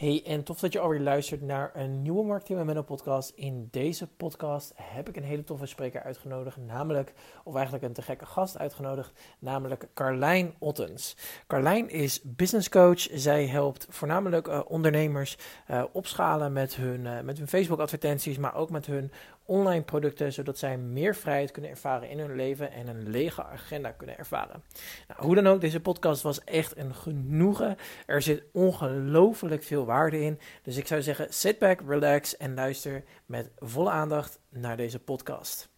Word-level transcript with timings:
Hey, 0.00 0.22
en 0.24 0.42
tof 0.42 0.60
dat 0.60 0.72
je 0.72 0.78
alweer 0.78 1.00
luistert 1.00 1.42
naar 1.42 1.70
een 1.74 2.02
nieuwe 2.02 2.24
Marketing 2.24 2.64
Menno 2.64 2.82
podcast. 2.82 3.32
In 3.34 3.68
deze 3.70 4.06
podcast 4.06 4.72
heb 4.76 5.08
ik 5.08 5.16
een 5.16 5.22
hele 5.22 5.44
toffe 5.44 5.66
spreker 5.66 6.02
uitgenodigd, 6.02 6.56
namelijk, 6.56 7.12
of 7.44 7.54
eigenlijk 7.54 7.84
een 7.84 7.92
te 7.92 8.02
gekke 8.02 8.26
gast 8.26 8.58
uitgenodigd, 8.58 9.12
namelijk 9.38 9.88
Carlijn 9.94 10.54
Ottens. 10.58 11.16
Carlijn 11.46 11.90
is 11.90 12.20
business 12.24 12.68
coach. 12.68 13.08
Zij 13.12 13.46
helpt 13.46 13.86
voornamelijk 13.88 14.48
uh, 14.48 14.60
ondernemers 14.66 15.38
uh, 15.70 15.84
opschalen 15.92 16.52
met 16.52 16.74
hun, 16.74 17.04
uh, 17.04 17.20
met 17.20 17.38
hun 17.38 17.48
Facebook 17.48 17.80
advertenties, 17.80 18.38
maar 18.38 18.54
ook 18.54 18.70
met 18.70 18.86
hun 18.86 19.12
online 19.44 19.82
producten, 19.82 20.32
zodat 20.32 20.58
zij 20.58 20.78
meer 20.78 21.16
vrijheid 21.16 21.50
kunnen 21.50 21.70
ervaren 21.70 22.08
in 22.08 22.18
hun 22.18 22.36
leven 22.36 22.72
en 22.72 22.88
een 22.88 23.10
lege 23.10 23.44
agenda 23.44 23.92
kunnen 23.92 24.18
ervaren. 24.18 24.62
Nou, 25.08 25.22
hoe 25.22 25.34
dan 25.34 25.46
ook, 25.46 25.60
deze 25.60 25.80
podcast 25.80 26.22
was 26.22 26.44
echt 26.44 26.76
een 26.76 26.94
genoegen. 26.94 27.76
Er 28.06 28.22
zit 28.22 28.44
ongelooflijk 28.52 29.62
veel 29.62 29.84
waarde 29.84 30.20
in. 30.20 30.38
Dus 30.62 30.76
ik 30.76 30.86
zou 30.86 31.02
zeggen, 31.02 31.32
sit 31.32 31.58
back, 31.58 31.80
relax 31.86 32.36
en 32.36 32.54
luister 32.54 33.04
met 33.26 33.50
volle 33.56 33.90
aandacht 33.90 34.40
naar 34.48 34.76
deze 34.76 34.98
podcast. 34.98 35.68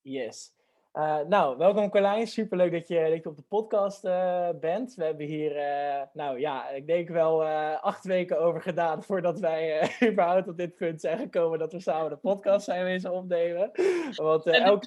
Yes. 0.00 0.55
Uh, 0.96 1.18
nou, 1.28 1.56
welkom 1.56 1.90
Carlijn. 1.90 2.26
Superleuk 2.26 2.72
dat 2.72 2.88
je, 2.88 3.08
dat 3.10 3.22
je 3.22 3.28
op 3.28 3.36
de 3.36 3.42
podcast 3.42 4.04
uh, 4.04 4.48
bent. 4.60 4.94
We 4.94 5.04
hebben 5.04 5.26
hier, 5.26 5.56
uh, 5.56 6.02
nou 6.12 6.40
ja, 6.40 6.68
ik 6.68 6.86
denk 6.86 7.08
wel 7.08 7.44
acht 7.80 8.04
weken 8.04 8.40
over 8.40 8.62
gedaan 8.62 9.02
voordat 9.04 9.38
wij 9.38 9.90
überhaupt 10.10 10.48
op 10.48 10.56
dit 10.56 10.74
punt 10.74 11.00
zijn 11.00 11.18
gekomen 11.18 11.58
dat 11.58 11.72
we 11.72 11.80
samen 11.80 12.10
de 12.10 12.16
podcast 12.16 12.64
zijn 12.64 12.84
wezen 12.84 13.12
opnemen. 13.12 13.70
Want 14.14 14.46
elk... 14.46 14.84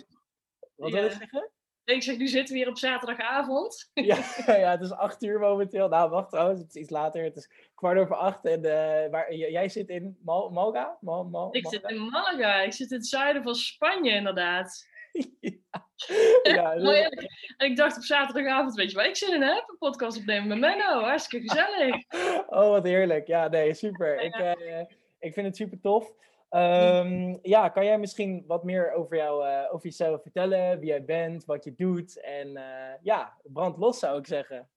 Wat 0.76 0.92
wil 0.92 1.04
je 1.04 1.10
zeggen? 1.10 1.50
Ik 1.84 2.04
zeg, 2.04 2.18
nu 2.18 2.28
zitten 2.28 2.54
we 2.54 2.60
hier 2.60 2.70
op 2.70 2.78
zaterdagavond. 2.78 3.90
ja, 3.94 4.18
ja, 4.46 4.72
het 4.72 4.82
is 4.82 4.92
acht 4.92 5.24
uur 5.24 5.40
momenteel. 5.40 5.88
Nou, 5.88 6.10
wacht 6.10 6.30
trouwens, 6.30 6.60
het 6.60 6.70
is 6.70 6.82
iets 6.82 6.92
later. 6.92 7.24
Het 7.24 7.36
is 7.36 7.50
kwart 7.76 8.00
over 8.00 8.16
acht. 8.16 8.46
En 8.46 8.62
waar, 9.12 9.34
jij 9.34 9.70
zit 9.70 9.90
in 9.90 10.18
Mal 10.24 10.50
Malga? 10.50 10.98
Mal 11.02 11.24
Mal 11.24 11.56
ik 11.56 11.68
zit 11.68 11.84
in 11.84 12.10
Malaga. 12.10 12.62
Ik 12.62 12.74
zit 12.74 12.92
in 12.92 12.98
het 12.98 13.08
zuiden 13.08 13.44
van 13.44 13.56
Spanje, 13.56 14.12
inderdaad. 14.12 14.88
ja. 15.40 16.74
ja 16.74 16.74
en 17.58 17.70
ik 17.70 17.76
dacht 17.76 17.98
op 17.98 18.04
zaterdagavond, 18.04 18.76
weet 18.76 18.90
je 18.92 18.98
waar 18.98 19.08
ik 19.08 19.16
zin 19.16 19.34
in 19.34 19.42
heb? 19.42 19.70
Een 19.70 19.78
podcast 19.78 20.18
opnemen 20.18 20.48
met 20.48 20.60
Menno. 20.60 21.02
Hartstikke 21.02 21.50
gezellig. 21.50 21.96
oh, 22.60 22.70
wat 22.70 22.84
heerlijk. 22.84 23.28
Ja, 23.28 23.48
nee, 23.48 23.74
super. 23.74 24.22
Ik, 24.22 24.38
uh, 24.38 24.80
ik 25.20 25.34
vind 25.34 25.46
het 25.48 25.56
super 25.56 25.80
tof. 25.80 26.14
Um, 26.52 27.40
ja, 27.42 27.70
kan 27.70 27.86
jij 27.86 27.98
misschien 27.98 28.44
wat 28.48 28.64
meer 28.64 28.92
over, 28.92 29.18
jou, 29.18 29.48
uh, 29.48 29.74
over 29.74 29.86
jezelf 29.86 30.22
vertellen? 30.22 30.80
Wie 30.80 30.90
jij 30.90 31.06
bent, 31.06 31.46
wat 31.46 31.64
je 31.64 31.76
doet? 31.76 32.22
En 32.22 32.48
uh, 32.48 32.64
ja, 33.02 33.38
brand 33.44 33.78
los 33.78 34.00
zou 34.00 34.20
ik 34.20 34.28
zeggen. 34.28 34.70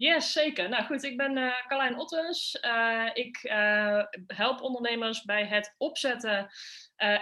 Yes, 0.00 0.32
zeker. 0.32 0.68
Nou 0.68 0.84
goed, 0.84 1.02
ik 1.02 1.16
ben 1.16 1.36
uh, 1.36 1.66
Carlijn 1.66 1.98
Ottens. 1.98 2.58
ik 3.12 3.40
help 4.26 4.60
ondernemers 4.60 5.22
bij 5.22 5.46
het 5.46 5.74
opzetten 5.78 6.50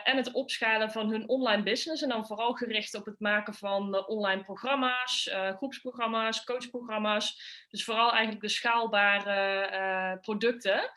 en 0.05 0.17
het 0.17 0.33
opschalen 0.33 0.91
van 0.91 1.11
hun 1.11 1.29
online 1.29 1.63
business. 1.63 2.03
En 2.03 2.09
dan 2.09 2.27
vooral 2.27 2.53
gericht 2.53 2.95
op 2.95 3.05
het 3.05 3.21
maken 3.21 3.55
van 3.55 4.07
online 4.07 4.45
programma's, 4.45 5.31
groepsprogramma's, 5.57 6.45
coachprogramma's. 6.45 7.41
Dus 7.69 7.85
vooral 7.85 8.11
eigenlijk 8.11 8.41
de 8.41 8.49
schaalbare 8.49 10.19
producten. 10.21 10.91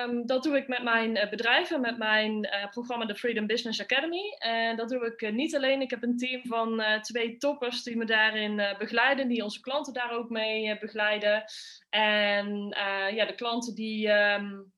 Um, 0.00 0.26
dat 0.26 0.42
doe 0.42 0.56
ik 0.56 0.68
met 0.68 0.82
mijn 0.82 1.16
uh, 1.16 1.28
bedrijven, 1.28 1.80
met 1.80 1.98
mijn 1.98 2.44
uh, 2.44 2.70
programma 2.70 3.04
de 3.04 3.16
Freedom 3.16 3.46
Business 3.46 3.80
Academy. 3.80 4.36
En 4.38 4.76
dat 4.76 4.88
doe 4.88 5.06
ik 5.06 5.20
uh, 5.20 5.32
niet 5.32 5.56
alleen. 5.56 5.80
Ik 5.80 5.90
heb 5.90 6.02
een 6.02 6.16
team 6.16 6.40
van 6.44 6.82
twee 7.00 7.36
toppers 7.36 7.82
die 7.82 7.96
me 7.96 8.04
daarin 8.04 8.76
begeleiden, 8.78 9.28
die 9.28 9.42
onze 9.42 9.60
klanten 9.60 9.92
daar 9.92 10.10
ook 10.10 10.30
mee 10.30 10.78
begeleiden. 10.78 11.44
En 11.90 12.74
ja, 13.14 13.24
de 13.26 13.34
klanten 13.34 13.74
die. 13.74 14.08
Um, 14.08 14.72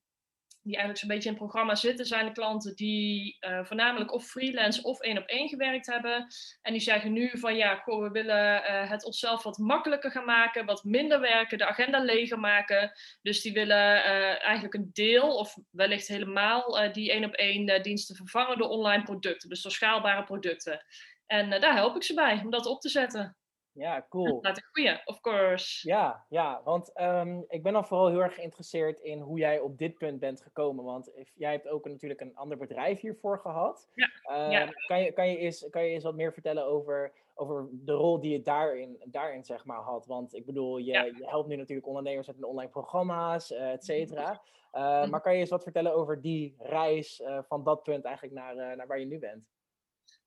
die 0.62 0.76
eigenlijk 0.76 0.98
zo'n 0.98 1.08
beetje 1.08 1.28
in 1.28 1.34
het 1.34 1.44
programma 1.44 1.74
zitten, 1.74 2.06
zijn 2.06 2.26
de 2.26 2.32
klanten 2.32 2.74
die 2.74 3.36
uh, 3.40 3.64
voornamelijk 3.64 4.12
of 4.12 4.26
freelance 4.26 4.82
of 4.82 5.00
één 5.00 5.18
op 5.18 5.26
één 5.26 5.48
gewerkt 5.48 5.86
hebben. 5.86 6.26
En 6.62 6.72
die 6.72 6.82
zeggen 6.82 7.12
nu 7.12 7.30
van 7.38 7.56
ja, 7.56 7.82
we 7.84 8.08
willen 8.12 8.62
uh, 8.62 8.90
het 8.90 9.04
onszelf 9.04 9.42
wat 9.42 9.58
makkelijker 9.58 10.10
gaan 10.10 10.24
maken, 10.24 10.66
wat 10.66 10.84
minder 10.84 11.20
werken, 11.20 11.58
de 11.58 11.66
agenda 11.66 11.98
leger 11.98 12.38
maken. 12.38 12.92
Dus 13.22 13.40
die 13.40 13.52
willen 13.52 13.96
uh, 13.96 14.44
eigenlijk 14.44 14.74
een 14.74 14.90
deel 14.92 15.36
of 15.36 15.56
wellicht 15.70 16.08
helemaal 16.08 16.92
die 16.92 17.12
één 17.12 17.24
op 17.24 17.34
één 17.34 17.82
diensten 17.82 18.16
vervangen 18.16 18.58
door 18.58 18.68
online 18.68 19.02
producten, 19.02 19.48
dus 19.48 19.62
door 19.62 19.72
schaalbare 19.72 20.24
producten. 20.24 20.84
En 21.26 21.50
daar 21.50 21.74
help 21.74 21.96
ik 21.96 22.02
ze 22.02 22.14
bij 22.14 22.40
om 22.44 22.50
dat 22.50 22.66
op 22.66 22.80
te 22.80 22.88
zetten. 22.88 23.36
Ja, 23.74 24.06
cool. 24.08 24.38
Laat 24.42 24.56
ik 24.56 24.64
groeien, 24.72 25.00
of 25.04 25.20
course. 25.20 25.88
Ja, 25.88 26.24
ja 26.28 26.60
want 26.64 27.00
um, 27.00 27.44
ik 27.48 27.62
ben 27.62 27.72
dan 27.72 27.86
vooral 27.86 28.08
heel 28.08 28.22
erg 28.22 28.34
geïnteresseerd 28.34 29.00
in 29.00 29.20
hoe 29.20 29.38
jij 29.38 29.60
op 29.60 29.78
dit 29.78 29.98
punt 29.98 30.20
bent 30.20 30.42
gekomen. 30.42 30.84
Want 30.84 31.10
jij 31.34 31.52
hebt 31.52 31.68
ook 31.68 31.88
natuurlijk 31.88 32.20
een 32.20 32.36
ander 32.36 32.58
bedrijf 32.58 33.00
hiervoor 33.00 33.38
gehad. 33.38 33.88
Ja. 33.94 34.10
Um, 34.44 34.50
ja. 34.50 34.72
Kan, 34.86 35.02
je, 35.02 35.12
kan, 35.12 35.30
je 35.30 35.36
eens, 35.36 35.66
kan 35.70 35.84
je 35.84 35.90
eens 35.90 36.04
wat 36.04 36.14
meer 36.14 36.32
vertellen 36.32 36.64
over, 36.64 37.12
over 37.34 37.68
de 37.72 37.92
rol 37.92 38.20
die 38.20 38.32
je 38.32 38.42
daarin, 38.42 39.02
daarin 39.04 39.44
zeg 39.44 39.64
maar 39.64 39.80
had? 39.80 40.06
Want 40.06 40.34
ik 40.34 40.46
bedoel, 40.46 40.78
je, 40.78 40.92
ja. 40.92 41.02
je 41.02 41.26
helpt 41.26 41.48
nu 41.48 41.56
natuurlijk 41.56 41.88
ondernemers 41.88 42.26
met 42.26 42.44
online 42.44 42.70
programma's, 42.70 43.50
uh, 43.50 43.72
et 43.72 43.84
cetera. 43.84 44.42
Uh, 44.72 45.06
maar 45.06 45.20
kan 45.20 45.32
je 45.32 45.38
eens 45.38 45.50
wat 45.50 45.62
vertellen 45.62 45.94
over 45.94 46.20
die 46.20 46.54
reis 46.58 47.20
uh, 47.20 47.38
van 47.42 47.64
dat 47.64 47.82
punt 47.82 48.04
eigenlijk 48.04 48.34
naar, 48.34 48.76
naar 48.76 48.86
waar 48.86 48.98
je 48.98 49.06
nu 49.06 49.18
bent? 49.18 49.50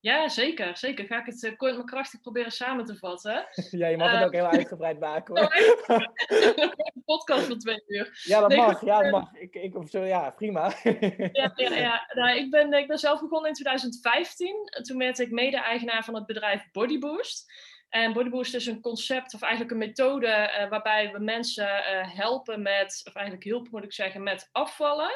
Ja, 0.05 0.29
zeker. 0.29 0.77
Zeker. 0.77 1.05
Ga 1.05 1.19
ik 1.19 1.25
het 1.25 1.43
uh, 1.43 1.57
kort 1.57 1.75
maar 1.75 1.85
krachtig 1.85 2.21
proberen 2.21 2.51
samen 2.51 2.85
te 2.85 2.95
vatten. 2.95 3.47
ja, 3.71 3.87
je 3.87 3.97
mag 3.97 4.11
het 4.11 4.23
ook 4.23 4.33
heel 4.33 4.47
uitgebreid 4.47 4.99
maken 4.99 5.37
hoor. 5.37 5.55
een 6.95 7.03
podcast 7.05 7.45
van 7.45 7.59
twee 7.59 7.83
uur. 7.87 8.21
Ja, 8.23 8.39
dat 8.39 8.55
mag. 8.55 8.85
Ja, 8.85 9.01
dat 9.01 9.11
mag. 9.11 9.33
Ik, 9.33 9.55
ik, 9.55 9.75
of 9.75 9.89
zo, 9.89 10.03
ja, 10.03 10.29
prima. 10.29 10.73
ja, 10.83 11.51
ja, 11.55 11.75
ja. 11.75 12.11
Nou, 12.13 12.37
ik, 12.37 12.51
ben, 12.51 12.73
ik 12.73 12.87
ben 12.87 12.97
zelf 12.97 13.21
begonnen 13.21 13.49
in 13.49 13.55
2015. 13.55 14.55
Toen 14.81 14.97
werd 14.97 15.19
ik 15.19 15.31
mede-eigenaar 15.31 16.03
van 16.03 16.15
het 16.15 16.25
bedrijf 16.25 16.71
Bodyboost. 16.71 17.51
En 17.89 18.13
Bodyboost 18.13 18.55
is 18.55 18.65
een 18.65 18.81
concept, 18.81 19.33
of 19.33 19.41
eigenlijk 19.41 19.71
een 19.71 19.77
methode, 19.77 20.27
uh, 20.27 20.69
waarbij 20.69 21.11
we 21.11 21.19
mensen 21.19 21.67
helpen 22.07 22.61
met, 22.61 23.01
of 23.07 23.15
eigenlijk 23.15 23.45
hielpen 23.45 23.71
moet 23.71 23.83
ik 23.83 23.93
zeggen, 23.93 24.23
met 24.23 24.49
afvallen. 24.51 25.11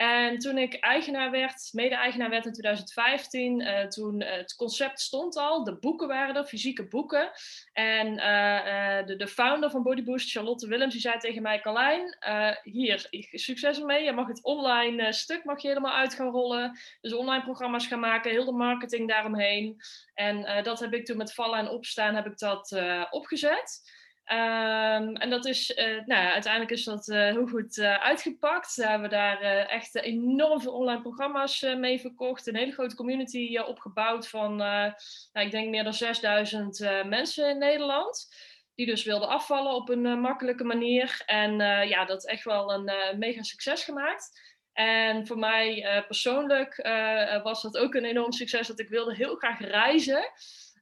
En 0.00 0.38
toen 0.38 0.58
ik 0.58 0.74
eigenaar 0.74 1.30
werd, 1.30 1.68
mede-eigenaar 1.72 2.30
werd 2.30 2.46
in 2.46 2.52
2015, 2.52 3.60
uh, 3.60 3.80
eh, 3.80 3.88
toen 3.88 4.20
uh, 4.20 4.30
het 4.30 4.54
concept 4.54 5.00
stond 5.00 5.36
al, 5.36 5.64
de 5.64 5.78
boeken 5.78 6.08
waren 6.08 6.36
er, 6.36 6.44
fysieke 6.44 6.88
boeken. 6.88 7.30
En 7.72 8.06
uh, 8.06 9.06
de, 9.06 9.16
de, 9.16 9.26
founder 9.26 9.70
van 9.70 9.82
Bodyboost, 9.82 10.30
Charlotte 10.30 10.68
Willems, 10.68 10.92
die 10.92 11.00
zei 11.00 11.18
tegen 11.18 11.42
mij, 11.42 11.60
Carlijn, 11.60 12.16
hier, 12.62 13.06
succes 13.30 13.78
ermee. 13.78 14.04
Je 14.04 14.12
mag 14.12 14.26
het 14.26 14.42
online 14.42 15.12
stuk 15.12 15.44
mag 15.44 15.62
je 15.62 15.68
helemaal 15.68 15.94
uit 15.94 16.14
gaan 16.14 16.30
rollen. 16.30 16.78
Dus 17.00 17.14
online 17.14 17.42
programma's 17.42 17.86
gaan 17.86 18.00
maken, 18.00 18.30
heel 18.30 18.44
de 18.44 18.52
marketing 18.52 19.08
daaromheen. 19.08 19.80
En 20.14 20.62
dat 20.62 20.80
heb 20.80 20.92
ik 20.92 21.04
toen 21.04 21.16
met 21.16 21.34
vallen 21.34 21.58
en 21.58 21.68
opstaan, 21.68 22.14
heb 22.14 22.26
ik 22.26 22.38
dat 22.38 22.76
opgezet. 23.10 23.98
Um, 24.30 25.16
en 25.16 25.30
dat 25.30 25.46
is, 25.46 25.70
uh, 25.70 25.84
nou 25.84 26.22
ja, 26.22 26.32
uiteindelijk 26.32 26.72
is 26.72 26.84
dat 26.84 27.08
uh, 27.08 27.16
heel 27.16 27.46
goed 27.46 27.76
uh, 27.76 27.94
uitgepakt. 27.94 28.74
We 28.74 28.86
hebben 28.86 29.10
daar 29.10 29.40
echt 29.66 29.94
enorm 29.94 30.60
veel 30.60 30.72
online 30.72 31.00
programma's 31.00 31.60
mee 31.60 32.00
verkocht. 32.00 32.46
Een 32.46 32.56
hele 32.56 32.72
grote 32.72 32.96
community 32.96 33.58
opgebouwd 33.58 34.28
van, 34.28 34.56
nou, 34.56 34.92
ik 35.32 35.50
denk 35.50 35.68
meer 35.68 35.84
dan 35.84 35.94
6000 35.94 36.78
mensen 37.04 37.50
in 37.50 37.58
Nederland. 37.58 38.28
Die 38.74 38.86
dus 38.86 39.04
wilden 39.04 39.28
afvallen 39.28 39.74
op 39.74 39.88
een 39.88 40.20
makkelijke 40.20 40.64
manier. 40.64 41.22
En 41.26 41.56
ja, 41.88 42.04
dat 42.04 42.26
echt 42.26 42.44
wel 42.44 42.72
een 42.72 43.18
mega 43.18 43.42
succes 43.42 43.84
gemaakt. 43.84 44.40
En 44.72 45.26
voor 45.26 45.38
mij 45.38 46.04
persoonlijk 46.06 46.76
was 47.42 47.62
dat 47.62 47.78
ook 47.78 47.94
een 47.94 48.04
enorm 48.04 48.32
succes. 48.32 48.66
Dat 48.66 48.80
ik 48.80 48.88
wilde 48.88 49.14
heel 49.14 49.34
graag 49.36 49.60
reizen. 49.60 50.32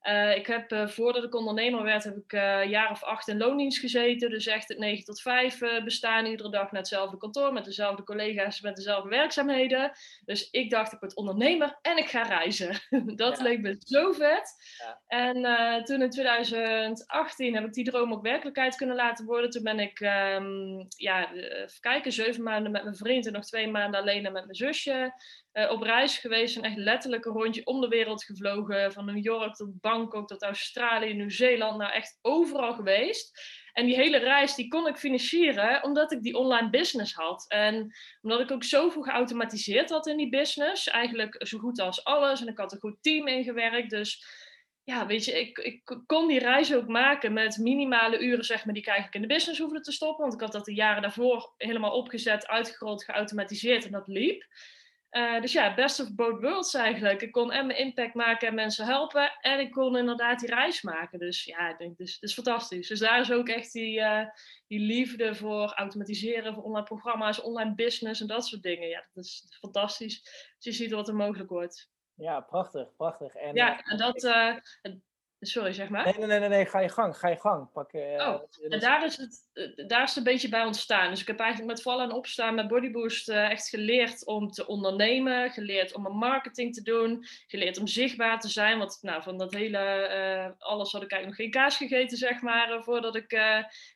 Uh, 0.03 0.37
ik 0.37 0.47
heb, 0.47 0.73
uh, 0.73 0.87
voordat 0.87 1.25
ik 1.25 1.35
ondernemer 1.35 1.83
werd, 1.83 2.05
heb 2.05 2.17
ik 2.17 2.33
uh, 2.33 2.61
een 2.61 2.69
jaar 2.69 2.91
of 2.91 3.03
acht 3.03 3.29
in 3.29 3.39
loondienst 3.39 3.79
gezeten. 3.79 4.31
Dus 4.31 4.47
echt 4.47 4.69
het 4.69 4.79
9 4.79 5.05
tot 5.05 5.21
5 5.21 5.59
bestaan. 5.85 6.27
Iedere 6.27 6.51
dag 6.51 6.71
naar 6.71 6.81
hetzelfde 6.81 7.17
kantoor, 7.17 7.53
met 7.53 7.65
dezelfde 7.65 8.03
collega's, 8.03 8.61
met 8.61 8.77
dezelfde 8.77 9.09
werkzaamheden. 9.09 9.93
Dus 10.25 10.51
ik 10.51 10.71
dacht, 10.71 10.93
ik 10.93 11.01
word 11.01 11.17
ondernemer 11.17 11.79
en 11.83 11.97
ik 11.97 12.09
ga 12.09 12.23
reizen. 12.23 12.81
dat 13.17 13.37
ja. 13.37 13.43
leek 13.43 13.61
me 13.61 13.77
zo 13.79 14.13
vet. 14.13 14.55
Ja. 14.79 15.01
En 15.07 15.85
toen 15.85 16.03
in 16.03 16.11
2018 16.11 17.55
heb 17.55 17.65
ik 17.65 17.73
die 17.73 17.85
droom 17.85 18.13
ook 18.13 18.23
werkelijkheid 18.23 18.77
kunnen 18.77 18.97
laten 18.97 19.25
worden. 19.25 19.51
Toen 19.51 19.63
ben 19.63 19.81
ik, 19.81 20.01
um, 20.01 20.87
ja, 20.97 21.33
even 21.33 21.81
kijken, 21.81 22.13
zeven 22.13 22.43
maanden 22.43 22.73
met 22.73 22.83
mijn 22.83 22.97
vriend 22.97 23.27
en 23.27 23.33
nog 23.33 23.45
twee 23.45 23.69
maanden 23.69 24.01
alleen 24.01 24.23
met 24.23 24.33
mijn 24.33 24.55
zusje 24.55 25.13
uh, 25.53 25.71
op 25.71 25.83
reis 25.83 26.19
geweest 26.19 26.57
en 26.57 26.63
echt 26.63 26.77
letterlijk 26.77 27.25
een 27.25 27.33
rondje 27.33 27.67
om 27.67 27.81
de 27.81 27.89
wereld 27.89 28.25
gevlogen. 28.25 28.93
Van 28.93 29.05
New 29.05 29.25
York 29.25 29.55
tot 29.55 29.81
Bangkok 29.81 30.29
tot 30.29 30.43
Australië, 30.43 31.15
Nieuw-Zeeland. 31.15 31.79
Nou, 31.79 31.93
echt 31.93 32.19
overal 32.23 32.75
geweest. 32.75 33.41
En 33.73 33.87
die 33.87 33.95
hele 33.95 34.19
reis 34.19 34.55
die 34.55 34.69
kon 34.69 34.87
ik 34.87 34.97
financieren 34.97 35.83
omdat 35.83 36.13
ik 36.13 36.23
die 36.23 36.37
online 36.37 36.71
business 36.71 37.15
had. 37.15 37.45
En 37.49 37.95
omdat 38.21 38.41
ik 38.41 38.51
ook 38.51 38.65
zoveel 38.65 39.03
geautomatiseerd 39.03 39.91
had 39.91 40.07
in 40.07 40.17
die 40.17 40.29
business. 40.29 40.89
Eigenlijk 40.89 41.47
zo 41.47 41.59
goed 41.59 41.81
als 41.81 42.05
alles. 42.05 42.41
En 42.41 42.49
ik 42.49 42.59
had 42.59 42.73
een 42.73 42.79
goed 42.79 42.97
team 43.01 43.27
ingewerkt. 43.27 43.91
Dus 43.91 44.27
ja, 44.85 45.07
weet 45.07 45.25
je, 45.25 45.41
ik, 45.41 45.59
ik 45.59 46.03
kon 46.07 46.29
die 46.29 46.39
reis 46.39 46.75
ook 46.75 46.87
maken 46.87 47.33
met 47.33 47.57
minimale 47.57 48.19
uren, 48.19 48.45
zeg 48.45 48.65
maar, 48.65 48.75
die 48.75 48.83
ik 48.83 48.89
eigenlijk 48.89 49.17
in 49.17 49.29
de 49.29 49.35
business 49.35 49.61
hoefde 49.61 49.81
te 49.81 49.93
stoppen. 49.93 50.21
Want 50.21 50.35
ik 50.35 50.41
had 50.41 50.53
dat 50.53 50.65
de 50.65 50.75
jaren 50.75 51.03
daarvoor 51.03 51.55
helemaal 51.57 51.93
opgezet, 51.93 52.47
uitgerold, 52.47 53.05
geautomatiseerd 53.05 53.85
en 53.85 53.93
dat 53.93 54.07
liep. 54.07 54.45
Uh, 55.11 55.41
dus 55.41 55.53
ja, 55.53 55.75
best 55.75 56.01
of 56.01 56.15
both 56.15 56.41
worlds 56.41 56.75
eigenlijk. 56.75 57.23
Ik 57.23 57.33
kon 57.33 57.53
en 57.53 57.67
mijn 57.67 57.79
impact 57.79 58.15
maken 58.15 58.49
en 58.49 58.55
mensen 58.55 58.87
helpen. 58.87 59.33
En 59.41 59.61
ik 59.61 59.71
kon 59.71 59.97
inderdaad 59.97 60.41
die 60.41 60.49
reis 60.49 60.83
maken. 60.83 61.19
Dus 61.19 61.45
ja, 61.45 61.71
ik 61.71 61.79
denk, 61.79 61.97
dus, 61.97 62.19
is 62.21 62.35
fantastisch. 62.35 62.89
Dus 62.89 62.99
daar 62.99 63.21
is 63.21 63.33
ook 63.33 63.49
echt 63.49 63.73
die, 63.73 63.99
uh, 63.99 64.25
die 64.67 64.81
liefde 64.81 65.35
voor 65.35 65.73
automatiseren, 65.73 66.55
voor 66.55 66.63
online 66.63 66.85
programma's, 66.85 67.41
online 67.41 67.75
business 67.75 68.21
en 68.21 68.27
dat 68.27 68.47
soort 68.47 68.63
dingen. 68.63 68.89
Ja, 68.89 69.07
dat 69.13 69.25
is 69.25 69.57
fantastisch. 69.61 70.23
Dus 70.59 70.65
je 70.65 70.73
ziet 70.73 70.93
wat 70.93 71.09
er 71.09 71.15
mogelijk 71.15 71.51
wordt. 71.51 71.91
Ja, 72.15 72.41
prachtig, 72.41 72.97
prachtig. 72.97 73.35
En, 73.35 73.55
ja, 73.55 73.83
en 73.83 73.97
dat, 73.97 74.25
uh, 74.25 74.57
Sorry, 75.41 75.73
zeg 75.73 75.89
maar. 75.89 76.05
Nee, 76.05 76.27
nee, 76.27 76.39
nee, 76.39 76.49
nee, 76.49 76.67
ga 76.67 76.81
je 76.81 76.89
gang, 76.89 77.17
ga 77.17 77.29
je 77.29 77.41
gang. 77.41 77.73
Pak, 77.73 77.93
uh, 77.93 78.03
oh, 78.03 78.43
en 78.69 78.81
daar 78.81 79.05
is, 79.05 79.17
het, 79.17 79.49
daar 79.89 80.03
is 80.03 80.09
het 80.09 80.17
een 80.17 80.33
beetje 80.33 80.49
bij 80.49 80.65
ontstaan. 80.65 81.11
Dus 81.11 81.21
ik 81.21 81.27
heb 81.27 81.39
eigenlijk 81.41 81.71
met 81.71 81.83
vallen 81.83 82.05
en 82.05 82.17
opstaan 82.17 82.55
met 82.55 82.69
Bodyboost 82.69 83.29
uh, 83.29 83.51
echt 83.51 83.69
geleerd 83.69 84.27
om 84.27 84.51
te 84.51 84.67
ondernemen, 84.67 85.51
geleerd 85.51 85.95
om 85.95 86.07
een 86.07 86.17
marketing 86.17 86.75
te 86.75 86.83
doen, 86.83 87.25
geleerd 87.47 87.79
om 87.79 87.87
zichtbaar 87.87 88.41
te 88.41 88.49
zijn. 88.49 88.79
Want 88.79 88.99
nou, 89.01 89.23
van 89.23 89.39
dat 89.39 89.55
hele, 89.55 89.79
uh, 89.79 90.69
alles 90.69 90.93
had 90.93 91.03
ik 91.03 91.13
eigenlijk 91.13 91.27
nog 91.27 91.37
geen 91.37 91.63
kaas 91.63 91.77
gegeten, 91.77 92.19
zeg 92.19 92.41
maar, 92.41 92.83
voordat 92.83 93.17
ik 93.17 93.41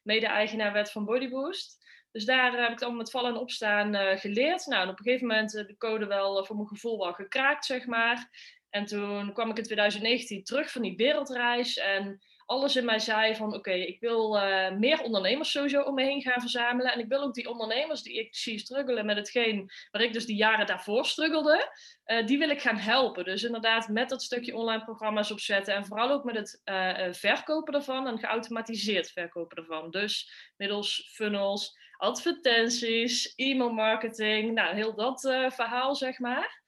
mede-eigenaar 0.02 0.72
werd 0.72 0.90
van 0.90 1.04
Bodyboost. 1.04 1.80
Dus 2.12 2.24
daar 2.24 2.60
heb 2.62 2.70
ik 2.70 2.78
dan 2.78 2.96
met 2.96 3.10
vallen 3.10 3.30
en 3.30 3.40
opstaan 3.40 4.18
geleerd. 4.18 4.66
Nou, 4.66 4.82
en 4.82 4.88
op 4.88 4.98
een 4.98 5.04
gegeven 5.04 5.26
moment 5.26 5.50
de 5.52 5.76
code 5.78 6.06
wel 6.06 6.44
voor 6.44 6.56
mijn 6.56 6.68
gevoel 6.68 6.98
wel 6.98 7.12
gekraakt, 7.12 7.64
zeg 7.64 7.86
maar. 7.86 8.30
En 8.72 8.84
toen 8.84 9.32
kwam 9.32 9.50
ik 9.50 9.56
in 9.56 9.64
2019 9.64 10.44
terug 10.44 10.70
van 10.70 10.82
die 10.82 10.96
wereldreis. 10.96 11.76
En 11.76 12.20
alles 12.46 12.76
in 12.76 12.84
mij 12.84 12.98
zei 12.98 13.36
van 13.36 13.54
oké, 13.54 13.70
ik 13.70 14.00
wil 14.00 14.36
uh, 14.36 14.70
meer 14.70 15.02
ondernemers 15.02 15.50
sowieso 15.50 15.82
om 15.82 15.94
me 15.94 16.02
heen 16.02 16.22
gaan 16.22 16.40
verzamelen. 16.40 16.92
En 16.92 16.98
ik 16.98 17.08
wil 17.08 17.22
ook 17.22 17.34
die 17.34 17.48
ondernemers 17.48 18.02
die 18.02 18.18
ik 18.18 18.36
zie 18.36 18.58
struggelen 18.58 19.06
met 19.06 19.16
hetgeen 19.16 19.70
waar 19.90 20.02
ik 20.02 20.12
dus 20.12 20.26
die 20.26 20.36
jaren 20.36 20.66
daarvoor 20.66 21.06
struggelde, 21.06 21.72
uh, 22.06 22.26
die 22.26 22.38
wil 22.38 22.50
ik 22.50 22.60
gaan 22.60 22.76
helpen. 22.76 23.24
Dus 23.24 23.42
inderdaad 23.42 23.88
met 23.88 24.08
dat 24.08 24.22
stukje 24.22 24.56
online 24.56 24.84
programma's 24.84 25.30
opzetten. 25.30 25.74
En 25.74 25.86
vooral 25.86 26.10
ook 26.10 26.24
met 26.24 26.36
het 26.36 26.60
uh, 26.64 27.12
verkopen 27.12 27.74
ervan 27.74 28.06
en 28.06 28.18
geautomatiseerd 28.18 29.10
verkopen 29.10 29.56
ervan. 29.56 29.90
Dus 29.90 30.32
middels 30.56 31.10
funnels, 31.14 31.78
advertenties, 31.96 33.34
e-mail 33.34 33.72
marketing. 33.72 34.52
Nou, 34.52 34.74
heel 34.74 34.94
dat 34.94 35.20
verhaal 35.48 35.94
zeg 35.94 36.18
maar 36.18 36.61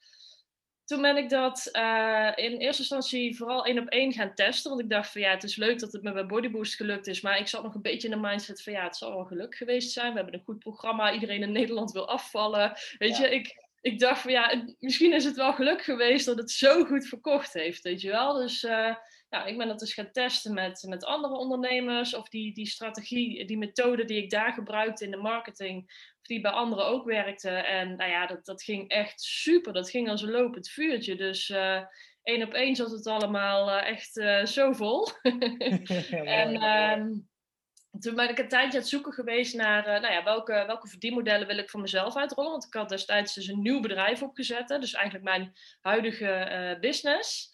toen 0.84 1.02
ben 1.02 1.16
ik 1.16 1.28
dat 1.28 1.68
uh, 1.72 2.32
in 2.34 2.56
eerste 2.56 2.82
instantie 2.82 3.36
vooral 3.36 3.66
één 3.66 3.78
op 3.78 3.88
één 3.88 4.12
gaan 4.12 4.34
testen. 4.34 4.70
Want 4.70 4.82
ik 4.82 4.90
dacht 4.90 5.12
van 5.12 5.20
ja, 5.20 5.30
het 5.30 5.42
is 5.42 5.56
leuk 5.56 5.78
dat 5.78 5.92
het 5.92 6.02
me 6.02 6.12
bij 6.12 6.26
Bodyboost 6.26 6.74
gelukt 6.74 7.06
is. 7.06 7.20
Maar 7.20 7.38
ik 7.38 7.48
zat 7.48 7.62
nog 7.62 7.74
een 7.74 7.82
beetje 7.82 8.08
in 8.08 8.14
de 8.14 8.28
mindset 8.28 8.62
van 8.62 8.72
ja, 8.72 8.84
het 8.84 8.96
zal 8.96 9.14
wel 9.14 9.24
geluk 9.24 9.54
geweest 9.54 9.92
zijn. 9.92 10.10
We 10.10 10.16
hebben 10.16 10.34
een 10.34 10.44
goed 10.44 10.58
programma. 10.58 11.12
Iedereen 11.12 11.42
in 11.42 11.52
Nederland 11.52 11.92
wil 11.92 12.08
afvallen. 12.08 12.72
Weet 12.98 13.16
je, 13.16 13.30
ik, 13.30 13.68
ik 13.80 13.98
dacht 13.98 14.20
van 14.20 14.32
ja, 14.32 14.64
misschien 14.78 15.12
is 15.12 15.24
het 15.24 15.36
wel 15.36 15.52
geluk 15.52 15.82
geweest 15.82 16.26
dat 16.26 16.38
het 16.38 16.50
zo 16.50 16.84
goed 16.84 17.06
verkocht 17.06 17.52
heeft. 17.52 17.82
Weet 17.82 18.00
je 18.00 18.10
wel. 18.10 18.34
Dus 18.34 18.62
uh, 18.62 18.94
nou, 19.34 19.48
ik 19.48 19.58
ben 19.58 19.68
dat 19.68 19.78
dus 19.78 19.94
gaan 19.94 20.12
testen 20.12 20.54
met, 20.54 20.84
met 20.88 21.04
andere 21.04 21.34
ondernemers. 21.36 22.14
Of 22.14 22.28
die, 22.28 22.54
die 22.54 22.66
strategie, 22.66 23.44
die 23.44 23.58
methode 23.58 24.04
die 24.04 24.22
ik 24.22 24.30
daar 24.30 24.52
gebruikte 24.52 25.04
in 25.04 25.10
de 25.10 25.16
marketing, 25.16 25.82
of 26.20 26.26
die 26.26 26.40
bij 26.40 26.50
anderen 26.50 26.86
ook 26.86 27.04
werkte. 27.04 27.50
En 27.50 27.96
nou 27.96 28.10
ja, 28.10 28.26
dat, 28.26 28.44
dat 28.44 28.62
ging 28.62 28.88
echt 28.88 29.22
super. 29.22 29.72
Dat 29.72 29.90
ging 29.90 30.08
als 30.08 30.22
een 30.22 30.30
lopend 30.30 30.68
vuurtje. 30.68 31.16
Dus 31.16 31.48
uh, 31.48 31.82
één 32.22 32.42
op 32.42 32.52
één 32.52 32.76
zat 32.76 32.90
het 32.90 33.06
allemaal 33.06 33.68
uh, 33.68 33.88
echt 33.88 34.16
uh, 34.16 34.44
zo 34.44 34.72
vol. 34.72 35.08
en 36.42 36.56
ehm, 36.56 37.12
toen 38.00 38.14
ben 38.14 38.30
ik 38.30 38.38
een 38.38 38.48
tijdje 38.48 38.72
aan 38.72 38.78
het 38.78 38.88
zoeken 38.88 39.12
geweest 39.12 39.54
naar 39.54 40.00
nou 40.00 40.12
ja, 40.12 40.24
welke, 40.24 40.64
welke 40.66 40.88
verdienmodellen 40.88 41.46
wil 41.46 41.58
ik 41.58 41.70
voor 41.70 41.80
mezelf 41.80 42.16
uitrollen. 42.16 42.50
Want 42.50 42.66
ik 42.66 42.74
had 42.74 42.88
destijds 42.88 43.34
dus 43.34 43.48
een 43.48 43.62
nieuw 43.62 43.80
bedrijf 43.80 44.22
opgezet. 44.22 44.68
Dus 44.68 44.92
eigenlijk 44.92 45.24
mijn 45.24 45.52
huidige 45.80 46.78
business. 46.80 47.52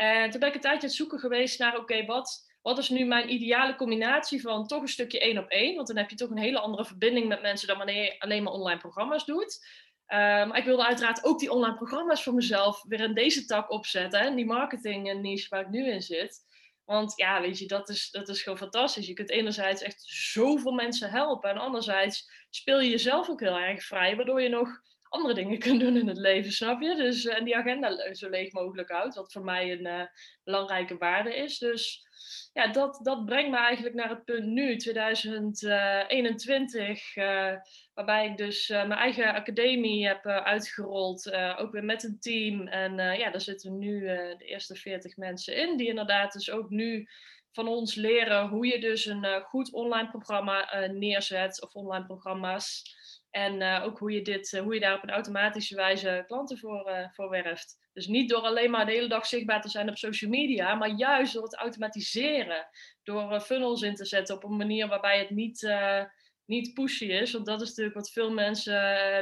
En 0.00 0.30
toen 0.30 0.40
ben 0.40 0.48
ik 0.48 0.54
een 0.54 0.60
tijdje 0.60 0.86
het 0.86 0.96
zoeken 0.96 1.18
geweest 1.18 1.58
naar, 1.58 1.76
oké, 1.76 2.04
wat, 2.04 2.50
wat 2.62 2.78
is 2.78 2.88
nu 2.88 3.04
mijn 3.04 3.32
ideale 3.32 3.76
combinatie 3.76 4.40
van 4.40 4.66
toch 4.66 4.82
een 4.82 4.88
stukje 4.88 5.20
één 5.20 5.38
op 5.38 5.48
één? 5.48 5.74
Want 5.74 5.86
dan 5.86 5.96
heb 5.96 6.10
je 6.10 6.16
toch 6.16 6.30
een 6.30 6.38
hele 6.38 6.58
andere 6.58 6.84
verbinding 6.84 7.28
met 7.28 7.42
mensen 7.42 7.68
dan 7.68 7.76
wanneer 7.76 8.02
je 8.02 8.18
alleen 8.18 8.42
maar 8.42 8.52
online 8.52 8.80
programma's 8.80 9.24
doet. 9.24 9.66
Uh, 10.08 10.18
maar 10.18 10.56
ik 10.56 10.64
wilde 10.64 10.86
uiteraard 10.86 11.24
ook 11.24 11.38
die 11.38 11.50
online 11.50 11.74
programma's 11.74 12.22
voor 12.22 12.34
mezelf 12.34 12.82
weer 12.88 13.00
in 13.00 13.14
deze 13.14 13.44
tak 13.44 13.70
opzetten. 13.70 14.20
En 14.20 14.34
die 14.36 14.46
marketing 14.46 15.20
niche 15.20 15.46
waar 15.48 15.60
ik 15.60 15.70
nu 15.70 15.90
in 15.90 16.02
zit. 16.02 16.38
Want 16.84 17.12
ja, 17.16 17.40
weet 17.40 17.58
je, 17.58 17.66
dat 17.66 17.88
is, 17.88 18.10
dat 18.10 18.28
is 18.28 18.42
gewoon 18.42 18.58
fantastisch. 18.58 19.06
Je 19.06 19.14
kunt 19.14 19.30
enerzijds 19.30 19.82
echt 19.82 20.02
zoveel 20.06 20.72
mensen 20.72 21.10
helpen. 21.10 21.50
En 21.50 21.58
anderzijds 21.58 22.30
speel 22.50 22.80
je 22.80 22.90
jezelf 22.90 23.28
ook 23.28 23.40
heel 23.40 23.58
erg 23.58 23.84
vrij. 23.84 24.16
Waardoor 24.16 24.42
je 24.42 24.48
nog 24.48 24.80
andere 25.10 25.34
dingen 25.34 25.58
kunt 25.58 25.80
doen 25.80 25.96
in 25.96 26.08
het 26.08 26.18
leven, 26.18 26.52
snap 26.52 26.80
je? 26.80 26.94
Dus, 26.94 27.24
en 27.24 27.44
die 27.44 27.56
agenda 27.56 28.14
zo 28.14 28.28
leeg 28.28 28.52
mogelijk 28.52 28.90
houdt, 28.90 29.14
wat 29.14 29.32
voor 29.32 29.44
mij 29.44 29.72
een 29.72 29.86
uh, 29.86 30.02
belangrijke 30.44 30.96
waarde 30.96 31.36
is. 31.36 31.58
Dus 31.58 32.08
ja, 32.52 32.72
dat, 32.72 33.00
dat 33.02 33.24
brengt 33.24 33.50
me 33.50 33.56
eigenlijk 33.56 33.94
naar 33.94 34.08
het 34.08 34.24
punt 34.24 34.46
nu, 34.46 34.76
2021, 34.76 37.16
uh, 37.16 37.48
eh, 37.48 37.58
waarbij 37.94 38.26
ik 38.26 38.36
dus 38.36 38.68
mijn 38.68 38.92
eigen 38.92 39.34
academie 39.34 40.06
heb 40.06 40.26
uitgerold, 40.26 41.32
ook 41.32 41.72
weer 41.72 41.84
met 41.84 42.02
een 42.02 42.20
team. 42.20 42.68
En 42.68 43.18
ja, 43.18 43.30
daar 43.30 43.40
zitten 43.40 43.78
nu 43.78 44.00
de 44.38 44.44
eerste 44.44 44.74
40 44.74 45.16
mensen 45.16 45.56
in, 45.56 45.76
die 45.76 45.88
inderdaad 45.88 46.32
dus 46.32 46.50
ook 46.50 46.70
nu 46.70 47.08
van 47.52 47.68
ons 47.68 47.94
leren 47.94 48.48
hoe 48.48 48.66
je 48.66 48.80
dus 48.80 49.06
een 49.06 49.42
goed 49.42 49.72
online 49.72 50.08
programma 50.08 50.86
neerzet, 50.86 51.62
of 51.62 51.74
online 51.74 52.06
programma's. 52.06 52.98
En 53.30 53.60
uh, 53.60 53.82
ook 53.84 53.98
hoe 53.98 54.12
je, 54.12 54.22
dit, 54.22 54.52
uh, 54.52 54.60
hoe 54.60 54.74
je 54.74 54.80
daar 54.80 54.96
op 54.96 55.02
een 55.02 55.10
automatische 55.10 55.74
wijze 55.74 56.24
klanten 56.26 56.58
voor, 56.58 56.90
uh, 56.90 57.08
voor 57.10 57.28
werft. 57.28 57.78
Dus 57.92 58.06
niet 58.06 58.28
door 58.28 58.40
alleen 58.40 58.70
maar 58.70 58.86
de 58.86 58.92
hele 58.92 59.08
dag 59.08 59.26
zichtbaar 59.26 59.60
te 59.60 59.68
zijn 59.68 59.88
op 59.88 59.96
social 59.96 60.30
media, 60.30 60.74
maar 60.74 60.88
juist 60.88 61.32
door 61.32 61.42
het 61.42 61.56
automatiseren. 61.56 62.68
Door 63.02 63.40
funnels 63.40 63.82
in 63.82 63.94
te 63.94 64.04
zetten 64.04 64.34
op 64.34 64.44
een 64.44 64.56
manier 64.56 64.88
waarbij 64.88 65.18
het 65.18 65.30
niet, 65.30 65.74
niet 66.44 66.74
pushy 66.74 67.04
is. 67.04 67.32
Want 67.32 67.46
dat 67.46 67.60
is 67.60 67.68
natuurlijk 67.68 67.96
wat 67.96 68.10
veel 68.10 68.30
mensen, 68.30 68.72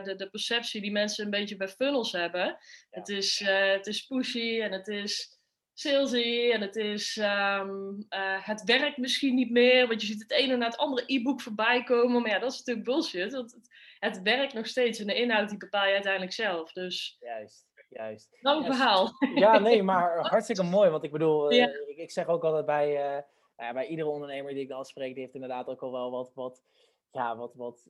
de, 0.04 0.14
de 0.16 0.30
perceptie 0.30 0.80
die 0.80 0.92
mensen 0.92 1.24
een 1.24 1.30
beetje 1.30 1.56
bij 1.56 1.68
funnels 1.68 2.12
hebben. 2.12 2.46
Ja. 2.46 2.58
Het, 2.90 3.08
is, 3.08 3.38
het 3.44 3.86
is 3.86 4.06
pushy 4.06 4.60
en 4.60 4.72
het 4.72 4.88
is 4.88 5.38
salesy 5.74 6.50
en 6.52 6.60
het 6.60 6.76
is 6.76 7.16
um, 7.16 8.06
uh, 8.10 8.46
het 8.46 8.64
werkt 8.64 8.96
misschien 8.96 9.34
niet 9.34 9.50
meer, 9.50 9.88
want 9.88 10.00
je 10.00 10.06
ziet 10.06 10.22
het 10.22 10.32
ene 10.32 10.56
na 10.56 10.66
het 10.66 10.76
andere 10.76 11.02
e-book 11.06 11.40
voorbij 11.40 11.82
komen. 11.82 12.22
Maar 12.22 12.30
ja, 12.30 12.38
dat 12.38 12.52
is 12.52 12.58
natuurlijk 12.58 12.86
bullshit. 12.86 13.32
Want 13.32 13.52
het, 13.52 13.68
het 13.98 14.22
werkt 14.22 14.52
nog 14.52 14.66
steeds 14.66 14.98
en 14.98 15.06
de 15.06 15.14
inhoud 15.14 15.48
die 15.48 15.58
bepaal 15.58 15.86
je 15.86 15.92
uiteindelijk 15.92 16.32
zelf. 16.32 16.72
Dus... 16.72 17.16
Juist. 17.20 17.66
Juist. 17.88 18.28
Lang 18.40 18.64
verhaal. 18.64 19.10
Ja, 19.34 19.58
nee, 19.58 19.82
maar 19.92 20.18
hartstikke 20.28 20.62
mooi. 20.62 20.90
Want 20.90 21.04
ik 21.04 21.12
bedoel, 21.12 21.52
uh, 21.52 21.62
ik, 21.62 21.96
ik, 21.96 22.10
zeg 22.10 22.26
ook 22.26 22.44
altijd 22.44 22.66
bij, 22.66 22.92
uh, 22.92 23.02
nou 23.02 23.22
ja, 23.56 23.72
bij 23.72 23.86
iedere 23.86 24.08
ondernemer 24.08 24.52
die 24.52 24.62
ik 24.62 24.68
dan 24.68 24.84
spreek, 24.84 25.12
die 25.12 25.22
heeft 25.22 25.34
inderdaad 25.34 25.68
ook 25.68 25.82
al 25.82 25.92
wel 25.92 26.10
wat, 26.10 26.32
wat 26.34 26.62
ja, 27.10 27.36
wat, 27.36 27.54
wat 27.54 27.88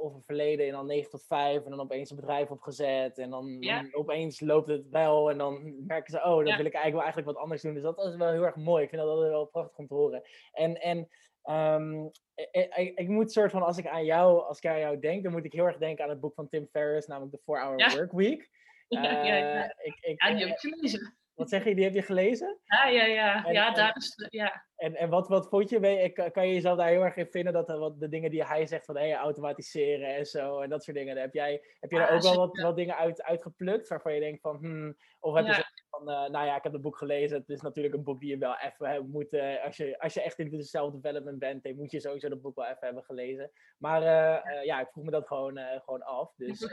over 0.00 0.22
verleden 0.22 0.66
en 0.66 0.72
dan 0.72 0.86
9 0.86 1.10
tot 1.10 1.24
5 1.26 1.64
en 1.64 1.70
dan 1.70 1.80
opeens 1.80 2.10
een 2.10 2.16
bedrijf 2.16 2.50
opgezet 2.50 3.18
en 3.18 3.30
dan, 3.30 3.66
opeens 3.92 4.40
loopt 4.40 4.68
het 4.68 4.88
wel 4.90 5.30
en 5.30 5.38
dan 5.38 5.84
merken 5.86 6.10
ze, 6.10 6.16
oh, 6.16 6.44
dat 6.44 6.56
wil 6.56 6.66
ik 6.66 6.74
eigenlijk 6.74 6.92
wel 6.92 7.02
eigenlijk 7.02 7.32
wat 7.32 7.42
anders 7.42 7.62
doen. 7.62 7.74
Dus 7.74 7.82
dat 7.82 8.04
is 8.04 8.16
wel 8.16 8.32
heel 8.32 8.44
erg 8.44 8.56
mooi. 8.56 8.82
Ik 8.82 8.88
vind 8.88 9.02
dat 9.02 9.10
altijd 9.10 9.30
wel 9.30 9.46
prachtig 9.46 9.78
om 9.78 9.86
te 9.86 9.94
horen. 9.94 10.22
En, 10.52 10.80
en 10.80 11.08
um, 11.44 12.10
ik, 12.34 12.74
ik, 12.74 12.98
ik, 12.98 13.08
moet 13.08 13.32
soort 13.32 13.50
van, 13.50 13.62
als 13.62 13.78
ik 13.78 13.86
aan 13.86 14.04
jou, 14.04 14.42
als 14.42 14.58
ik 14.58 14.70
aan 14.70 14.78
jou 14.78 14.98
denk, 14.98 15.22
dan 15.22 15.32
moet 15.32 15.44
ik 15.44 15.52
heel 15.52 15.66
erg 15.66 15.78
denken 15.78 16.04
aan 16.04 16.10
het 16.10 16.20
boek 16.20 16.34
van 16.34 16.48
Tim 16.48 16.68
Ferriss, 16.70 17.06
namelijk 17.06 17.32
de 17.32 17.40
4-Hour 17.40 17.96
Work 17.96 18.12
Week. 18.12 18.50
Ja, 18.88 19.20
uh, 19.20 19.24
ja, 19.28 19.34
ja. 19.34 19.64
Eh, 19.64 19.86
ik, 19.86 19.98
ik, 20.00 20.22
ja, 20.22 20.34
heb 20.34 20.48
ik 20.48 20.58
gelezen. 20.58 21.16
Wat 21.40 21.48
zeg 21.48 21.64
je, 21.64 21.74
die 21.74 21.84
heb 21.84 21.94
je 21.94 22.02
gelezen? 22.02 22.58
Ja, 22.64 22.86
ja, 22.86 23.04
ja. 23.04 23.44
En, 23.46 23.52
ja, 23.52 23.70
daar 23.70 23.96
is, 23.96 24.28
ja. 24.30 24.64
En, 24.76 24.94
en 24.94 25.08
wat, 25.08 25.28
wat 25.28 25.48
vond 25.48 25.70
je? 25.70 26.30
Kan 26.32 26.48
je 26.48 26.54
jezelf 26.54 26.78
daar 26.78 26.88
heel 26.88 27.04
erg 27.04 27.16
in 27.16 27.26
vinden 27.26 27.52
dat 27.52 27.66
wat 27.66 28.00
de 28.00 28.08
dingen 28.08 28.30
die 28.30 28.44
hij 28.44 28.66
zegt 28.66 28.84
van 28.84 28.96
hey, 28.96 29.14
automatiseren 29.14 30.14
en 30.14 30.26
zo 30.26 30.60
en 30.60 30.68
dat 30.68 30.84
soort 30.84 30.96
dingen, 30.96 31.16
heb 31.16 31.34
jij 31.34 31.62
heb 31.80 31.90
je 31.90 32.00
er 32.00 32.14
ook 32.14 32.22
wel 32.22 32.36
wat, 32.36 32.60
wat 32.60 32.76
dingen 32.76 32.96
uit, 32.96 33.22
uitgeplukt 33.22 33.88
waarvan 33.88 34.14
je 34.14 34.20
denkt 34.20 34.40
van 34.40 34.56
hmm, 34.56 34.96
of 35.20 35.34
heb 35.34 35.46
je 35.46 35.52
ja. 35.52 35.64
van 35.90 36.10
uh, 36.10 36.28
nou 36.28 36.46
ja, 36.46 36.56
ik 36.56 36.62
heb 36.62 36.72
het 36.72 36.82
boek 36.82 36.96
gelezen, 36.96 37.38
het 37.38 37.48
is 37.48 37.60
natuurlijk 37.60 37.94
een 37.94 38.04
boek 38.04 38.20
die 38.20 38.30
je 38.30 38.38
wel 38.38 38.56
even 38.56 39.10
moet, 39.10 39.32
uh, 39.32 39.64
als, 39.64 39.76
je, 39.76 39.98
als 39.98 40.14
je 40.14 40.22
echt 40.22 40.38
in 40.38 40.50
de 40.50 40.62
self-development 40.62 41.38
bent, 41.38 41.62
dan 41.62 41.76
moet 41.76 41.90
je 41.90 42.00
sowieso 42.00 42.28
dat 42.28 42.40
boek 42.40 42.56
wel 42.56 42.64
even 42.64 42.78
hebben 42.80 43.04
gelezen. 43.04 43.50
Maar 43.78 44.02
uh, 44.02 44.64
ja, 44.64 44.80
ik 44.80 44.88
vroeg 44.90 45.04
me 45.04 45.10
dat 45.10 45.26
gewoon, 45.26 45.58
gewoon 45.58 46.02
af. 46.02 46.34
Dus, 46.36 46.66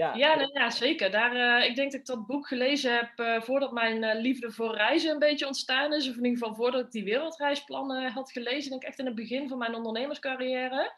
ja, 0.00 0.14
ja, 0.14 0.34
nou, 0.34 0.50
ja 0.52 0.70
zeker. 0.70 1.10
Daar, 1.10 1.36
uh, 1.36 1.68
ik 1.68 1.76
denk 1.76 1.90
dat 1.90 2.00
ik 2.00 2.06
dat 2.06 2.26
boek 2.26 2.46
gelezen 2.46 2.94
heb 2.94 3.10
uh, 3.16 3.40
voordat 3.40 3.72
mijn 3.72 4.02
uh, 4.02 4.20
liefde 4.20 4.50
voor 4.50 4.74
reizen 4.74 5.10
een 5.10 5.18
beetje 5.18 5.46
ontstaan 5.46 5.92
is. 5.92 6.08
Of 6.08 6.16
in 6.16 6.24
ieder 6.24 6.38
geval 6.38 6.54
voordat 6.54 6.84
ik 6.84 6.90
die 6.90 7.04
wereldreisplannen 7.04 8.12
had 8.12 8.32
gelezen. 8.32 8.70
Denk 8.70 8.82
ik 8.82 8.88
echt 8.88 8.98
in 8.98 9.06
het 9.06 9.14
begin 9.14 9.48
van 9.48 9.58
mijn 9.58 9.74
ondernemerscarrière. 9.74 10.92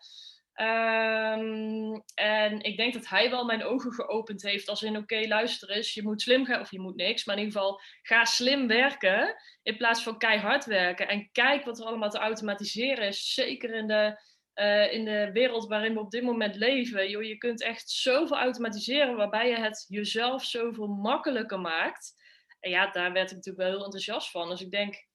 Ehm, 0.52 2.00
en 2.14 2.60
ik 2.60 2.76
denk 2.76 2.92
dat 2.92 3.08
hij 3.08 3.30
wel 3.30 3.44
mijn 3.44 3.64
ogen 3.64 3.92
geopend 3.92 4.42
heeft 4.42 4.68
als 4.68 4.82
in 4.82 4.96
oké, 4.96 5.26
luister 5.26 5.70
eens, 5.70 5.94
je 5.94 6.02
moet 6.02 6.22
slim 6.22 6.44
gaan, 6.44 6.60
of 6.60 6.70
je 6.70 6.80
moet 6.80 6.96
niks, 6.96 7.24
maar 7.24 7.36
in 7.36 7.42
ieder 7.44 7.60
geval 7.60 7.80
ga 8.02 8.24
slim 8.24 8.66
werken 8.66 9.34
in 9.62 9.76
plaats 9.76 10.02
van 10.02 10.18
keihard 10.18 10.64
werken. 10.64 11.08
En 11.08 11.28
kijk 11.32 11.64
wat 11.64 11.78
er 11.78 11.86
allemaal 11.86 12.10
te 12.10 12.18
automatiseren 12.18 13.06
is, 13.06 13.34
zeker 13.34 13.74
in 13.74 13.86
de, 13.86 14.20
uh, 14.54 14.92
in 14.92 15.04
de 15.04 15.30
wereld 15.32 15.68
waarin 15.68 15.94
we 15.94 16.00
op 16.00 16.10
dit 16.10 16.22
moment 16.22 16.56
leven. 16.56 17.10
Joh, 17.10 17.22
je 17.22 17.38
kunt 17.38 17.62
echt 17.62 17.90
zoveel 17.90 18.36
automatiseren 18.36 19.16
waarbij 19.16 19.48
je 19.48 19.56
het 19.56 19.84
jezelf 19.88 20.44
zoveel 20.44 20.86
makkelijker 20.86 21.60
maakt. 21.60 22.14
En 22.60 22.70
ja, 22.70 22.90
daar 22.90 23.12
werd 23.12 23.30
ik 23.30 23.36
natuurlijk 23.36 23.64
wel 23.64 23.74
heel 23.74 23.84
enthousiast 23.84 24.30
van. 24.30 24.48
Dus 24.48 24.60
ik 24.60 24.70
denk, 24.70 25.06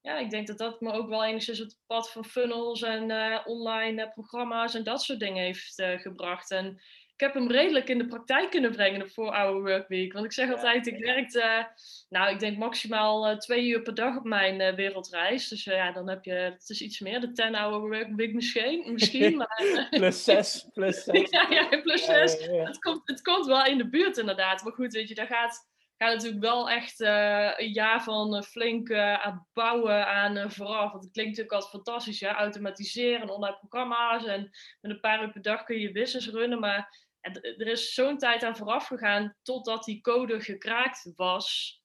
ja, 0.00 0.18
ik 0.18 0.30
denk 0.30 0.46
dat 0.46 0.58
dat 0.58 0.80
me 0.80 0.92
ook 0.92 1.08
wel 1.08 1.24
enigszins 1.24 1.58
het 1.58 1.78
pad 1.86 2.10
van 2.10 2.24
funnels 2.24 2.82
en 2.82 3.10
uh, 3.10 3.40
online 3.44 4.04
uh, 4.04 4.12
programma's 4.12 4.74
en 4.74 4.84
dat 4.84 5.02
soort 5.02 5.20
dingen 5.20 5.42
heeft 5.42 5.82
gebracht. 5.96 6.50
En 6.50 6.82
ik 7.20 7.26
heb 7.26 7.34
hem 7.34 7.50
redelijk 7.50 7.88
in 7.88 7.98
de 7.98 8.06
praktijk 8.06 8.50
kunnen 8.50 8.70
brengen, 8.70 9.00
de 9.00 9.10
4-hour 9.10 9.62
workweek. 9.62 10.12
Want 10.12 10.24
ik 10.24 10.32
zeg 10.32 10.50
altijd, 10.50 10.86
ik 10.86 11.04
werkte, 11.04 11.68
nou, 12.08 12.32
ik 12.32 12.38
denk 12.38 12.58
maximaal 12.58 13.38
twee 13.38 13.68
uur 13.68 13.82
per 13.82 13.94
dag 13.94 14.16
op 14.16 14.24
mijn 14.24 14.74
wereldreis. 14.74 15.48
Dus 15.48 15.64
ja, 15.64 15.92
dan 15.92 16.08
heb 16.08 16.24
je, 16.24 16.32
het 16.32 16.68
is 16.68 16.80
iets 16.80 17.00
meer, 17.00 17.20
de 17.20 17.48
10-hour 17.50 17.80
workweek 17.80 18.32
misschien. 18.32 18.84
misschien 18.92 19.36
maar, 19.36 19.86
plus 19.90 20.24
6, 20.24 20.66
plus 20.72 21.02
6. 21.04 21.30
ja, 21.30 21.46
ja, 21.50 21.80
plus 21.80 22.04
6. 22.04 22.46
Ja, 22.46 22.52
ja, 22.52 22.64
het, 22.64 22.78
komt, 22.78 23.00
het 23.04 23.22
komt 23.22 23.46
wel 23.46 23.64
in 23.64 23.78
de 23.78 23.88
buurt 23.88 24.18
inderdaad. 24.18 24.62
Maar 24.62 24.72
goed, 24.72 24.92
weet 24.92 25.08
je, 25.08 25.14
daar 25.14 25.26
gaat 25.26 25.68
gaat 26.02 26.14
natuurlijk 26.14 26.42
wel 26.42 26.70
echt 26.70 27.00
uh, 27.00 27.50
een 27.56 27.72
jaar 27.72 28.02
van 28.02 28.36
uh, 28.36 28.42
flink 28.42 28.88
uh, 28.88 29.14
aan 29.14 29.46
bouwen 29.52 30.06
aan 30.06 30.50
vooraf. 30.50 30.90
Want 30.90 31.04
het 31.04 31.12
klinkt 31.12 31.30
natuurlijk 31.30 31.52
altijd 31.52 31.84
fantastisch, 31.84 32.18
ja, 32.18 32.34
automatiseren, 32.34 33.30
online 33.30 33.56
programma's 33.58 34.24
en 34.24 34.50
met 34.80 34.90
een 34.90 35.00
paar 35.00 35.22
uur 35.22 35.30
per 35.30 35.42
dag 35.42 35.64
kun 35.64 35.76
je 35.76 35.82
je 35.82 35.92
business 35.92 36.28
runnen. 36.28 36.60
Maar 36.60 37.08
er 37.20 37.66
is 37.66 37.94
zo'n 37.94 38.18
tijd 38.18 38.42
aan 38.42 38.56
vooraf 38.56 38.86
gegaan 38.86 39.36
totdat 39.42 39.84
die 39.84 40.00
code 40.00 40.40
gekraakt 40.40 41.12
was. 41.16 41.78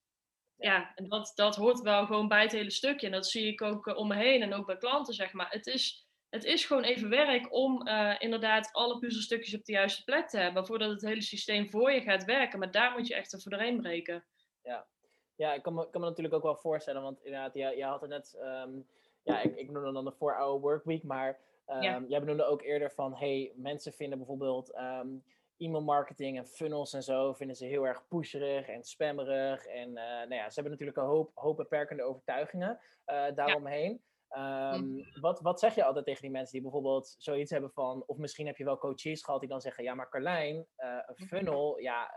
Ja, 0.55 0.91
en 0.95 1.09
dat, 1.09 1.31
dat 1.35 1.55
hoort 1.55 1.79
wel 1.79 2.05
gewoon 2.05 2.27
bij 2.27 2.41
het 2.41 2.51
hele 2.51 2.71
stukje. 2.71 3.05
En 3.05 3.11
dat 3.11 3.27
zie 3.27 3.47
ik 3.47 3.61
ook 3.61 3.97
om 3.97 4.07
me 4.07 4.15
heen 4.15 4.41
en 4.41 4.53
ook 4.53 4.65
bij 4.65 4.77
klanten, 4.77 5.13
zeg 5.13 5.33
maar. 5.33 5.49
Het 5.49 5.67
is 5.67 6.05
het 6.35 6.43
is 6.43 6.65
gewoon 6.65 6.83
even 6.83 7.09
werk 7.09 7.53
om 7.53 7.87
uh, 7.87 8.15
inderdaad 8.19 8.69
alle 8.71 8.99
puzzelstukjes 8.99 9.55
op 9.55 9.65
de 9.65 9.71
juiste 9.71 10.03
plek 10.03 10.29
te 10.29 10.37
hebben, 10.37 10.65
voordat 10.65 10.89
het 10.89 11.01
hele 11.01 11.21
systeem 11.21 11.69
voor 11.69 11.91
je 11.91 12.01
gaat 12.01 12.23
werken. 12.23 12.59
Maar 12.59 12.71
daar 12.71 12.91
moet 12.91 13.07
je 13.07 13.15
echt 13.15 13.33
ervoor 13.33 13.51
doorheen 13.51 13.81
breken. 13.81 14.25
Ja, 14.61 14.87
ja 15.35 15.53
ik 15.53 15.61
kan 15.61 15.73
me, 15.73 15.89
kan 15.89 16.01
me 16.01 16.07
natuurlijk 16.07 16.35
ook 16.35 16.43
wel 16.43 16.55
voorstellen, 16.55 17.01
want 17.01 17.23
inderdaad, 17.23 17.53
je, 17.53 17.73
je 17.77 17.83
had 17.83 18.01
het 18.01 18.09
net, 18.09 18.37
um, 18.41 18.87
ja, 19.23 19.41
ik, 19.41 19.55
ik 19.55 19.71
noemde 19.71 19.91
dan 19.91 20.05
de 20.05 20.13
4-hour 20.13 20.59
workweek, 20.59 21.03
maar 21.03 21.39
um, 21.67 21.81
ja. 21.81 22.03
jij 22.07 22.19
benoemde 22.19 22.45
ook 22.45 22.61
eerder 22.61 22.91
van, 22.91 23.15
hey, 23.15 23.51
mensen 23.55 23.93
vinden 23.93 24.17
bijvoorbeeld 24.17 24.77
um, 24.77 25.23
e-mail 25.57 25.83
marketing 25.83 26.37
en 26.37 26.47
funnels 26.47 26.93
en 26.93 27.03
zo, 27.03 27.33
vinden 27.33 27.55
ze 27.55 27.65
heel 27.65 27.87
erg 27.87 28.07
pusherig 28.07 28.67
en 28.67 28.83
spammerig. 28.83 29.65
En 29.65 29.89
uh, 29.89 29.95
nou 29.95 30.33
ja, 30.33 30.49
ze 30.49 30.53
hebben 30.53 30.71
natuurlijk 30.71 30.97
een 30.97 31.03
hoop, 31.03 31.31
hoop 31.33 31.57
beperkende 31.57 32.03
overtuigingen 32.03 32.79
uh, 33.05 33.25
daaromheen. 33.35 33.91
Ja. 34.29 34.73
Um, 34.73 35.05
wat, 35.21 35.41
wat 35.41 35.59
zeg 35.59 35.75
je 35.75 35.83
altijd 35.83 36.05
tegen 36.05 36.21
die 36.21 36.31
mensen 36.31 36.51
die 36.51 36.61
bijvoorbeeld 36.61 37.15
zoiets 37.17 37.51
hebben 37.51 37.71
van, 37.71 38.03
of 38.05 38.17
misschien 38.17 38.45
heb 38.45 38.57
je 38.57 38.63
wel 38.63 38.77
coaches 38.77 39.23
gehad 39.23 39.39
die 39.39 39.49
dan 39.49 39.61
zeggen, 39.61 39.83
ja 39.83 39.95
maar 39.95 40.09
Carlijn, 40.09 40.55
uh, 40.55 40.63
een 41.05 41.15
mhm. 41.17 41.25
funnel, 41.25 41.79
ja, 41.79 42.11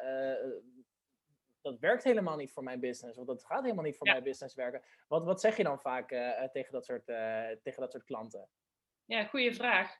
dat 1.60 1.78
werkt 1.78 2.04
helemaal 2.04 2.36
niet 2.36 2.52
voor 2.52 2.62
mijn 2.62 2.80
business, 2.80 3.18
of 3.18 3.26
dat 3.26 3.44
gaat 3.44 3.62
helemaal 3.62 3.84
niet 3.84 3.96
voor 3.96 4.06
ja. 4.06 4.12
mijn 4.12 4.24
business 4.24 4.54
werken. 4.54 4.82
Wat, 5.08 5.24
wat 5.24 5.40
zeg 5.40 5.56
je 5.56 5.62
dan 5.62 5.80
vaak 5.80 6.12
uh, 6.12 6.42
tegen, 6.42 6.72
dat 6.72 6.84
soort, 6.84 7.04
tegen 7.62 7.80
dat 7.80 7.92
soort 7.92 8.04
klanten? 8.04 8.48
Ja, 9.08 9.24
goede 9.24 9.54
vraag. 9.54 9.90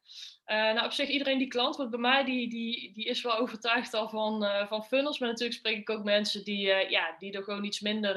nou, 0.47 0.85
op 0.85 0.93
zich, 0.93 1.09
iedereen 1.09 1.39
die 1.39 1.49
klant 1.49 1.77
wordt 1.77 1.91
bij 1.91 2.01
mij, 2.01 2.25
die, 2.25 2.49
die, 2.49 2.93
die 2.93 3.05
is 3.05 3.23
wel 3.23 3.37
overtuigd 3.37 3.95
al 3.95 4.09
van, 4.09 4.67
van 4.69 4.85
funnels. 4.85 5.19
Maar 5.19 5.29
natuurlijk 5.29 5.59
spreek 5.59 5.77
ik 5.77 5.91
ook 5.91 6.05
mensen 6.05 6.45
die, 6.45 6.67
ja, 6.91 7.15
die 7.19 7.33
er 7.33 7.43
gewoon 7.43 7.65
iets 7.65 7.81
minder 7.81 8.17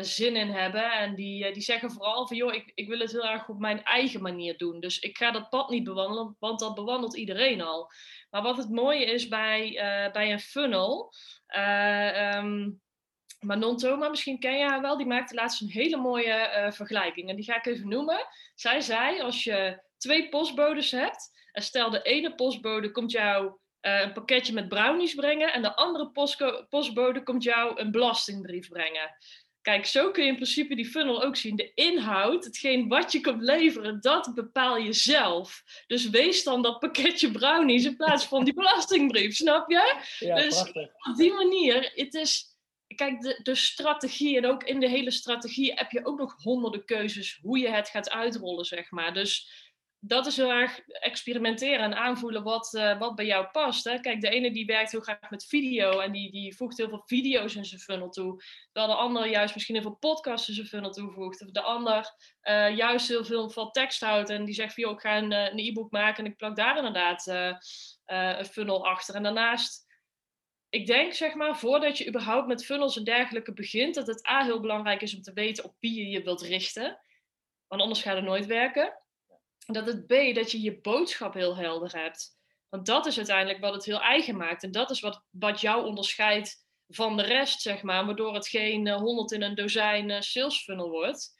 zin 0.00 0.36
in 0.36 0.50
hebben. 0.50 0.92
En 0.92 1.14
die, 1.14 1.52
die 1.52 1.62
zeggen 1.62 1.90
vooral 1.90 2.26
van, 2.26 2.36
joh, 2.36 2.54
ik, 2.54 2.72
ik 2.74 2.88
wil 2.88 2.98
het 2.98 3.12
heel 3.12 3.28
erg 3.28 3.48
op 3.48 3.58
mijn 3.58 3.82
eigen 3.82 4.22
manier 4.22 4.56
doen. 4.56 4.80
Dus 4.80 4.98
ik 4.98 5.16
ga 5.16 5.30
dat 5.30 5.48
pad 5.48 5.70
niet 5.70 5.84
bewandelen, 5.84 6.36
want 6.38 6.60
dat 6.60 6.74
bewandelt 6.74 7.16
iedereen 7.16 7.60
al. 7.60 7.90
Maar 8.30 8.42
wat 8.42 8.56
het 8.56 8.70
mooie 8.70 9.04
is 9.04 9.28
bij, 9.28 9.78
bij 10.12 10.32
een 10.32 10.40
funnel... 10.40 11.12
Um, 12.34 12.80
Manon 13.42 13.76
Thoma, 13.76 14.08
misschien 14.08 14.38
ken 14.38 14.58
je 14.58 14.64
haar 14.64 14.80
wel, 14.80 14.96
die 14.96 15.06
maakte 15.06 15.34
laatst 15.34 15.60
een 15.60 15.68
hele 15.68 15.96
mooie 15.96 16.68
vergelijking. 16.74 17.28
En 17.28 17.36
die 17.36 17.44
ga 17.44 17.56
ik 17.56 17.66
even 17.66 17.88
noemen. 17.88 18.26
Zij 18.54 18.80
zei, 18.80 19.20
als 19.20 19.44
je 19.44 19.82
twee 19.98 20.28
postbodes 20.28 20.90
hebt... 20.90 21.30
en 21.52 21.62
stel 21.62 21.90
de 21.90 22.02
ene 22.02 22.34
postbode 22.34 22.90
komt 22.90 23.10
jou 23.10 23.52
een 23.80 24.12
pakketje 24.12 24.52
met 24.52 24.68
brownies 24.68 25.14
brengen... 25.14 25.52
en 25.52 25.62
de 25.62 25.76
andere 25.76 26.10
postbode 26.68 27.22
komt 27.22 27.42
jou 27.42 27.80
een 27.80 27.90
belastingbrief 27.90 28.68
brengen 28.68 29.16
Kijk, 29.62 29.86
zo 29.86 30.10
kun 30.10 30.22
je 30.22 30.28
in 30.28 30.36
principe 30.36 30.74
die 30.74 30.90
funnel 30.90 31.22
ook 31.22 31.36
zien. 31.36 31.56
De 31.56 31.72
inhoud, 31.74 32.44
hetgeen 32.44 32.88
wat 32.88 33.12
je 33.12 33.20
komt 33.20 33.42
leveren, 33.42 34.00
dat 34.00 34.32
bepaal 34.34 34.76
je 34.76 34.92
zelf. 34.92 35.62
Dus 35.86 36.10
wees 36.10 36.44
dan 36.44 36.62
dat 36.62 36.78
pakketje 36.78 37.30
brownies 37.30 37.84
in 37.84 37.96
plaats 37.96 38.24
van 38.24 38.44
die 38.44 38.54
belastingbrief, 38.54 39.36
snap 39.36 39.70
je? 39.70 40.02
Ja, 40.18 40.34
dus 40.34 40.54
prachtig. 40.54 40.90
op 41.08 41.16
die 41.16 41.32
manier, 41.32 41.92
het 41.94 42.14
is... 42.14 42.51
Kijk, 42.94 43.20
de, 43.20 43.40
de 43.42 43.54
strategie 43.54 44.36
en 44.36 44.46
ook 44.46 44.62
in 44.62 44.80
de 44.80 44.88
hele 44.88 45.10
strategie 45.10 45.72
heb 45.74 45.90
je 45.90 46.06
ook 46.06 46.18
nog 46.18 46.42
honderden 46.42 46.84
keuzes 46.84 47.38
hoe 47.42 47.58
je 47.58 47.70
het 47.70 47.88
gaat 47.88 48.10
uitrollen, 48.10 48.64
zeg 48.64 48.90
maar. 48.90 49.14
Dus 49.14 49.60
dat 50.04 50.26
is 50.26 50.36
heel 50.36 50.50
erg 50.50 50.80
experimenteren 50.88 51.84
en 51.84 51.96
aanvoelen 51.96 52.42
wat, 52.42 52.74
uh, 52.74 52.98
wat 52.98 53.14
bij 53.14 53.26
jou 53.26 53.46
past. 53.46 53.84
Hè? 53.84 54.00
Kijk, 54.00 54.20
de 54.20 54.28
ene 54.28 54.52
die 54.52 54.66
werkt 54.66 54.90
heel 54.90 55.00
graag 55.00 55.30
met 55.30 55.46
video 55.46 55.98
en 55.98 56.12
die, 56.12 56.30
die 56.30 56.56
voegt 56.56 56.76
heel 56.76 56.88
veel 56.88 57.02
video's 57.06 57.54
in 57.54 57.64
zijn 57.64 57.80
funnel 57.80 58.08
toe. 58.08 58.42
Terwijl 58.72 58.94
de 58.94 59.00
ander 59.00 59.26
juist 59.28 59.54
misschien 59.54 59.74
heel 59.74 59.84
veel 59.84 59.96
podcasts 59.96 60.48
in 60.48 60.54
zijn 60.54 60.66
funnel 60.66 60.90
toevoegt. 60.90 61.42
Of 61.42 61.50
de 61.50 61.60
ander 61.60 62.14
uh, 62.42 62.76
juist 62.76 63.08
heel 63.08 63.24
veel 63.24 63.50
van 63.50 63.70
tekst 63.70 64.00
houdt 64.00 64.30
en 64.30 64.44
die 64.44 64.54
zegt 64.54 64.74
van 64.74 64.82
joh, 64.82 64.92
ik 64.92 65.00
ga 65.00 65.16
een, 65.16 65.32
een 65.32 65.58
e-book 65.58 65.90
maken 65.90 66.24
en 66.24 66.30
ik 66.30 66.36
plak 66.36 66.56
daar 66.56 66.76
inderdaad 66.76 67.26
een 68.06 68.44
funnel 68.44 68.86
achter. 68.86 69.14
En 69.14 69.22
daarnaast, 69.22 69.86
ik 70.72 70.86
denk 70.86 71.12
zeg 71.12 71.34
maar, 71.34 71.58
voordat 71.58 71.98
je 71.98 72.08
überhaupt 72.08 72.46
met 72.46 72.64
funnels 72.64 72.96
en 72.96 73.04
dergelijke 73.04 73.52
begint, 73.52 73.94
dat 73.94 74.06
het 74.06 74.28
A 74.28 74.44
heel 74.44 74.60
belangrijk 74.60 75.02
is 75.02 75.16
om 75.16 75.22
te 75.22 75.32
weten 75.32 75.64
op 75.64 75.74
wie 75.80 75.94
je 75.94 76.08
je 76.08 76.22
wilt 76.22 76.42
richten. 76.42 77.00
Want 77.66 77.82
anders 77.82 78.02
gaat 78.02 78.16
het 78.16 78.24
nooit 78.24 78.46
werken 78.46 79.02
dat 79.66 79.86
het 79.86 80.06
B, 80.06 80.34
dat 80.34 80.50
je 80.50 80.60
je 80.60 80.80
boodschap 80.80 81.34
heel 81.34 81.56
helder 81.56 82.00
hebt. 82.00 82.38
Want 82.68 82.86
dat 82.86 83.06
is 83.06 83.16
uiteindelijk 83.16 83.60
wat 83.60 83.74
het 83.74 83.84
heel 83.84 84.00
eigen 84.00 84.36
maakt. 84.36 84.62
En 84.62 84.70
dat 84.70 84.90
is 84.90 85.00
wat, 85.00 85.24
wat 85.30 85.60
jou 85.60 85.86
onderscheidt 85.86 86.66
van 86.88 87.16
de 87.16 87.22
rest, 87.22 87.60
zeg 87.60 87.82
maar. 87.82 88.06
Waardoor 88.06 88.34
het 88.34 88.48
geen 88.48 88.86
uh, 88.86 88.96
honderd 88.96 89.32
in 89.32 89.42
een 89.42 89.54
dozijn 89.54 90.08
uh, 90.08 90.20
sales 90.20 90.62
funnel 90.62 90.90
wordt. 90.90 91.34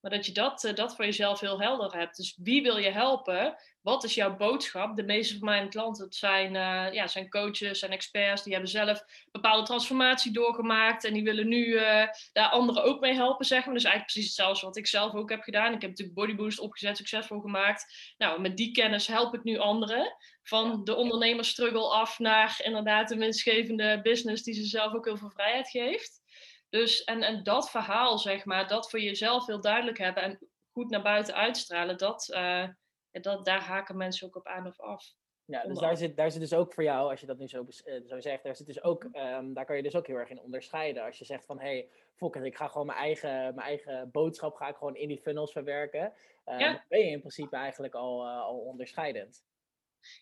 Maar 0.00 0.10
dat 0.10 0.26
je 0.26 0.32
dat, 0.32 0.64
uh, 0.64 0.74
dat 0.74 0.96
voor 0.96 1.04
jezelf 1.04 1.40
heel 1.40 1.60
helder 1.60 1.98
hebt. 1.98 2.16
Dus 2.16 2.38
wie 2.42 2.62
wil 2.62 2.76
je 2.76 2.90
helpen? 2.90 3.56
Wat 3.88 4.04
is 4.04 4.14
jouw 4.14 4.36
boodschap? 4.36 4.96
De 4.96 5.02
meeste 5.02 5.38
van 5.38 5.48
mijn 5.48 5.68
klanten 5.68 6.06
zijn, 6.12 6.54
uh, 6.54 6.92
ja, 6.92 7.06
zijn 7.06 7.30
coaches 7.30 7.82
en 7.82 7.90
experts. 7.90 8.42
Die 8.42 8.52
hebben 8.52 8.70
zelf 8.70 9.04
bepaalde 9.30 9.66
transformatie 9.66 10.32
doorgemaakt. 10.32 11.04
En 11.04 11.12
die 11.12 11.24
willen 11.24 11.48
nu 11.48 11.66
uh, 11.66 12.06
daar 12.32 12.48
anderen 12.48 12.82
ook 12.82 13.00
mee 13.00 13.14
helpen, 13.14 13.46
zeg 13.46 13.64
maar. 13.64 13.74
Dus 13.74 13.84
eigenlijk 13.84 14.12
precies 14.12 14.36
hetzelfde 14.36 14.66
wat 14.66 14.76
ik 14.76 14.86
zelf 14.86 15.14
ook 15.14 15.30
heb 15.30 15.42
gedaan. 15.42 15.72
Ik 15.72 15.80
heb 15.80 15.90
natuurlijk 15.90 16.16
Bodyboost 16.16 16.58
opgezet, 16.58 16.96
succesvol 16.96 17.40
gemaakt. 17.40 18.14
Nou, 18.18 18.40
met 18.40 18.56
die 18.56 18.72
kennis 18.72 19.06
help 19.06 19.34
ik 19.34 19.44
nu 19.44 19.58
anderen. 19.58 20.16
Van 20.42 20.84
de 20.84 20.94
ondernemersstruggle 20.94 21.88
af 21.88 22.18
naar 22.18 22.60
inderdaad 22.62 23.10
een 23.10 23.18
winstgevende 23.18 24.00
business 24.02 24.42
die 24.42 24.54
ze 24.54 24.64
zelf 24.64 24.94
ook 24.94 25.04
heel 25.04 25.16
veel 25.16 25.30
vrijheid 25.30 25.70
geeft. 25.70 26.20
Dus, 26.68 27.04
en, 27.04 27.22
en 27.22 27.42
dat 27.42 27.70
verhaal, 27.70 28.18
zeg 28.18 28.44
maar, 28.44 28.68
dat 28.68 28.90
voor 28.90 29.00
jezelf 29.00 29.46
heel 29.46 29.60
duidelijk 29.60 29.98
hebben 29.98 30.22
en 30.22 30.38
goed 30.72 30.90
naar 30.90 31.02
buiten 31.02 31.34
uitstralen, 31.34 31.98
dat, 31.98 32.28
uh, 32.34 32.64
dat, 33.12 33.44
daar 33.44 33.60
haken 33.60 33.96
mensen 33.96 34.26
ook 34.26 34.36
op 34.36 34.46
aan 34.46 34.66
of 34.66 34.80
af. 34.80 35.14
Ja, 35.44 35.62
dus 35.62 35.78
daar 35.78 35.96
zit, 35.96 36.16
daar 36.16 36.30
zit 36.30 36.40
dus 36.40 36.54
ook 36.54 36.74
voor 36.74 36.82
jou, 36.82 37.10
als 37.10 37.20
je 37.20 37.26
dat 37.26 37.38
nu 37.38 37.48
zo, 37.48 37.66
uh, 37.84 38.06
zo 38.06 38.20
zegt, 38.20 38.42
daar, 38.42 38.56
zit 38.56 38.66
dus 38.66 38.82
ook, 38.82 39.04
um, 39.04 39.54
daar 39.54 39.64
kan 39.64 39.76
je 39.76 39.82
dus 39.82 39.94
ook 39.94 40.06
heel 40.06 40.16
erg 40.16 40.30
in 40.30 40.40
onderscheiden. 40.40 41.04
Als 41.04 41.18
je 41.18 41.24
zegt 41.24 41.44
van, 41.44 41.60
hé, 41.60 41.66
hey, 41.66 41.88
fuck 42.14 42.34
ik 42.34 42.56
ga 42.56 42.68
gewoon 42.68 42.86
mijn 42.86 42.98
eigen, 42.98 43.30
mijn 43.54 43.66
eigen 43.66 44.10
boodschap 44.10 44.54
ga 44.54 44.68
ik 44.68 44.76
gewoon 44.76 44.96
in 44.96 45.08
die 45.08 45.20
funnels 45.20 45.52
verwerken. 45.52 46.12
Um, 46.46 46.58
ja. 46.58 46.84
Ben 46.88 46.98
je 46.98 47.10
in 47.10 47.20
principe 47.20 47.56
eigenlijk 47.56 47.94
al, 47.94 48.26
uh, 48.26 48.40
al 48.40 48.58
onderscheidend. 48.58 49.44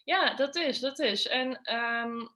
Ja, 0.04 0.34
dat 0.34 0.54
is, 0.54 0.80
dat 0.80 0.98
is. 0.98 1.26
En 1.26 1.74
um, 1.74 2.28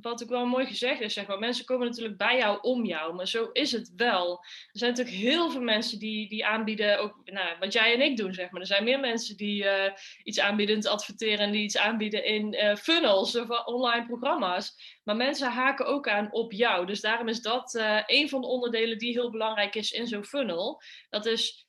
wat 0.00 0.22
ook 0.22 0.28
wel 0.28 0.46
mooi 0.46 0.66
gezegd 0.66 1.00
is, 1.00 1.12
zeg 1.12 1.26
maar, 1.26 1.38
mensen 1.38 1.64
komen 1.64 1.86
natuurlijk 1.86 2.16
bij 2.16 2.36
jou 2.36 2.58
om 2.60 2.84
jou, 2.84 3.14
maar 3.14 3.28
zo 3.28 3.50
is 3.52 3.72
het 3.72 3.92
wel. 3.96 4.38
Er 4.72 4.78
zijn 4.78 4.90
natuurlijk 4.90 5.16
heel 5.16 5.50
veel 5.50 5.60
mensen 5.60 5.98
die, 5.98 6.28
die 6.28 6.46
aanbieden, 6.46 7.00
ook 7.00 7.20
nou, 7.24 7.58
wat 7.58 7.72
jij 7.72 7.94
en 7.94 8.00
ik 8.00 8.16
doen, 8.16 8.34
zeg 8.34 8.50
maar. 8.50 8.60
Er 8.60 8.66
zijn 8.66 8.84
meer 8.84 9.00
mensen 9.00 9.36
die 9.36 9.64
uh, 9.64 9.92
iets 10.24 10.40
aanbieden 10.40 10.74
in 10.74 10.80
te 10.80 10.88
adverteren 10.88 11.38
en 11.38 11.50
die 11.50 11.62
iets 11.62 11.78
aanbieden 11.78 12.24
in 12.24 12.54
uh, 12.54 12.76
funnels 12.76 13.36
of 13.36 13.66
online 13.66 14.06
programma's. 14.06 14.98
Maar 15.04 15.16
mensen 15.16 15.50
haken 15.50 15.86
ook 15.86 16.08
aan 16.08 16.32
op 16.32 16.52
jou. 16.52 16.86
Dus 16.86 17.00
daarom 17.00 17.28
is 17.28 17.40
dat 17.40 17.74
uh, 17.74 18.02
een 18.06 18.28
van 18.28 18.40
de 18.40 18.46
onderdelen 18.46 18.98
die 18.98 19.12
heel 19.12 19.30
belangrijk 19.30 19.74
is 19.74 19.90
in 19.90 20.06
zo'n 20.06 20.24
funnel. 20.24 20.82
Dat 21.10 21.26
is 21.26 21.66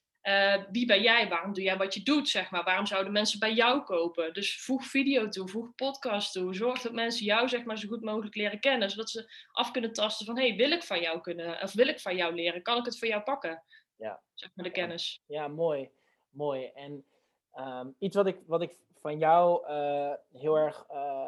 wie 0.71 0.85
ben 0.85 1.01
jij? 1.01 1.29
Waarom 1.29 1.53
doe 1.53 1.63
jij 1.63 1.77
wat 1.77 1.93
je 1.93 2.03
doet? 2.03 2.29
Zeg 2.29 2.51
maar? 2.51 2.63
Waarom 2.63 2.85
zouden 2.85 3.11
mensen 3.11 3.39
bij 3.39 3.53
jou 3.53 3.83
kopen? 3.83 4.33
Dus 4.33 4.61
voeg 4.61 4.83
video 4.83 5.29
toe, 5.29 5.47
voeg 5.47 5.75
podcast 5.75 6.31
toe. 6.31 6.55
Zorg 6.55 6.81
dat 6.81 6.91
mensen 6.91 7.25
jou 7.25 7.49
zeg 7.49 7.63
maar, 7.63 7.77
zo 7.77 7.87
goed 7.87 8.01
mogelijk 8.01 8.35
leren 8.35 8.59
kennen. 8.59 8.89
Zodat 8.89 9.09
ze 9.09 9.31
af 9.51 9.71
kunnen 9.71 9.93
tasten 9.93 10.25
van... 10.25 10.37
hey, 10.37 10.55
wil 10.55 10.71
ik 10.71 10.83
van 10.83 11.01
jou 11.01 11.21
kunnen? 11.21 11.61
Of 11.61 11.73
wil 11.73 11.87
ik 11.87 11.99
van 11.99 12.15
jou 12.15 12.35
leren? 12.35 12.61
Kan 12.61 12.77
ik 12.77 12.85
het 12.85 12.99
van 12.99 13.07
jou 13.07 13.21
pakken? 13.21 13.63
Ja. 13.95 14.21
Zeg 14.33 14.51
maar 14.55 14.65
de 14.65 14.71
kennis. 14.71 15.23
Ja, 15.27 15.47
mooi. 15.47 15.89
Mooi. 16.29 16.65
En 16.65 17.05
ehm, 17.51 17.87
iets 17.99 18.15
wat 18.15 18.27
ik, 18.27 18.37
wat 18.45 18.61
ik 18.61 18.77
van 19.03 19.17
jou 19.17 19.69
uh, 19.69 20.13
heel 20.31 20.55
erg 20.57 20.85
uh, 20.91 21.27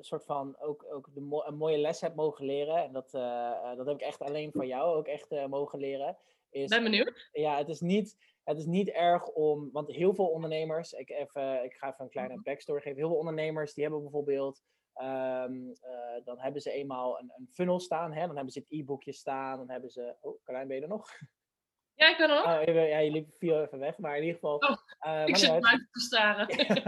soort 0.00 0.24
van 0.24 0.56
ook, 0.58 0.84
ook 0.90 1.08
de 1.14 1.20
mo 1.20 1.42
een 1.44 1.56
mooie 1.56 1.78
les 1.78 2.00
heb 2.00 2.14
mogen 2.14 2.44
leren. 2.44 2.84
En 2.84 2.92
dat, 2.92 3.10
dat 3.76 3.86
heb 3.86 3.94
ik 3.94 4.00
echt 4.00 4.20
alleen 4.20 4.52
van 4.52 4.66
jou 4.66 4.96
ook 4.96 5.06
echt 5.06 5.30
mogen 5.48 5.78
leren. 5.78 6.16
Is, 6.50 6.68
ben 6.68 6.82
benieuwd. 6.82 7.28
Ja, 7.32 7.56
het 7.56 7.68
is 7.68 7.80
niet, 7.80 8.16
het 8.46 8.58
is 8.58 8.66
niet 8.66 8.88
erg 8.88 9.26
om, 9.26 9.70
want 9.72 9.92
heel 9.92 10.14
veel 10.14 10.26
ondernemers, 10.26 10.92
ik, 10.92 11.10
even, 11.10 11.64
ik 11.64 11.74
ga 11.74 11.88
even 11.88 12.04
een 12.04 12.10
kleine 12.10 12.34
mhm. 12.34 12.42
backstory 12.42 12.80
geven. 12.80 12.98
Heel 12.98 13.08
veel 13.08 13.18
ondernemers 13.18 13.74
die 13.74 13.82
hebben 13.82 14.02
bijvoorbeeld, 14.02 14.62
um, 15.02 15.72
dan 16.24 16.38
hebben 16.38 16.62
ze 16.62 16.70
eenmaal 16.70 17.18
een, 17.18 17.32
een 17.36 17.48
funnel 17.52 17.80
staan, 17.80 18.12
hè? 18.12 18.26
dan 18.26 18.34
hebben 18.34 18.52
ze 18.52 18.58
het 18.58 18.70
e-boekje 18.70 19.12
staan, 19.12 19.58
dan 19.58 19.70
hebben 19.70 19.90
ze, 19.90 20.16
oh, 20.20 20.42
Carlijn, 20.44 20.68
ben 20.68 20.76
je 20.76 20.82
er 20.82 20.88
nog? 20.88 21.08
Ja, 21.94 22.10
ik 22.10 22.16
ben 22.16 22.30
er 22.30 22.34
nog. 22.34 22.44
Oh, 22.44 22.88
ja, 22.88 22.98
je 22.98 23.10
liep 23.10 23.34
viel 23.38 23.62
even 23.62 23.78
weg, 23.78 23.98
maar 23.98 24.16
in 24.16 24.22
ieder 24.22 24.34
geval. 24.34 24.56
Oh, 24.56 24.76
uh, 25.06 25.26
ik 25.26 25.36
zit 25.36 25.60
buiten 25.60 25.88
te 25.90 26.00
staren. 26.00 26.46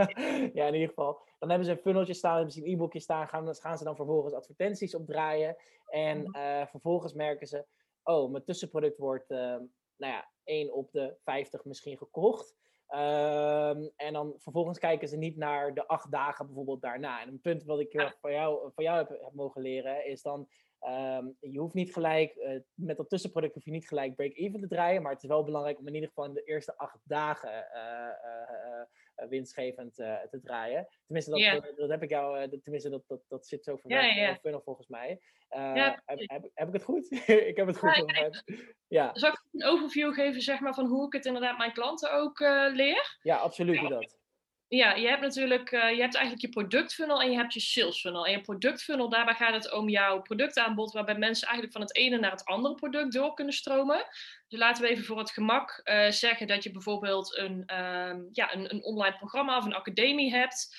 ja, 0.58 0.66
in 0.66 0.74
ieder 0.74 0.88
geval. 0.88 1.20
Dan 1.38 1.48
hebben 1.48 1.66
ze 1.66 1.72
een 1.72 1.78
funneltje 1.78 2.14
staan, 2.14 2.34
hebben 2.34 2.52
ze 2.52 2.64
een 2.64 2.72
e-bookje 2.72 3.00
staan, 3.00 3.28
gaan, 3.28 3.54
gaan 3.54 3.78
ze 3.78 3.84
dan 3.84 3.96
vervolgens 3.96 4.34
advertenties 4.34 4.94
opdraaien. 4.94 5.56
En 5.86 6.36
uh, 6.36 6.66
vervolgens 6.66 7.12
merken 7.12 7.46
ze, 7.46 7.66
oh, 8.02 8.30
mijn 8.30 8.44
tussenproduct 8.44 8.98
wordt, 8.98 9.30
uh, 9.30 9.56
nou 9.99 10.12
ja, 10.12 10.31
1 10.45 10.75
op 10.75 10.93
de 10.93 11.17
50 11.25 11.64
misschien 11.64 11.99
gekocht. 11.99 12.57
Um, 12.90 13.90
en 13.97 14.12
dan 14.12 14.35
vervolgens 14.37 14.78
kijken 14.78 15.09
ze 15.09 15.17
niet 15.17 15.37
naar 15.37 15.75
de 15.75 15.87
acht 15.87 16.11
dagen 16.11 16.47
bijvoorbeeld 16.47 16.81
daarna. 16.81 17.23
En 17.23 17.28
een 17.28 17.40
punt 17.40 17.64
wat 17.64 17.81
ik 17.81 17.93
ja. 17.93 18.14
van 18.21 18.33
jou, 18.33 18.71
van 18.75 18.85
jou 18.85 18.97
heb, 18.97 19.09
heb 19.09 19.33
mogen 19.33 19.62
leren 19.62 20.07
is 20.07 20.23
dan 20.23 20.49
Um, 20.81 21.37
je 21.40 21.59
hoeft 21.59 21.75
niet 21.75 21.93
gelijk, 21.93 22.37
uh, 22.37 22.61
met 22.75 22.97
dat 22.97 23.09
tussenproduct 23.09 23.55
hoef 23.55 23.64
je 23.64 23.71
niet 23.71 23.88
gelijk 23.88 24.14
break-even 24.14 24.61
te 24.61 24.69
draaien, 24.69 25.02
maar 25.02 25.12
het 25.12 25.23
is 25.23 25.28
wel 25.28 25.45
belangrijk 25.45 25.78
om 25.78 25.87
in 25.87 25.95
ieder 25.95 26.09
geval 26.09 26.25
in 26.25 26.35
de 26.35 26.43
eerste 26.43 26.76
acht 26.76 27.00
dagen 27.05 27.67
uh, 27.75 27.83
uh, 27.83 28.83
winstgevend 29.28 29.94
te 29.94 30.40
draaien. 30.42 30.88
Tenminste, 31.06 31.30
dat, 31.30 31.40
yeah. 31.40 31.62
dat, 31.62 31.76
dat, 31.76 31.88
heb 31.88 32.02
ik 32.02 32.10
jou, 32.10 32.60
tenminste, 32.62 32.90
dat, 32.90 33.02
dat, 33.06 33.20
dat 33.28 33.46
zit 33.46 33.64
zo 33.64 33.76
verwerkt 33.76 34.04
yeah, 34.04 34.16
yeah. 34.16 34.37
funnel 34.40 34.60
volgens 34.60 34.87
mij. 34.87 35.20
Heb, 35.48 36.02
heb, 36.04 36.48
heb, 36.54 36.66
ik 36.66 36.72
het 36.72 36.84
goed? 36.84 37.10
ik 37.50 37.56
heb 37.56 37.66
het 37.66 37.78
goed. 37.78 38.02
Ja, 38.06 38.30
ja. 38.88 39.10
Zal 39.12 39.30
ik 39.30 39.44
een 39.52 39.64
overview 39.64 40.14
geven 40.14 40.40
zeg 40.40 40.60
maar, 40.60 40.75
van 40.75 40.87
hoe 40.87 41.06
ik 41.06 41.12
het 41.12 41.25
inderdaad 41.25 41.58
mijn 41.58 41.72
klanten 41.72 42.12
ook 42.12 42.38
leer? 42.72 43.18
Ja, 43.22 43.37
absoluut, 43.37 43.88
dat. 43.88 44.16
Ja, 44.68 44.94
je 44.94 45.08
hebt 45.08 45.22
natuurlijk, 45.22 45.72
uh, 45.72 45.90
je 45.90 46.00
hebt 46.00 46.14
eigenlijk 46.14 46.40
je 46.40 46.48
productfunnel 46.48 47.22
en 47.22 47.30
je 47.30 47.37
hebt 47.37 47.54
je 47.54 47.60
sales 47.60 48.00
funnel. 48.00 48.26
En 48.26 48.32
je 48.32 48.40
productfunnel, 48.40 49.08
daarbij 49.08 49.34
gaat 49.34 49.54
het 49.54 49.72
om 49.72 49.88
jouw 49.88 50.22
productaanbod, 50.22 50.92
waarbij 50.92 51.18
mensen 51.18 51.46
eigenlijk 51.46 51.76
van 51.76 51.87
het 51.87 51.96
ene 51.96 52.18
naar 52.18 52.30
het 52.30 52.44
andere 52.44 52.75
product 52.75 53.12
door 53.12 53.34
kunnen 53.34 53.54
stromen. 53.54 54.06
Dus 54.48 54.58
laten 54.58 54.82
we 54.82 54.88
even 54.88 55.04
voor 55.04 55.18
het 55.18 55.30
gemak 55.30 55.80
uh, 55.84 56.10
zeggen 56.10 56.46
dat 56.46 56.62
je 56.62 56.70
bijvoorbeeld 56.70 57.37
een, 57.37 57.62
uh, 57.70 58.14
ja, 58.32 58.54
een, 58.54 58.75
een, 58.75 58.84
online 58.84 59.16
programma 59.16 59.56
of 59.56 59.64
een 59.64 59.75
academie 59.75 60.30
hebt, 60.30 60.76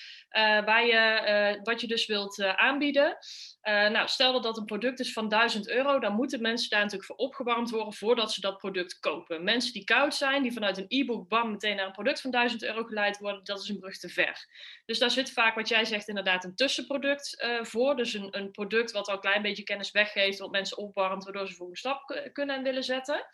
waar 0.64 0.86
je, 0.86 1.60
wat 1.62 1.80
je 1.80 1.86
dus 1.86 2.06
wilt 2.06 2.42
aanbieden. 2.42 3.16
nou, 3.62 4.08
stel 4.08 4.32
dat 4.32 4.42
dat 4.42 4.56
een 4.56 4.64
product 4.64 5.00
is 5.00 5.12
van 5.12 5.28
1000 5.28 5.68
euro, 5.68 5.98
dan 5.98 6.14
moeten 6.14 6.42
mensen 6.42 6.70
daar 6.70 6.80
natuurlijk 6.80 7.06
voor 7.06 7.16
opgewarmd 7.16 7.70
worden 7.70 7.94
voordat 7.94 8.32
ze 8.32 8.40
dat 8.40 8.58
product 8.58 8.98
kopen. 8.98 9.44
Mensen 9.44 9.72
die 9.72 9.84
koud 9.84 10.14
zijn, 10.14 10.42
die 10.42 10.52
vanuit 10.52 10.78
een 10.78 10.84
e-book 10.88 11.28
bam 11.28 11.50
meteen 11.50 11.76
naar 11.76 11.86
een 11.86 11.92
product 11.92 12.20
van 12.20 12.30
1000 12.30 12.62
euro 12.62 12.84
geleid 12.84 13.18
worden, 13.18 13.44
dat 13.44 13.62
is 13.62 13.68
een 13.68 13.78
brug 13.78 13.98
te 13.98 14.08
ver. 14.08 14.46
Dus 14.86 14.98
daar 14.98 15.10
zit 15.10 15.32
vaak, 15.32 15.54
wat 15.54 15.68
jij 15.68 15.84
zegt, 15.84 16.08
inderdaad 16.08 16.44
een 16.44 16.54
tussenproduct 16.54 17.46
voor. 17.62 17.96
Dus 17.96 18.14
een, 18.14 18.28
een 18.30 18.50
product 18.50 18.90
wat 18.92 19.08
al 19.08 19.14
een 19.14 19.20
klein 19.20 19.42
beetje 19.42 19.62
kennis 19.62 19.90
weggeeft, 19.90 20.38
wat 20.38 20.50
mensen 20.50 20.76
opwarmt, 20.76 21.24
waardoor 21.24 21.48
ze 21.48 21.54
voor 21.54 21.68
een 21.68 21.76
stap 21.76 22.28
kunnen 22.32 22.56
en 22.56 22.62
willen 22.62 22.84
zetten. 22.84 23.26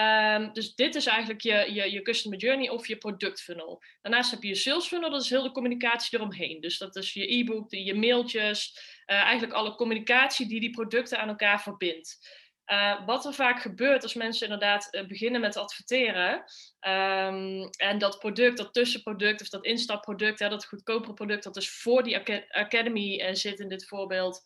Um, 0.00 0.52
dus 0.52 0.74
dit 0.74 0.94
is 0.94 1.06
eigenlijk 1.06 1.40
je, 1.40 1.72
je, 1.72 1.92
je 1.92 2.02
customer 2.02 2.38
journey 2.38 2.68
of 2.68 2.86
je 2.86 2.96
product 2.96 3.42
funnel. 3.42 3.82
Daarnaast 4.02 4.30
heb 4.30 4.42
je 4.42 4.48
je 4.48 4.54
sales 4.54 4.86
funnel, 4.86 5.10
dat 5.10 5.22
is 5.22 5.30
heel 5.30 5.42
de 5.42 5.52
communicatie 5.52 6.18
eromheen. 6.18 6.60
Dus 6.60 6.78
dat 6.78 6.96
is 6.96 7.12
je 7.12 7.34
e-book, 7.34 7.70
je 7.70 7.94
mailtjes, 7.94 8.78
uh, 9.06 9.16
eigenlijk 9.16 9.52
alle 9.52 9.74
communicatie 9.74 10.46
die 10.48 10.60
die 10.60 10.70
producten 10.70 11.18
aan 11.18 11.28
elkaar 11.28 11.62
verbindt. 11.62 12.18
Uh, 12.66 13.06
wat 13.06 13.24
er 13.24 13.34
vaak 13.34 13.60
gebeurt 13.60 14.02
als 14.02 14.14
mensen 14.14 14.46
inderdaad 14.46 14.88
uh, 14.90 15.06
beginnen 15.06 15.40
met 15.40 15.56
adverteren 15.56 16.44
um, 16.80 17.68
en 17.70 17.98
dat 17.98 18.18
product, 18.18 18.56
dat 18.56 18.72
tussenproduct 18.72 19.40
of 19.40 19.48
dat 19.48 19.64
instapproduct, 19.64 20.38
hè, 20.38 20.48
dat 20.48 20.66
goedkopere 20.66 21.14
product 21.14 21.44
dat 21.44 21.54
dus 21.54 21.70
voor 21.70 22.02
die 22.02 22.16
academy 22.48 23.34
zit 23.34 23.60
in 23.60 23.68
dit 23.68 23.86
voorbeeld, 23.86 24.44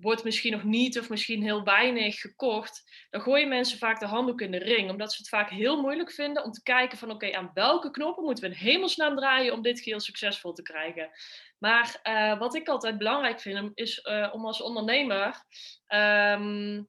wordt 0.00 0.24
misschien 0.24 0.52
nog 0.52 0.64
niet 0.64 0.98
of 0.98 1.08
misschien 1.08 1.42
heel 1.42 1.64
weinig 1.64 2.20
gekocht, 2.20 3.06
dan 3.10 3.20
gooien 3.20 3.48
mensen 3.48 3.78
vaak 3.78 4.00
de 4.00 4.06
handdoek 4.06 4.40
in 4.40 4.50
de 4.50 4.58
ring. 4.58 4.90
Omdat 4.90 5.12
ze 5.12 5.18
het 5.18 5.28
vaak 5.28 5.50
heel 5.50 5.80
moeilijk 5.80 6.12
vinden 6.12 6.44
om 6.44 6.52
te 6.52 6.62
kijken 6.62 6.98
van 6.98 7.10
oké, 7.10 7.32
aan 7.32 7.50
welke 7.54 7.90
knoppen 7.90 8.24
moeten 8.24 8.44
we 8.44 8.50
in 8.50 8.56
hemelsnaam 8.56 9.16
draaien 9.16 9.52
om 9.52 9.62
dit 9.62 9.80
geheel 9.80 10.00
succesvol 10.00 10.52
te 10.52 10.62
krijgen. 10.62 11.10
Maar 11.58 12.00
uh, 12.02 12.38
wat 12.38 12.54
ik 12.54 12.68
altijd 12.68 12.98
belangrijk 12.98 13.40
vind, 13.40 13.70
is 13.74 14.04
uh, 14.04 14.28
om 14.32 14.46
als 14.46 14.62
ondernemer 14.62 15.44
um, 15.88 16.88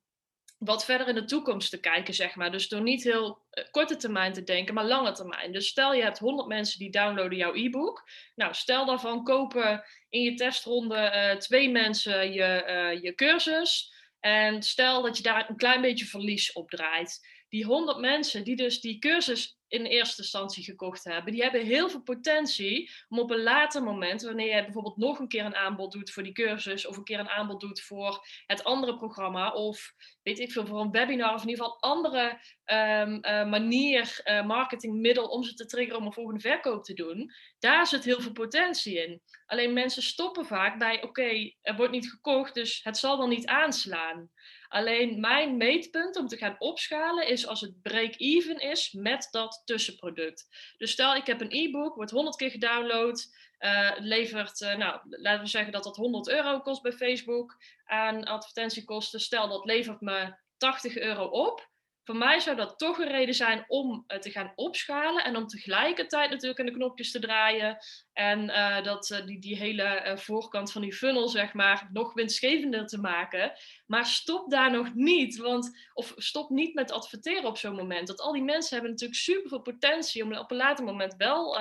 wat 0.59 0.85
verder 0.85 1.07
in 1.07 1.15
de 1.15 1.25
toekomst 1.25 1.69
te 1.69 1.79
kijken, 1.79 2.13
zeg 2.13 2.35
maar. 2.35 2.51
Dus 2.51 2.67
door 2.67 2.81
niet 2.81 3.03
heel 3.03 3.41
uh, 3.51 3.63
korte 3.71 3.95
termijn 3.95 4.33
te 4.33 4.43
denken, 4.43 4.73
maar 4.73 4.85
lange 4.85 5.11
termijn. 5.11 5.51
Dus 5.51 5.67
stel 5.67 5.93
je 5.93 6.03
hebt 6.03 6.19
100 6.19 6.47
mensen 6.47 6.79
die 6.79 6.91
downloaden 6.91 7.37
jouw 7.37 7.53
e-book. 7.53 8.09
Nou, 8.35 8.53
stel 8.53 8.85
daarvan 8.85 9.23
kopen 9.23 9.83
in 10.09 10.21
je 10.21 10.33
testronde 10.33 10.95
uh, 10.95 11.39
twee 11.39 11.69
mensen 11.69 12.33
je, 12.33 12.65
uh, 12.67 13.01
je 13.01 13.15
cursus. 13.15 13.93
En 14.19 14.63
stel 14.63 15.01
dat 15.01 15.17
je 15.17 15.23
daar 15.23 15.49
een 15.49 15.57
klein 15.57 15.81
beetje 15.81 16.05
verlies 16.05 16.51
op 16.51 16.69
draait. 16.69 17.27
Die 17.49 17.65
100 17.65 17.97
mensen 17.97 18.43
die 18.43 18.55
dus 18.55 18.81
die 18.81 18.99
cursus 18.99 19.58
in 19.69 19.85
eerste 19.85 20.21
instantie 20.21 20.63
gekocht 20.63 21.03
hebben, 21.03 21.33
die 21.33 21.41
hebben 21.41 21.65
heel 21.65 21.89
veel 21.89 22.01
potentie 22.01 22.91
om 23.09 23.19
op 23.19 23.31
een 23.31 23.43
later 23.43 23.83
moment, 23.83 24.21
wanneer 24.21 24.55
je 24.55 24.63
bijvoorbeeld 24.63 24.97
nog 24.97 25.19
een 25.19 25.27
keer 25.27 25.45
een 25.45 25.55
aanbod 25.55 25.91
doet 25.91 26.11
voor 26.11 26.23
die 26.23 26.33
cursus, 26.33 26.87
of 26.87 26.97
een 26.97 27.03
keer 27.03 27.19
een 27.19 27.29
aanbod 27.29 27.59
doet 27.59 27.81
voor 27.81 28.27
het 28.45 28.63
andere 28.63 28.97
programma, 28.97 29.51
of 29.51 29.93
weet 30.23 30.39
ik 30.39 30.51
veel, 30.51 30.65
voor 30.65 30.79
een 30.79 30.91
webinar, 30.91 31.33
of 31.33 31.41
in 31.41 31.49
ieder 31.49 31.63
geval 31.63 31.81
andere 31.81 32.39
um, 32.65 33.19
uh, 33.21 33.49
manier, 33.49 34.21
uh, 34.23 34.45
marketingmiddel 34.45 35.27
om 35.27 35.43
ze 35.43 35.53
te 35.53 35.65
triggeren 35.65 35.99
om 35.99 36.05
een 36.05 36.13
volgende 36.13 36.39
verkoop 36.39 36.83
te 36.83 36.93
doen, 36.93 37.31
daar 37.59 37.87
zit 37.87 38.03
heel 38.03 38.21
veel 38.21 38.31
potentie 38.31 39.03
in. 39.03 39.21
Alleen 39.45 39.73
mensen 39.73 40.03
stoppen 40.03 40.45
vaak 40.45 40.79
bij, 40.79 41.03
oké, 41.03 41.53
er 41.61 41.75
wordt 41.75 41.91
niet 41.91 42.09
gekocht, 42.09 42.53
dus 42.53 42.79
het 42.83 42.97
zal 42.97 43.17
dan 43.17 43.29
niet 43.29 43.45
aanslaan. 43.45 44.29
Alleen 44.69 45.19
mijn 45.19 45.57
meetpunt 45.57 46.17
om 46.17 46.27
te 46.27 46.37
gaan 46.37 46.55
opschalen 46.59 47.27
is 47.27 47.47
als 47.47 47.61
het 47.61 47.81
break-even 47.81 48.59
is 48.59 48.91
met 48.91 49.27
dat 49.31 49.61
tussenproduct. 49.65 50.47
Dus 50.77 50.91
stel 50.91 51.15
ik 51.15 51.25
heb 51.25 51.41
een 51.41 51.51
e-book, 51.51 51.95
wordt 51.95 52.11
100 52.11 52.35
keer 52.35 52.51
gedownload, 52.51 53.35
uh, 53.59 53.91
levert, 53.97 54.61
uh, 54.61 54.75
nou 54.75 54.99
laten 55.09 55.43
we 55.43 55.49
zeggen 55.49 55.71
dat 55.71 55.83
dat 55.83 55.95
100 55.95 56.29
euro 56.29 56.59
kost 56.59 56.81
bij 56.81 56.91
Facebook 56.91 57.57
aan 57.85 58.23
advertentiekosten. 58.23 59.19
Stel 59.19 59.47
dat 59.47 59.65
levert 59.65 60.01
me 60.01 60.33
80 60.57 60.97
euro 60.97 61.25
op 61.25 61.68
voor 62.09 62.17
mij 62.17 62.39
zou 62.39 62.55
dat 62.55 62.77
toch 62.77 62.99
een 62.99 63.07
reden 63.07 63.35
zijn 63.35 63.65
om 63.67 64.05
uh, 64.07 64.17
te 64.17 64.31
gaan 64.31 64.51
opschalen 64.55 65.23
en 65.23 65.35
om 65.35 65.47
tegelijkertijd 65.47 66.29
natuurlijk 66.29 66.59
aan 66.59 66.65
de 66.65 66.71
knopjes 66.71 67.11
te 67.11 67.19
draaien 67.19 67.77
en 68.13 68.43
uh, 68.43 68.83
dat, 68.83 69.09
uh, 69.09 69.25
die, 69.25 69.39
die 69.39 69.57
hele 69.57 70.13
voorkant 70.15 70.71
van 70.71 70.81
die 70.81 70.93
funnel 70.93 71.27
zeg 71.27 71.53
maar 71.53 71.89
nog 71.93 72.13
winstgevender 72.13 72.85
te 72.85 72.99
maken. 72.99 73.51
Maar 73.85 74.05
stop 74.05 74.51
daar 74.51 74.71
nog 74.71 74.93
niet, 74.93 75.37
want, 75.37 75.89
of 75.93 76.13
stop 76.15 76.49
niet 76.49 76.73
met 76.73 76.91
adverteren 76.91 77.45
op 77.45 77.57
zo'n 77.57 77.75
moment. 77.75 78.07
Dat 78.07 78.21
al 78.21 78.33
die 78.33 78.43
mensen 78.43 78.73
hebben 78.73 78.91
natuurlijk 78.91 79.19
super 79.19 79.49
veel 79.49 79.61
potentie 79.61 80.23
om 80.23 80.33
op 80.33 80.51
een 80.51 80.57
later 80.57 80.85
moment 80.85 81.15
wel, 81.17 81.59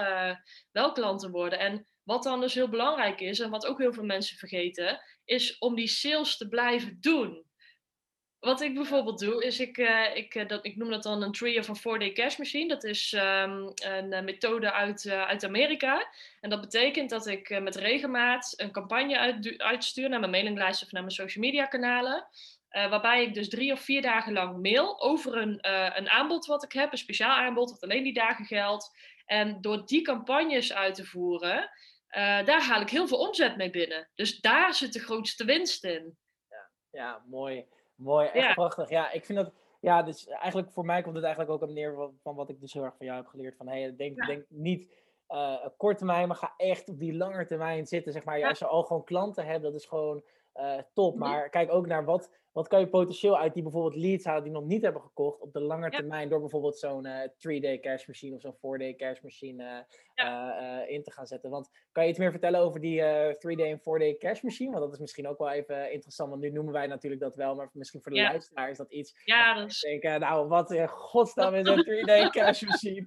wel 0.73 0.93
klant 0.93 1.21
te 1.21 1.31
worden. 1.31 1.59
En 1.59 1.87
wat 2.05 2.23
dan 2.23 2.41
dus 2.41 2.55
heel 2.55 2.69
belangrijk 2.69 3.21
is 3.21 3.41
en 3.41 3.51
wat 3.51 3.67
ook 3.67 3.79
heel 3.79 3.93
veel 3.93 4.05
mensen 4.05 4.37
vergeten, 4.37 5.01
is 5.25 5.59
om 5.59 5.75
die 5.75 5.89
sales 5.89 6.37
te 6.37 6.49
blijven 6.49 6.97
doen. 7.01 7.47
Wat 8.41 8.61
ik 8.61 8.75
bijvoorbeeld 8.75 9.19
doe, 9.19 9.45
is 9.45 9.61
ik, 9.61 9.79
uh, 9.79 10.17
ik, 10.17 10.35
uh, 10.35 10.47
dat, 10.47 10.65
ik 10.65 10.77
noem 10.77 10.91
dat 10.91 11.03
dan 11.03 11.23
een 11.23 11.33
tree 11.33 11.59
of 11.59 11.71
a 11.71 11.97
4-day 11.97 12.13
cash 12.13 12.37
machine. 12.37 12.69
Dat 12.69 12.85
is 12.85 13.13
um, 13.13 13.73
een 13.75 14.13
uh, 14.13 14.21
methode 14.21 14.73
uit, 14.73 15.09
uit 15.09 15.45
Amerika. 15.45 16.07
En 16.41 16.51
dat 16.51 16.61
betekent 16.61 17.11
dat 17.11 17.27
ik 17.27 17.61
met 17.61 17.77
regelmaat 17.77 18.55
een 18.57 18.73
campagne 18.73 19.19
uit, 19.19 19.59
uitstuur 19.59 20.09
naar 20.09 20.21
mijn 20.21 20.31
mailinglijst 20.31 20.83
of 20.83 20.93
naar 20.93 21.03
mijn 21.03 21.15
social 21.15 21.45
media 21.45 21.67
kanalen. 21.67 22.27
waarbij 22.71 23.23
ik 23.23 23.35
dus 23.35 23.49
drie 23.49 23.73
of 23.73 23.81
vier 23.81 24.03
dagen 24.03 24.33
lang 24.33 24.63
mail 24.63 25.01
over 25.01 25.37
een, 25.37 25.59
een 25.97 26.09
aanbod 26.09 26.47
wat 26.47 26.65
ik 26.65 26.73
heb, 26.73 26.93
een 26.93 26.99
speciaal 26.99 27.37
aanbod 27.37 27.71
wat 27.71 27.83
alleen 27.83 28.03
die 28.03 28.13
dagen 28.13 28.45
geldt. 28.45 28.97
En 29.27 29.61
door 29.61 29.87
die 29.87 30.03
campagnes 30.03 30.73
uit 30.73 30.95
te 30.95 31.05
voeren, 31.05 31.71
daar 32.45 32.63
haal 32.63 32.81
ik 32.81 32.91
heel 32.91 33.09
veel 33.09 33.19
omzet 33.19 33.57
mee 33.57 33.71
binnen. 33.71 34.09
Dus 34.15 34.41
daar 34.41 34.75
zit 34.75 34.93
de 34.93 35.01
grootste 35.01 35.45
winst 35.45 35.85
in. 35.85 36.17
Ja, 36.49 36.71
ja 36.91 37.23
mooi. 37.27 37.65
Mooi, 37.99 38.29
echt 38.29 38.55
prachtig. 38.55 38.89
Ja, 38.89 39.13
ik 39.13 39.25
vind 39.25 39.39
dat 39.39 39.53
ja, 39.81 40.03
dus 40.03 40.27
eigenlijk 40.27 40.71
voor 40.71 40.85
mij 40.85 41.03
komt 41.03 41.15
het 41.15 41.25
eigenlijk 41.25 41.55
ook 41.55 41.69
op 41.69 41.75
neer 41.75 41.95
van, 41.95 42.19
van 42.23 42.35
wat 42.35 42.49
ik 42.49 42.61
dus 42.61 42.73
heel 42.73 42.85
erg 42.85 42.97
van 42.97 43.07
jou 43.07 43.19
heb 43.19 43.27
geleerd. 43.27 43.57
Van 43.57 43.69
hey, 43.69 43.97
denk, 43.97 44.27
denk 44.27 44.45
niet 44.49 44.93
uh, 45.29 45.67
kort 45.77 45.99
termijn, 45.99 46.29
maar 46.29 46.37
ga 46.37 46.55
echt 46.57 46.89
op 46.89 46.99
die 46.99 47.15
lange 47.15 47.47
termijn 47.47 47.87
zitten. 47.87 48.13
Zeg 48.13 48.25
maar. 48.25 48.39
Ja. 48.39 48.49
Als 48.49 48.59
je 48.59 48.67
al 48.67 48.83
gewoon 48.83 49.05
klanten 49.05 49.47
hebt, 49.47 49.63
dat 49.63 49.75
is 49.75 49.87
gewoon 49.87 50.23
uh, 50.59 50.79
top. 50.93 51.17
Maar 51.17 51.51
kijk 51.51 51.73
ook 51.73 51.87
naar 51.87 52.05
wat, 52.05 52.31
wat 52.53 52.69
kan 52.69 52.81
je 52.81 52.89
potentieel 52.89 53.39
uit 53.39 53.55
die 53.55 53.63
bijvoorbeeld 53.63 54.03
leads 54.03 54.25
halen 54.25 54.43
die 54.43 54.53
nog 54.53 54.65
niet 54.65 54.83
hebben 54.83 55.03
gekocht 55.03 55.41
op 55.41 55.53
de 55.53 55.61
lange 55.61 55.91
termijn. 55.91 56.29
Door 56.29 56.41
bijvoorbeeld 56.41 56.79
zo'n 56.79 57.07
uh, 57.07 57.25
eh, 57.25 57.31
3-day 57.31 57.79
cash 57.81 58.07
machine 58.07 58.35
of 58.35 58.41
zo'n 58.41 58.57
4-day 58.57 58.95
cash 58.95 59.21
machine 59.21 59.87
ja. 60.15 60.85
in 60.87 61.03
te 61.03 61.13
gaan 61.13 61.27
zetten. 61.27 61.51
Want 61.51 61.71
kan 61.93 62.05
je 62.05 62.11
iets 62.11 62.19
meer 62.19 62.31
vertellen 62.31 62.61
over 62.61 62.81
die 62.81 63.01
3-day 63.01 63.71
en 63.71 63.81
4-day 63.81 64.17
cash 64.17 64.43
machine? 64.43 64.71
Want 64.71 64.83
dat 64.83 64.93
is 64.93 64.99
misschien 64.99 65.29
ook 65.29 65.39
wel 65.39 65.51
even 65.51 65.93
interessant. 65.93 66.31
Want 66.31 66.43
nu 66.43 66.51
noemen 66.51 66.73
wij 66.73 66.87
natuurlijk 66.87 67.23
dat 67.23 67.35
wel, 67.35 67.55
maar 67.55 67.71
misschien 67.73 68.03
voor 68.03 68.13
de 68.13 68.21
luisteraar 68.21 68.71
is 68.71 68.77
dat 68.77 68.93
iets. 68.93 69.21
Ja, 69.25 69.55
dat 69.55 69.69
is... 69.69 69.81
Denken, 69.81 70.21
nou, 70.21 70.49
wat 70.49 70.71
in 70.71 70.89
godsnaam 70.89 71.55
is 71.55 71.69
een 71.69 71.85
3-day 71.85 72.29
cash 72.39 72.63
machine? 72.63 73.05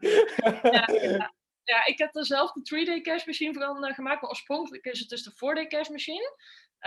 ja, 0.62 1.32
ja, 1.64 1.86
ik 1.86 1.98
heb 1.98 2.16
er 2.16 2.26
zelf 2.26 2.52
de 2.52 2.84
3-day 2.84 3.02
cash 3.02 3.26
machine 3.26 3.54
van 3.54 3.86
uh, 3.86 3.94
gemaakt, 3.94 4.22
maar 4.22 4.30
oorspronkelijk 4.30 4.86
is 4.86 5.00
het 5.00 5.10
dus 5.10 5.24
de 5.24 5.32
4-day 5.32 5.68
cash 5.68 5.90
machine. 5.90 6.36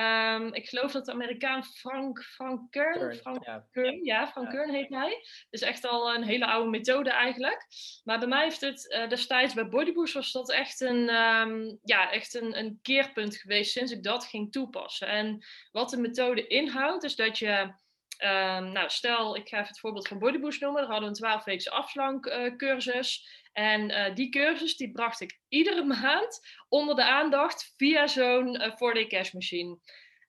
Um, 0.01 0.55
ik 0.55 0.69
geloof 0.69 0.93
dat 0.93 1.05
de 1.05 1.13
Amerikaan 1.13 1.65
Frank, 1.65 2.23
Frank 2.23 2.71
Kern, 2.71 3.15
Frank 3.15 3.45
ja. 3.45 3.67
Kern, 3.71 4.05
ja, 4.05 4.27
Frank 4.27 4.51
Kern 4.51 4.71
heet 4.71 4.89
hij. 4.89 5.25
is 5.51 5.63
echt 5.63 5.87
al 5.87 6.15
een 6.15 6.23
hele 6.23 6.47
oude 6.47 6.71
methode 6.71 7.11
eigenlijk. 7.11 7.67
Maar 8.05 8.19
bij 8.19 8.29
mij 8.29 8.43
heeft 8.43 8.61
het 8.61 8.95
uh, 8.95 9.09
destijds 9.09 9.55
bij 9.55 9.69
Bodyboost 9.69 10.15
was 10.15 10.33
dat 10.33 10.51
echt 10.51 10.81
een, 10.81 11.15
um, 11.15 11.79
ja, 11.83 12.11
echt 12.11 12.35
een, 12.35 12.59
een 12.59 12.79
keerpunt 12.83 13.37
geweest 13.37 13.73
sinds 13.73 13.93
ik 13.93 14.03
dat 14.03 14.25
ging 14.25 14.53
toepassen. 14.53 15.09
En 15.09 15.45
wat 15.73 15.91
de 15.91 15.97
methode 15.97 16.47
inhoudt, 16.47 17.05
is 17.05 17.17
dat 17.17 17.39
je 17.39 17.83
Um, 18.19 18.73
nou, 18.73 18.91
stel, 18.91 19.37
ik 19.37 19.49
ga 19.49 19.57
even 19.57 19.69
het 19.69 19.79
voorbeeld 19.79 20.09
van 20.09 20.19
Bodyboost 20.19 20.61
noemen. 20.61 20.81
Daar 20.81 20.91
hadden 20.91 21.11
we 21.11 21.15
een 21.15 21.23
12 21.23 21.45
weekse 21.45 21.71
afslankcursus. 21.71 23.27
Uh, 23.27 23.44
en 23.55 23.91
uh, 23.91 24.15
die 24.15 24.29
cursus 24.29 24.77
die 24.77 24.93
bracht 24.93 25.21
ik 25.21 25.39
iedere 25.49 25.85
maand 26.03 26.41
onder 26.69 26.95
de 26.95 27.05
aandacht 27.05 27.75
via 27.77 28.07
zo'n 28.07 28.55
uh, 28.55 28.71
4-day 28.71 29.07
cash 29.07 29.33
machine. 29.33 29.79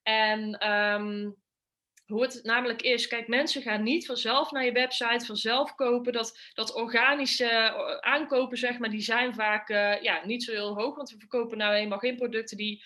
En 0.03 0.71
um, 0.71 1.35
hoe 2.05 2.21
het 2.21 2.39
namelijk 2.43 2.81
is, 2.81 3.07
kijk, 3.07 3.27
mensen 3.27 3.61
gaan 3.61 3.83
niet 3.83 4.05
vanzelf 4.05 4.51
naar 4.51 4.65
je 4.65 4.71
website, 4.71 5.25
vanzelf 5.25 5.75
kopen. 5.75 6.13
Dat, 6.13 6.39
dat 6.53 6.73
organische 6.73 7.49
eh, 7.49 7.97
aankopen, 7.97 8.57
zeg 8.57 8.77
maar, 8.77 8.89
die 8.89 9.01
zijn 9.01 9.33
vaak 9.33 9.69
ja, 10.01 10.25
niet 10.25 10.43
zo 10.43 10.51
heel 10.51 10.75
hoog. 10.75 10.95
Want 10.95 11.09
we 11.09 11.17
verkopen 11.19 11.57
nou 11.57 11.73
eenmaal 11.73 11.97
geen 11.97 12.15
producten 12.15 12.57
die 12.57 12.83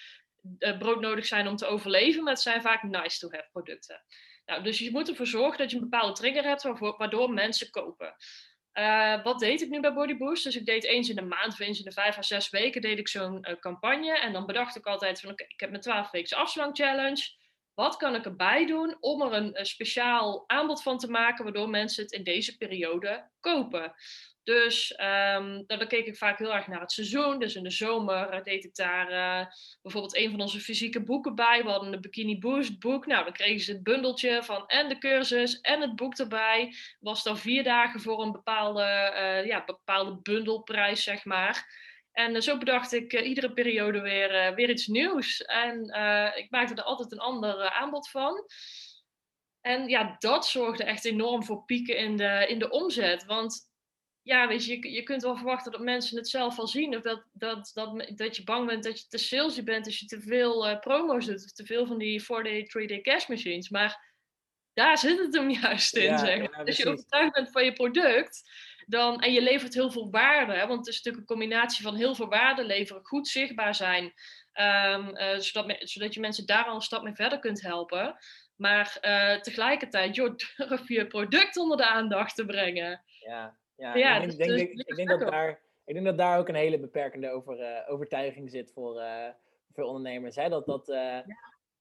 broodnodig 0.58 1.26
zijn 1.26 1.48
om 1.48 1.56
te 1.56 1.66
overleven. 1.66 2.24
Maar 2.24 2.34
het 2.34 2.42
zijn 2.42 2.62
vaak 2.62 2.84
nice-to-have 2.84 3.50
producten. 3.52 4.04
Nou, 4.46 4.64
dus 4.64 4.80
je 4.80 4.92
moet 4.92 5.10
ervoor 5.10 5.28
zorgen 5.28 5.58
dat 5.58 5.72
je 5.72 5.76
een 5.76 5.90
bepaalde 5.90 6.14
trigger 6.14 6.44
hebt 6.44 6.64
waardoor 6.98 7.34
mensen 7.34 7.70
kopen. 7.70 8.16
Uh, 8.80 9.24
wat 9.24 9.40
deed 9.40 9.62
ik 9.62 9.70
nu 9.70 9.80
bij 9.80 9.94
Body 9.94 10.18
Boost? 10.18 10.44
Dus 10.44 10.56
ik 10.56 10.66
deed 10.66 10.84
eens 10.84 11.10
in 11.10 11.16
de 11.16 11.22
maand 11.22 11.54
of 11.54 11.60
eens 11.60 11.80
in 11.80 11.86
de 11.86 11.92
vijf 11.92 12.18
à 12.18 12.22
zes 12.22 12.50
weken 12.50 12.82
deed 12.82 13.00
ik 13.00 13.08
zo'n 13.08 13.46
uh, 13.50 13.56
campagne. 13.60 14.20
En 14.20 14.34
dan 14.34 14.46
bedacht 14.46 14.76
ik 14.76 14.86
altijd 14.86 15.20
van 15.20 15.32
oké, 15.32 15.44
ik 15.48 15.60
heb 15.60 15.70
mijn 15.70 15.82
12 15.82 16.12
weken 16.12 16.38
afslang 16.38 16.76
challenge. 16.76 17.30
Wat 17.80 17.98
kan 17.98 18.16
ik 18.16 18.26
erbij 18.26 18.66
doen 18.66 18.98
om 19.00 19.22
er 19.22 19.34
een, 19.34 19.60
een 19.60 19.66
speciaal 19.66 20.44
aanbod 20.48 20.82
van 20.82 20.98
te 20.98 21.10
maken 21.10 21.44
waardoor 21.44 21.70
mensen 21.70 22.04
het 22.04 22.12
in 22.12 22.24
deze 22.24 22.58
periode 22.58 23.30
kopen? 23.40 23.94
Dus 24.44 25.00
um, 25.36 25.64
dan 25.68 25.88
keek 25.88 26.06
ik 26.06 26.18
vaak 26.18 26.38
heel 26.38 26.54
erg 26.54 26.68
naar 26.68 26.80
het 26.80 26.92
seizoen. 26.92 27.40
Dus 27.40 27.56
in 27.56 27.64
de 27.64 27.72
zomer 27.72 28.34
uh, 28.34 28.44
deed 28.44 28.64
ik 28.64 28.76
daar 28.76 29.12
uh, 29.12 29.46
bijvoorbeeld 29.82 30.18
een 30.18 30.32
van 30.32 30.42
onze 30.42 30.60
fysieke 30.60 31.04
boeken 31.04 31.36
bij. 31.36 31.64
We 31.64 31.70
hadden 31.70 31.94
een 31.94 32.02
Bikini 32.02 32.40
Boost 32.40 32.80
boek. 32.80 33.06
Nou, 33.06 33.24
dan 33.24 33.34
kregen 33.34 33.60
ze 33.60 33.72
het 33.72 33.84
bundeltje 33.84 34.44
van 34.44 34.68
en 34.68 34.90
de 34.90 34.98
cursus 34.98 35.60
en 35.60 35.82
het 35.82 35.96
boek 35.96 36.18
erbij. 36.18 36.74
Was 37.00 37.24
dan 37.24 37.38
vier 37.38 37.64
dagen 37.64 38.02
voor 38.02 38.22
een 38.22 38.32
bepaalde, 38.32 38.84
ja, 39.46 39.64
bepaalde 39.66 40.20
bundelprijs, 40.22 41.04
zeg 41.04 41.26
maar. 41.26 41.88
En 42.20 42.42
zo 42.42 42.58
bedacht 42.58 42.94
ik 42.94 43.22
iedere 43.22 43.54
periode 43.54 44.02
weer, 44.02 44.56
weer 44.56 44.70
iets 44.70 44.88
nieuws. 44.88 45.42
En 45.42 45.84
ik 46.36 46.48
maakte 46.50 46.74
er 46.74 46.84
altijd 46.84 47.12
een 47.12 47.20
ander 47.20 47.70
aanbod 47.70 48.10
van. 48.10 48.46
En 49.62 49.88
ja, 49.88 50.16
dat 50.20 50.48
zorgde 50.48 50.84
echt 50.84 51.06
enorm 51.06 51.44
voor 51.44 51.64
pieken 51.66 51.98
in 51.98 52.18
de, 52.18 52.46
in 52.48 52.60
de 52.60 52.70
omzet. 52.70 53.26
Want 53.26 53.70
ja, 54.22 54.48
weet 54.48 54.66
je, 54.66 54.92
je, 54.92 55.04
kunt 55.04 55.22
wel 55.22 55.36
verwachten 55.36 55.72
dat 55.72 55.82
mensen 55.82 56.18
het 56.18 56.30
zelf 56.30 56.60
al 56.60 56.68
zien. 56.68 56.96
Of 56.96 57.02
dat, 57.02 57.24
dat, 57.34 57.72
dat, 57.74 58.12
dat 58.16 58.36
je 58.36 58.44
bang 58.44 58.68
bent 58.68 58.84
dat 58.84 59.00
je 59.00 59.08
te 59.08 59.18
salesy 59.18 59.64
bent 59.64 59.86
als 59.86 60.00
je 60.00 60.06
te 60.06 60.22
veel 60.22 60.80
promo's 60.80 61.26
doet. 61.26 61.44
Of 61.44 61.52
te 61.52 61.66
veel 61.66 61.86
van 61.86 61.98
die 61.98 62.24
4-day, 62.24 62.64
3-day 62.64 63.02
cash 63.02 63.28
machines. 63.28 63.70
Maar 63.70 64.14
daar 64.74 64.98
zit 64.98 65.20
het 65.20 65.36
hem 65.36 65.50
juist 65.62 65.96
in, 65.96 66.20
zeg 66.20 66.52
als 66.52 66.78
je 66.78 66.90
overtuigd 66.90 67.34
bent 67.34 67.52
van 67.52 67.66
je 67.66 67.74
product, 67.74 68.50
dan, 68.90 69.22
en 69.22 69.34
je 69.34 69.42
levert 69.42 69.74
heel 69.74 69.92
veel 69.92 70.10
waarde. 70.12 70.54
Hè, 70.54 70.68
want 70.68 70.80
het 70.80 70.88
is 70.88 70.96
natuurlijk 70.96 71.24
een 71.24 71.38
combinatie 71.38 71.84
van 71.84 71.96
heel 71.96 72.16
veel 72.16 72.28
waarde 72.28 72.66
leveren, 72.66 73.06
goed 73.06 73.28
zichtbaar 73.28 73.76
zijn. 73.76 74.04
Um, 74.54 75.18
uh, 75.18 75.38
zodat, 75.38 75.76
zodat 75.80 76.14
je 76.14 76.20
mensen 76.20 76.46
daar 76.46 76.66
al 76.66 76.76
een 76.76 76.82
stap 76.82 77.04
mee 77.04 77.14
verder 77.14 77.40
kunt 77.40 77.62
helpen. 77.62 78.16
Maar 78.56 78.98
uh, 79.02 79.42
tegelijkertijd, 79.42 80.16
joh, 80.16 80.36
durf 80.58 80.88
je 80.88 81.08
product 81.08 81.58
onder 81.58 81.78
de 81.78 81.88
aandacht 81.88 82.36
te 82.36 82.46
brengen. 82.46 83.02
Ja, 83.20 83.58
ja, 83.76 83.94
ik, 83.94 84.38
denk, 84.38 84.58
denk, 84.58 84.70
ik, 84.70 84.96
denk 84.96 85.10
dat 85.10 85.20
daar, 85.20 85.60
ik 85.86 85.94
denk 85.94 86.06
dat 86.06 86.18
daar 86.18 86.40
ook 86.40 86.48
een 86.48 86.56
hele 86.56 86.80
beperkende 86.80 87.30
over, 87.32 87.60
uh, 87.60 87.92
overtuiging 87.92 88.50
zit 88.50 88.72
voor, 88.72 89.02
voor 89.74 89.84
ondernemers. 89.84 90.36
Hè? 90.36 90.50
Dat, 90.50 90.66
dat 90.66 90.88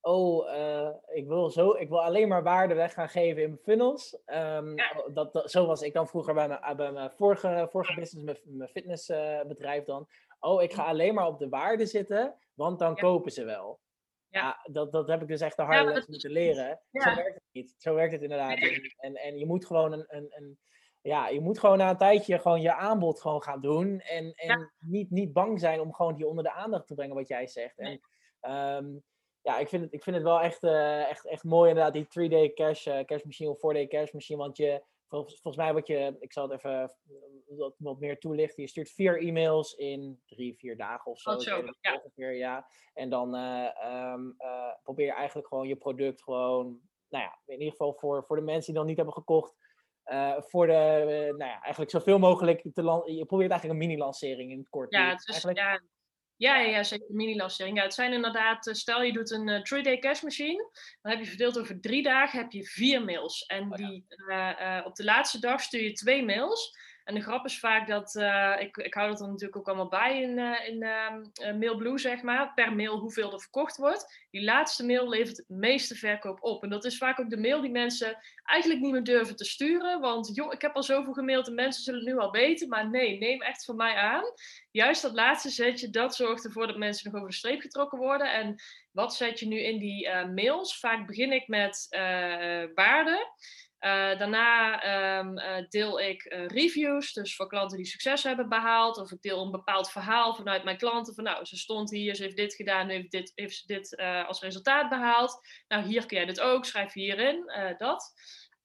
oh, 0.09 0.95
ik, 1.07 1.27
wil 1.27 1.51
zo, 1.51 1.71
ik 1.71 1.89
wil 1.89 2.03
alleen 2.03 2.29
maar 2.29 2.43
waarde 2.43 2.75
weg 2.75 2.93
gaan 2.93 3.09
geven 3.09 3.43
in 3.43 3.49
mijn 3.49 3.63
funnels. 3.63 4.19
Um, 4.27 4.75
dat, 5.13 5.33
dat, 5.33 5.51
zo 5.51 5.67
was 5.67 5.83
ik 5.83 5.93
dan 5.93 6.09
vroeger 6.09 6.35
bij 6.35 6.49
mijn, 6.49 6.77
bij 6.77 6.93
mijn 6.93 7.11
vorige, 7.11 7.67
vorige 7.71 7.95
business, 7.95 8.25
mijn, 8.25 8.57
mijn 8.57 8.71
fitnessbedrijf 8.71 9.85
dan. 9.85 10.09
Oh, 10.41 10.63
ik 10.63 10.73
ga 10.73 10.85
alleen 10.85 11.15
maar 11.15 11.27
op 11.27 11.39
de 11.39 11.49
waarde 11.49 11.87
zitten, 11.87 12.35
want 12.55 12.79
dan 12.79 12.97
kopen 12.97 13.33
ze 13.33 13.45
wel. 13.45 13.81
Ja. 14.29 14.41
ja, 14.41 14.73
dat, 14.73 14.93
dat 14.93 15.09
heb 15.09 15.23
ik 15.23 15.29
dus 15.29 15.41
echt 15.41 15.57
de 15.57 15.63
harde 15.63 15.93
les 15.93 16.07
moeten 16.07 16.31
leren. 16.31 16.81
Zo 16.93 17.15
werkt 17.15 17.35
het 17.35 17.43
niet. 17.53 17.75
Zo 17.79 17.95
werkt 17.95 18.13
het 18.13 18.23
inderdaad. 18.23 18.59
En, 18.97 19.15
en 19.15 19.39
je 19.39 19.47
moet 19.47 19.67
gewoon 19.67 19.93
een, 19.93 20.05
een, 20.09 20.27
een 20.31 20.59
ja, 21.01 21.29
je 21.29 21.41
moet 21.41 21.59
gewoon 21.59 21.79
na 21.79 21.91
een 21.91 21.97
tijdje 21.97 22.39
gewoon 22.39 22.61
je 22.61 22.75
aanbod 22.75 23.21
gewoon 23.21 23.43
gaan 23.43 23.61
doen. 23.61 24.01
En, 24.01 24.33
en 24.35 24.73
niet, 24.79 25.11
niet 25.11 25.33
bang 25.33 25.61
zijn 25.61 25.81
om 25.81 25.95
gewoon 25.95 26.17
die 26.17 26.27
onder 26.27 26.45
de 26.45 26.53
aandacht 26.53 26.87
te 26.87 26.95
brengen, 26.95 27.15
wat 27.15 27.29
jij 27.29 27.47
zegt. 27.47 27.79
En 27.79 28.01
um, 28.77 29.05
ja, 29.43 29.59
ik 29.59 29.69
vind, 29.69 29.83
het, 29.83 29.93
ik 29.93 30.03
vind 30.03 30.17
het 30.17 30.25
wel 30.25 30.41
echt, 30.41 30.63
uh, 30.63 31.09
echt, 31.09 31.27
echt 31.27 31.45
mooi 31.45 31.69
inderdaad, 31.69 31.93
die 31.93 32.29
3-day 32.29 32.53
cash, 32.53 32.87
uh, 32.87 33.01
cash 33.05 33.23
machine 33.23 33.51
of 33.51 33.57
4-day 33.57 33.87
cash 33.87 34.13
machine. 34.13 34.39
Want 34.39 34.57
je, 34.57 34.85
volgens, 35.09 35.41
volgens 35.41 35.65
mij 35.65 35.75
wat 35.75 35.87
je, 35.87 36.17
ik 36.21 36.33
zal 36.33 36.49
het 36.49 36.59
even 36.59 36.97
wat, 37.47 37.75
wat 37.79 38.01
meer 38.01 38.19
toelichten. 38.19 38.63
Je 38.63 38.69
stuurt 38.69 38.91
vier 38.91 39.23
e-mails 39.23 39.75
in 39.75 40.23
drie, 40.27 40.57
vier 40.57 40.77
dagen 40.77 41.11
of 41.11 41.21
zo. 41.21 41.31
Oh, 41.31 41.39
zo 41.39 41.63
ja. 41.81 41.95
Ongeveer, 41.95 42.35
ja. 42.35 42.67
En 42.95 43.11
dan 43.11 43.35
uh, 43.35 44.13
um, 44.13 44.37
probeer 44.83 45.07
je 45.07 45.13
eigenlijk 45.13 45.49
gewoon 45.49 45.69
je 45.69 45.77
product 45.77 46.23
gewoon, 46.23 46.81
nou 47.09 47.25
ja, 47.25 47.39
in 47.47 47.59
ieder 47.59 47.71
geval 47.71 47.95
voor, 47.95 48.25
voor 48.25 48.37
de 48.37 48.43
mensen 48.43 48.67
die 48.67 48.75
dan 48.75 48.87
niet 48.87 48.97
hebben 48.97 49.15
gekocht 49.15 49.57
voor 50.39 50.67
de, 50.67 51.05
nou 51.37 51.51
ja, 51.51 51.61
eigenlijk 51.61 51.91
zoveel 51.91 52.19
mogelijk 52.19 52.61
te 52.63 52.83
Je 53.05 53.25
probeert 53.27 53.51
eigenlijk 53.51 53.81
een 53.81 53.87
mini-lancering 53.87 54.51
in 54.51 54.59
het 54.59 54.69
kort. 54.69 54.93
Ja, 54.93 55.11
het 55.11 55.29
is, 55.29 55.43
ja, 55.53 55.81
ja, 56.39 56.59
ja, 56.59 56.83
zeker 56.83 57.07
mini-lancering. 57.09 57.77
Ja, 57.77 57.83
het 57.83 57.95
zijn 57.95 58.13
inderdaad, 58.13 58.67
eh, 58.67 58.75
stel 58.75 59.03
je 59.03 59.13
doet 59.13 59.31
een 59.31 59.49
3-day 59.49 59.99
cash 59.99 60.23
machine, 60.23 60.71
dan 61.03 61.13
heb 61.13 61.21
je 61.21 61.29
verdeeld 61.29 61.59
over 61.59 61.81
drie 61.81 62.03
dagen 62.03 62.39
heb 62.39 62.53
je 62.53 62.65
vier 62.65 63.05
mails. 63.05 63.47
En 63.47 63.73
oh, 63.73 63.79
ja. 63.79 63.89
die, 63.89 64.05
op 64.85 64.95
de 64.95 65.05
laatste 65.05 65.41
dag 65.41 65.61
stuur 65.61 65.83
je 65.83 65.93
twee 65.93 66.25
mails. 66.25 66.77
En 67.09 67.15
de 67.15 67.23
grap 67.23 67.45
is 67.45 67.59
vaak 67.59 67.89
dat, 67.89 68.15
uh, 68.15 68.57
ik, 68.59 68.77
ik 68.77 68.95
hou 68.95 69.09
dat 69.09 69.21
er 69.21 69.27
natuurlijk 69.27 69.57
ook 69.57 69.67
allemaal 69.67 69.89
bij 69.89 70.23
in, 70.23 70.39
uh, 70.39 70.69
in 70.69 70.83
uh, 70.83 71.59
Mailblue, 71.59 71.99
zeg 71.99 72.23
maar, 72.23 72.55
per 72.55 72.75
mail 72.75 72.99
hoeveel 72.99 73.33
er 73.33 73.41
verkocht 73.41 73.77
wordt. 73.77 74.27
Die 74.31 74.45
laatste 74.45 74.87
mail 74.87 75.09
levert 75.09 75.37
het 75.37 75.49
meeste 75.49 75.95
verkoop 75.95 76.43
op. 76.43 76.63
En 76.63 76.69
dat 76.69 76.85
is 76.85 76.99
vaak 76.99 77.21
ook 77.21 77.31
de 77.31 77.37
mail 77.37 77.61
die 77.61 77.71
mensen 77.71 78.19
eigenlijk 78.45 78.81
niet 78.81 78.93
meer 78.93 79.05
durven 79.05 79.37
te 79.37 79.45
sturen. 79.45 80.01
Want 80.01 80.35
joh, 80.35 80.53
ik 80.53 80.63
heb 80.63 80.75
al 80.75 80.83
zoveel 80.83 81.13
gemaild 81.13 81.47
en 81.47 81.55
mensen 81.55 81.83
zullen 81.83 82.01
het 82.01 82.09
nu 82.09 82.19
al 82.19 82.31
weten. 82.31 82.69
Maar 82.69 82.91
nee, 82.91 83.19
neem 83.19 83.43
echt 83.43 83.65
van 83.65 83.77
mij 83.77 83.95
aan. 83.95 84.25
Juist 84.71 85.03
dat 85.03 85.13
laatste 85.13 85.51
zetje, 85.51 85.91
dat 85.91 86.17
zorgt 86.17 86.45
ervoor 86.45 86.67
dat 86.67 86.77
mensen 86.77 87.11
nog 87.11 87.21
over 87.21 87.31
de 87.31 87.37
streep 87.37 87.61
getrokken 87.61 87.99
worden. 87.99 88.33
En 88.33 88.55
wat 88.93 89.15
zet 89.15 89.39
je 89.41 89.47
nu 89.47 89.61
in 89.61 89.79
die 89.79 90.09
mails? 90.35 90.79
Vaak 90.79 91.07
begin 91.07 91.33
ik 91.33 91.49
met 91.49 91.87
waarden. 92.75 93.27
Uh, 93.81 94.19
daarna 94.19 95.19
um, 95.19 95.39
uh, 95.39 95.69
deel 95.69 96.01
ik 96.01 96.25
uh, 96.25 96.47
reviews, 96.47 97.13
dus 97.13 97.37
voor 97.37 97.49
klanten 97.49 97.77
die 97.77 97.87
succes 97.87 98.23
hebben 98.23 98.49
behaald. 98.49 98.99
Of 98.99 99.13
ik 99.13 99.23
deel 99.23 99.43
een 99.45 99.51
bepaald 99.51 99.91
verhaal 99.91 100.35
vanuit 100.35 100.65
mijn 100.65 100.77
klanten. 100.77 101.15
Van 101.15 101.25
nou, 101.25 101.45
ze 101.45 101.57
stond 101.57 101.91
hier, 101.91 102.15
ze 102.15 102.23
heeft 102.23 102.37
dit 102.37 102.55
gedaan, 102.55 102.87
nu 102.87 102.93
heeft, 102.93 103.11
dit, 103.11 103.33
heeft 103.35 103.57
ze 103.57 103.67
dit 103.67 103.97
als 104.27 104.41
resultaat 104.41 104.89
behaald. 104.89 105.41
Nou, 105.69 105.85
hier 105.85 106.07
kun 106.07 106.17
jij 106.17 106.27
dit 106.27 106.41
ook, 106.41 106.65
schrijf 106.65 106.93
hierin, 106.93 107.53
dat. 107.79 108.13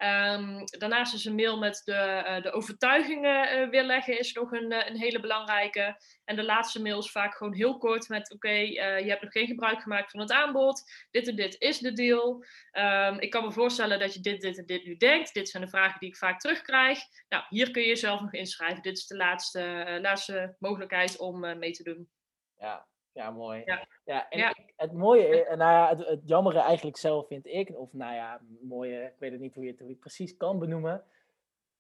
Um, 0.03 0.63
daarnaast 0.65 1.13
is 1.13 1.25
een 1.25 1.35
mail 1.35 1.57
met 1.57 1.81
de, 1.85 2.23
uh, 2.27 2.41
de 2.41 2.51
overtuigingen 2.51 3.59
uh, 3.59 3.69
weerleggen 3.69 4.19
is 4.19 4.33
nog 4.33 4.51
een, 4.51 4.71
uh, 4.71 4.87
een 4.87 4.97
hele 4.97 5.19
belangrijke. 5.19 6.01
En 6.25 6.35
de 6.35 6.43
laatste 6.43 6.81
mail 6.81 6.99
is 6.99 7.11
vaak 7.11 7.35
gewoon 7.35 7.53
heel 7.53 7.77
kort 7.77 8.09
met 8.09 8.33
oké, 8.33 8.49
je 8.49 9.05
hebt 9.07 9.21
nog 9.21 9.31
geen 9.31 9.47
gebruik 9.47 9.81
gemaakt 9.81 10.11
van 10.11 10.19
het 10.19 10.31
aanbod. 10.31 10.83
Dit 11.11 11.27
en 11.27 11.35
dit 11.35 11.55
is 11.59 11.79
de 11.79 11.93
deal. 11.93 12.45
Um, 12.71 13.19
ik 13.19 13.29
kan 13.29 13.43
me 13.43 13.51
voorstellen 13.51 13.99
dat 13.99 14.13
je 14.13 14.19
dit, 14.19 14.41
dit 14.41 14.57
en 14.57 14.65
dit 14.65 14.85
nu 14.85 14.95
denkt. 14.97 15.33
Dit 15.33 15.49
zijn 15.49 15.63
de 15.63 15.69
vragen 15.69 15.99
die 15.99 16.09
ik 16.09 16.17
vaak 16.17 16.39
terugkrijg. 16.39 16.99
Nou, 17.29 17.43
hier 17.49 17.71
kun 17.71 17.81
je 17.81 17.87
jezelf 17.87 18.21
nog 18.21 18.33
inschrijven. 18.33 18.81
Dit 18.81 18.97
is 18.97 19.07
de 19.07 19.15
laatste, 19.15 19.97
laatste 20.01 20.55
mogelijkheid 20.59 21.17
om 21.17 21.39
mee 21.39 21.71
te 21.71 21.83
doen. 21.83 22.09
Ja, 22.57 22.87
ja, 23.13 23.31
mooi. 23.31 23.61
Ja, 23.65 23.87
ja 24.03 24.29
en 24.29 24.65
het 24.75 24.93
mooie, 24.93 25.55
nou 25.55 25.71
ja, 25.71 25.89
het, 25.89 26.07
het 26.07 26.21
jammere 26.25 26.59
eigenlijk 26.59 26.97
zelf 26.97 27.27
vind 27.27 27.45
ik, 27.45 27.77
of 27.77 27.93
nou 27.93 28.13
ja, 28.13 28.41
mooie, 28.61 29.03
ik 29.03 29.19
weet 29.19 29.31
het 29.31 29.41
niet 29.41 29.55
hoe 29.55 29.63
je 29.63 29.69
het, 29.69 29.79
hoe 29.79 29.87
je 29.87 29.93
het 29.93 30.03
precies 30.03 30.37
kan 30.37 30.59
benoemen, 30.59 31.05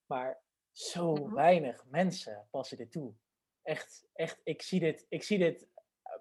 maar 0.05 0.41
zo 0.71 1.13
mhm. 1.13 1.33
weinig 1.33 1.85
mensen 1.85 2.47
passen 2.51 2.77
dit 2.77 2.91
toe. 2.91 3.13
Echt, 3.61 4.07
echt, 4.13 4.41
ik 4.43 4.61
zie 4.61 4.79
dit, 4.79 5.05
ik 5.09 5.23
zie 5.23 5.37
dit 5.37 5.67
uh, 6.05 6.13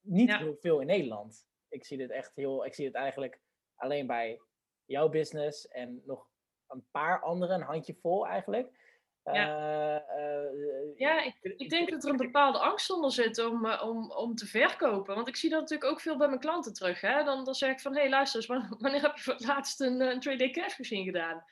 niet 0.00 0.28
ja. 0.28 0.38
heel 0.38 0.56
veel 0.56 0.80
in 0.80 0.86
Nederland. 0.86 1.46
Ik 1.68 1.84
zie 1.84 1.98
dit 1.98 2.10
echt 2.10 2.34
heel, 2.34 2.64
ik 2.64 2.74
zie 2.74 2.86
het 2.86 2.94
eigenlijk 2.94 3.40
alleen 3.74 4.06
bij 4.06 4.40
jouw 4.84 5.08
business 5.08 5.68
en 5.68 6.02
nog 6.04 6.28
een 6.66 6.86
paar 6.90 7.22
andere, 7.22 7.54
een 7.54 7.62
handjevol 7.62 8.26
eigenlijk. 8.26 8.85
Ja, 9.32 10.04
uh, 10.16 10.98
ja 10.98 11.22
ik, 11.22 11.34
ik, 11.56 11.70
denk 11.70 11.90
dat 11.90 12.04
er 12.04 12.10
een 12.10 12.16
bepaalde 12.16 12.58
angst 12.58 12.90
onder 12.90 13.12
zit 13.12 13.38
om, 13.38 13.66
uh, 13.66 13.82
om, 13.84 14.10
om 14.10 14.34
te 14.34 14.46
verkopen. 14.46 15.14
Want 15.14 15.28
ik 15.28 15.36
zie 15.36 15.50
dat 15.50 15.60
natuurlijk 15.60 15.90
ook 15.90 16.00
veel 16.00 16.16
bij 16.16 16.28
mijn 16.28 16.40
klanten 16.40 16.72
terug. 16.72 17.00
Hè? 17.00 17.24
Dan, 17.24 17.44
dan 17.44 17.54
zeg 17.54 17.70
ik 17.70 17.80
van, 17.80 17.94
hé 17.94 18.00
hey, 18.00 18.10
luister 18.10 18.40
eens, 18.40 18.68
wanneer 18.78 19.02
heb 19.02 19.16
je 19.16 19.22
voor 19.22 19.32
het 19.32 19.46
laatst 19.46 19.80
een, 19.80 20.00
een 20.00 20.20
3D 20.20 20.50
cash 20.50 20.78
machine 20.78 21.04
gedaan? 21.04 21.44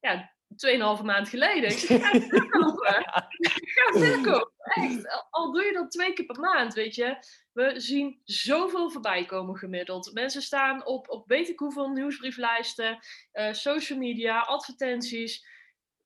Ja, 0.00 0.32
tweeënhalve 0.56 1.04
maand 1.04 1.28
geleden. 1.28 1.70
Ik 1.70 1.78
zeg, 1.78 2.00
ga 2.00 2.20
verkopen. 2.38 3.04
ga 3.04 3.98
verkopen. 3.98 4.52
Echt. 4.58 5.26
Al 5.30 5.52
doe 5.52 5.64
je 5.64 5.72
dat 5.72 5.90
twee 5.90 6.12
keer 6.12 6.26
per 6.26 6.40
maand, 6.40 6.74
weet 6.74 6.94
je. 6.94 7.16
We 7.52 7.80
zien 7.80 8.20
zoveel 8.24 8.90
voorbij 8.90 9.24
komen 9.24 9.56
gemiddeld. 9.56 10.12
Mensen 10.12 10.42
staan 10.42 10.86
op, 10.86 11.08
op 11.08 11.28
weet 11.28 11.48
ik 11.48 11.58
hoeveel 11.58 11.88
nieuwsbrieflijsten, 11.88 12.98
uh, 13.32 13.52
social 13.52 13.98
media, 13.98 14.40
advertenties 14.40 15.46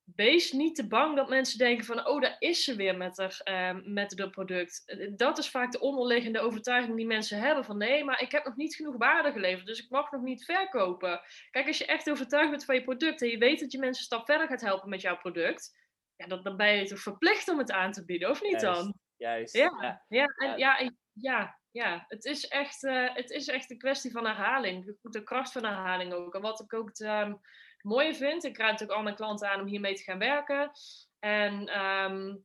wees 0.05 0.53
niet 0.53 0.75
te 0.75 0.87
bang 0.87 1.17
dat 1.17 1.29
mensen 1.29 1.59
denken 1.59 1.85
van, 1.85 2.07
oh, 2.07 2.21
daar 2.21 2.37
is 2.38 2.64
ze 2.64 2.77
weer 2.77 2.97
met, 2.97 3.19
er, 3.19 3.40
uh, 3.45 3.85
met 3.85 4.11
de 4.11 4.31
product. 4.31 4.83
Eh, 4.87 5.11
dat 5.17 5.38
is 5.38 5.51
vaak 5.51 5.73
de 5.73 5.81
onderliggende 5.81 6.40
overtuiging 6.40 6.97
die 6.97 7.07
mensen 7.07 7.38
hebben 7.38 7.64
van, 7.64 7.79
nee, 7.79 8.05
maar 8.05 8.21
ik 8.21 8.33
heb 8.33 8.45
nog 8.45 8.57
niet 8.57 8.75
genoeg 8.75 8.97
waarde 8.97 9.33
geleverd, 9.33 9.67
dus 9.67 9.83
ik 9.83 9.90
mag 9.90 10.11
nog 10.11 10.23
niet 10.23 10.45
verkopen. 10.45 11.21
Kijk, 11.51 11.67
als 11.67 11.79
je 11.79 11.87
echt 11.87 12.11
overtuigd 12.11 12.51
bent 12.51 12.64
van 12.64 12.75
je 12.75 12.83
product 12.83 13.23
en 13.23 13.29
je 13.29 13.38
weet 13.38 13.61
dat 13.61 13.73
je 13.73 13.79
mensen 13.79 14.01
een 14.01 14.07
stap 14.07 14.27
verder 14.27 14.49
gaat 14.49 14.61
helpen 14.61 14.88
met 14.88 15.01
jouw 15.01 15.17
product, 15.17 15.77
ja, 16.17 16.27
dan, 16.27 16.43
dan 16.43 16.57
ben 16.57 16.77
je 16.77 16.85
toch 16.85 17.01
verplicht 17.01 17.49
om 17.49 17.59
het 17.59 17.71
aan 17.71 17.93
te 17.93 18.05
bieden, 18.05 18.31
of 18.31 18.43
niet 18.43 18.61
dan? 18.61 18.95
Juist. 19.17 19.57
Ja, 19.57 19.71
ja, 19.81 20.05
ja, 20.09 20.27
en, 20.27 20.59
ja, 20.59 20.93
ja, 21.12 21.59
ja, 21.71 22.05
het 22.09 22.25
is, 22.25 22.49
echt, 22.49 22.83
uh, 22.83 23.14
het 23.14 23.31
is 23.31 23.49
echt 23.49 23.71
een 23.71 23.79
kwestie 23.79 24.11
van 24.11 24.27
herhaling. 24.27 24.97
De 25.01 25.23
kracht 25.23 25.53
van 25.53 25.64
herhaling 25.64 26.12
ook. 26.12 26.35
En 26.35 26.40
wat 26.40 26.61
ik 26.61 26.75
ook... 26.75 26.99
Um, 26.99 27.40
mooie 27.85 28.14
vind. 28.14 28.44
Ik 28.44 28.57
raad 28.57 28.70
natuurlijk 28.70 28.99
al 28.99 29.05
mijn 29.05 29.16
klanten 29.16 29.49
aan 29.49 29.61
om 29.61 29.66
hiermee 29.66 29.94
te 29.94 30.03
gaan 30.03 30.18
werken. 30.18 30.70
En 31.18 31.81
um, 31.81 32.44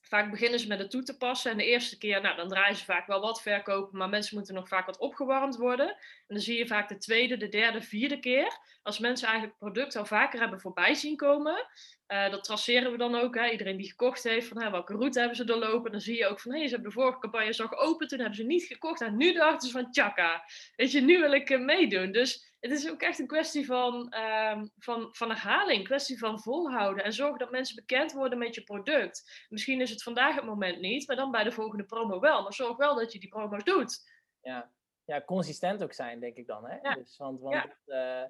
vaak 0.00 0.30
beginnen 0.30 0.60
ze 0.60 0.66
met 0.66 0.78
het 0.78 0.90
toe 0.90 1.02
te 1.02 1.16
passen. 1.16 1.50
En 1.50 1.56
de 1.56 1.64
eerste 1.64 1.98
keer, 1.98 2.20
nou, 2.20 2.36
dan 2.36 2.48
draaien 2.48 2.76
ze 2.76 2.84
vaak 2.84 3.06
wel 3.06 3.20
wat 3.20 3.42
verkopen, 3.42 3.98
maar 3.98 4.08
mensen 4.08 4.36
moeten 4.36 4.54
nog 4.54 4.68
vaak 4.68 4.86
wat 4.86 4.98
opgewarmd 4.98 5.56
worden. 5.56 5.88
En 5.88 6.34
dan 6.34 6.40
zie 6.40 6.58
je 6.58 6.66
vaak 6.66 6.88
de 6.88 6.98
tweede, 6.98 7.36
de 7.36 7.48
derde, 7.48 7.82
vierde 7.82 8.20
keer, 8.20 8.58
als 8.82 8.98
mensen 8.98 9.28
eigenlijk 9.28 9.58
het 9.58 9.72
product 9.72 9.96
al 9.96 10.06
vaker 10.06 10.40
hebben 10.40 10.60
voorbij 10.60 10.94
zien 10.94 11.16
komen. 11.16 11.66
Uh, 12.08 12.30
dat 12.30 12.44
traceren 12.44 12.92
we 12.92 12.98
dan 12.98 13.14
ook. 13.14 13.34
Hè. 13.34 13.50
Iedereen 13.50 13.76
die 13.76 13.88
gekocht 13.88 14.22
heeft, 14.22 14.48
van 14.48 14.62
hè, 14.62 14.70
welke 14.70 14.92
route 14.92 15.18
hebben 15.18 15.36
ze 15.36 15.44
doorlopen. 15.44 15.90
Dan 15.90 16.00
zie 16.00 16.16
je 16.16 16.26
ook 16.26 16.40
van, 16.40 16.52
hé, 16.52 16.58
hey, 16.58 16.68
ze 16.68 16.74
hebben 16.74 16.92
de 16.92 17.00
vorige 17.00 17.18
campagne 17.18 17.54
zo 17.54 17.66
geopend, 17.66 18.10
toen 18.10 18.18
hebben 18.18 18.36
ze 18.36 18.44
niet 18.44 18.64
gekocht. 18.64 19.00
En 19.00 19.16
nu 19.16 19.32
dachten 19.32 19.68
ze 19.68 19.74
van, 19.74 19.90
tjaka, 19.90 20.44
weet 20.76 20.92
je, 20.92 21.00
nu 21.00 21.18
wil 21.18 21.32
ik 21.32 21.50
uh, 21.50 21.60
meedoen. 21.60 22.12
Dus 22.12 22.53
het 22.70 22.72
is 22.72 22.90
ook 22.90 23.00
echt 23.00 23.18
een 23.18 23.26
kwestie 23.26 23.66
van, 23.66 24.14
um, 24.52 24.70
van, 24.78 25.08
van 25.10 25.28
herhaling, 25.28 25.78
een 25.78 25.84
kwestie 25.84 26.18
van 26.18 26.40
volhouden 26.40 27.04
en 27.04 27.12
zorgen 27.12 27.38
dat 27.38 27.50
mensen 27.50 27.76
bekend 27.76 28.12
worden 28.12 28.38
met 28.38 28.54
je 28.54 28.62
product. 28.62 29.44
Misschien 29.48 29.80
is 29.80 29.90
het 29.90 30.02
vandaag 30.02 30.34
het 30.34 30.44
moment 30.44 30.80
niet, 30.80 31.06
maar 31.06 31.16
dan 31.16 31.30
bij 31.30 31.44
de 31.44 31.52
volgende 31.52 31.84
promo 31.84 32.20
wel. 32.20 32.42
Maar 32.42 32.52
zorg 32.52 32.76
wel 32.76 32.94
dat 32.94 33.12
je 33.12 33.18
die 33.18 33.28
promo's 33.28 33.64
doet. 33.64 34.10
Ja, 34.40 34.70
ja 35.04 35.22
consistent 35.22 35.82
ook 35.82 35.92
zijn, 35.92 36.20
denk 36.20 36.36
ik 36.36 36.46
dan. 36.46 36.66
Hè? 36.66 36.76
Ja. 36.76 36.94
Dus, 36.94 37.16
want, 37.16 37.40
want, 37.40 37.54
ja. 37.84 38.22
uh, 38.22 38.28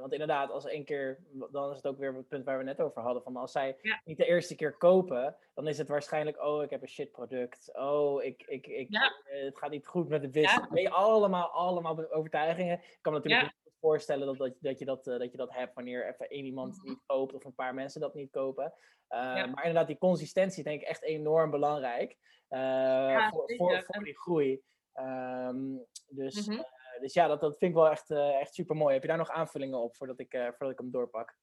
want 0.00 0.12
inderdaad, 0.12 0.50
als 0.50 0.64
één 0.64 0.84
keer, 0.84 1.18
dan 1.50 1.70
is 1.70 1.76
het 1.76 1.86
ook 1.86 1.98
weer 1.98 2.14
het 2.14 2.28
punt 2.28 2.44
waar 2.44 2.58
we 2.58 2.64
net 2.64 2.80
over 2.80 3.02
hadden. 3.02 3.22
Van 3.22 3.36
als 3.36 3.52
zij 3.52 3.76
niet 4.04 4.16
de 4.16 4.26
eerste 4.26 4.54
keer 4.54 4.76
kopen, 4.76 5.36
dan 5.54 5.68
is 5.68 5.78
het 5.78 5.88
waarschijnlijk, 5.88 6.42
oh, 6.42 6.62
ik 6.62 6.70
heb 6.70 6.82
een 6.82 6.88
shit 6.88 7.10
product. 7.10 7.70
Oh, 7.72 8.22
ik, 8.22 8.42
ik, 8.46 8.66
ik, 8.66 8.88
het 9.24 9.58
gaat 9.58 9.70
niet 9.70 9.86
goed 9.86 10.08
met 10.08 10.22
de 10.22 10.28
business. 10.28 10.70
Nee, 10.70 10.90
allemaal, 10.90 11.48
allemaal 11.48 12.12
overtuigingen. 12.12 12.78
Ik 12.78 12.98
kan 13.00 13.12
me 13.12 13.18
natuurlijk 13.18 13.52
niet 13.64 13.72
voorstellen 13.80 14.26
dat, 14.26 14.38
dat, 14.38 14.54
dat, 14.60 14.78
je 14.78 14.84
dat, 14.84 15.06
uh, 15.06 15.18
dat 15.18 15.30
je 15.30 15.36
dat 15.36 15.52
hebt 15.52 15.74
wanneer 15.74 16.08
even 16.08 16.28
één 16.28 16.44
iemand 16.44 16.76
mhm. 16.76 16.88
niet 16.88 17.00
koopt 17.06 17.34
of 17.34 17.44
een 17.44 17.54
paar 17.54 17.74
mensen 17.74 18.00
dat 18.00 18.14
niet 18.14 18.30
kopen. 18.30 18.72
Uh, 19.08 19.18
Maar 19.34 19.64
inderdaad, 19.64 19.86
die 19.86 19.98
consistentie 19.98 20.64
denk 20.64 20.80
ik 20.80 20.88
echt 20.88 21.02
enorm 21.02 21.50
belangrijk 21.50 22.16
voor, 22.48 23.52
voor, 23.56 23.82
voor, 23.86 24.04
die 24.04 24.18
groei. 24.18 24.62
Um, 24.94 25.84
dus, 26.08 26.46
mm 26.46 26.54
-hmm. 26.54 26.64
Dus 27.00 27.14
ja, 27.14 27.26
dat, 27.26 27.40
dat 27.40 27.58
vind 27.58 27.70
ik 27.70 27.76
wel 27.76 27.90
echt, 27.90 28.10
echt 28.10 28.54
super 28.54 28.76
mooi. 28.76 28.92
Heb 28.92 29.02
je 29.02 29.08
daar 29.08 29.16
nog 29.16 29.30
aanvullingen 29.30 29.78
op 29.78 29.96
voordat 29.96 30.20
ik, 30.20 30.30
voordat 30.30 30.70
ik 30.70 30.78
hem 30.78 30.90
doorpak? 30.90 31.36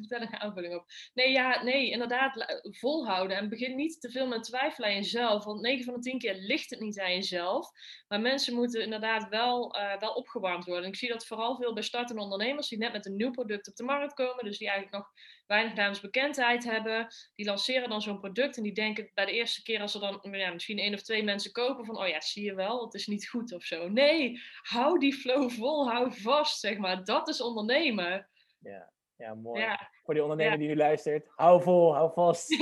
Vertel 0.00 0.20
een 0.20 0.40
aanvulling 0.40 0.74
op. 0.74 0.84
Nee, 1.14 1.32
ja, 1.32 1.62
nee, 1.62 1.90
inderdaad, 1.90 2.60
volhouden. 2.62 3.36
En 3.36 3.48
begin 3.48 3.76
niet 3.76 4.00
te 4.00 4.10
veel 4.10 4.26
met 4.26 4.44
twijfelen 4.44 4.88
aan 4.88 4.94
jezelf. 4.94 5.44
Want 5.44 5.60
9 5.60 5.84
van 5.84 5.94
de 5.94 6.00
10 6.00 6.18
keer 6.18 6.34
ligt 6.34 6.70
het 6.70 6.80
niet 6.80 7.00
aan 7.00 7.12
jezelf. 7.12 7.70
Maar 8.08 8.20
mensen 8.20 8.54
moeten 8.54 8.82
inderdaad 8.82 9.28
wel, 9.28 9.76
uh, 9.76 9.98
wel 9.98 10.12
opgewarmd 10.12 10.64
worden. 10.64 10.84
En 10.84 10.90
ik 10.90 10.96
zie 10.96 11.08
dat 11.08 11.26
vooral 11.26 11.56
veel 11.56 11.72
bij 11.72 11.82
startende 11.82 12.22
ondernemers 12.22 12.68
die 12.68 12.78
net 12.78 12.92
met 12.92 13.06
een 13.06 13.16
nieuw 13.16 13.30
product 13.30 13.68
op 13.68 13.76
de 13.76 13.82
markt 13.82 14.14
komen. 14.14 14.44
Dus 14.44 14.58
die 14.58 14.68
eigenlijk 14.68 14.96
nog 14.96 15.12
weinig 15.46 15.74
naamsbekendheid 15.74 16.64
hebben. 16.64 17.08
Die 17.34 17.46
lanceren 17.46 17.88
dan 17.88 18.02
zo'n 18.02 18.20
product 18.20 18.56
en 18.56 18.62
die 18.62 18.72
denken 18.72 19.10
bij 19.14 19.24
de 19.24 19.32
eerste 19.32 19.62
keer 19.62 19.80
als 19.80 19.94
er 19.94 20.00
dan 20.00 20.18
ja, 20.32 20.52
misschien 20.52 20.78
één 20.78 20.94
of 20.94 21.02
twee 21.02 21.24
mensen 21.24 21.52
kopen 21.52 21.84
van, 21.84 21.98
oh 21.98 22.08
ja, 22.08 22.20
zie 22.20 22.44
je 22.44 22.54
wel, 22.54 22.84
het 22.84 22.94
is 22.94 23.06
niet 23.06 23.28
goed 23.28 23.52
of 23.52 23.64
zo. 23.64 23.88
Nee, 23.88 24.40
hou 24.62 24.98
die 24.98 25.14
flow 25.14 25.50
vol, 25.50 25.88
hou 25.90 26.20
vast, 26.20 26.60
zeg 26.60 26.78
maar. 26.78 27.04
Dat 27.04 27.28
is 27.28 27.40
ondernemen. 27.40 28.28
Ja. 28.58 28.92
Ja, 29.16 29.34
mooi. 29.34 29.76
Voor 30.04 30.14
die 30.14 30.22
ondernemer 30.22 30.58
die 30.58 30.68
nu 30.68 30.76
luistert, 30.76 31.28
hou 31.34 31.62
vol, 31.62 31.94
hou 31.94 32.12
vast. 32.12 32.48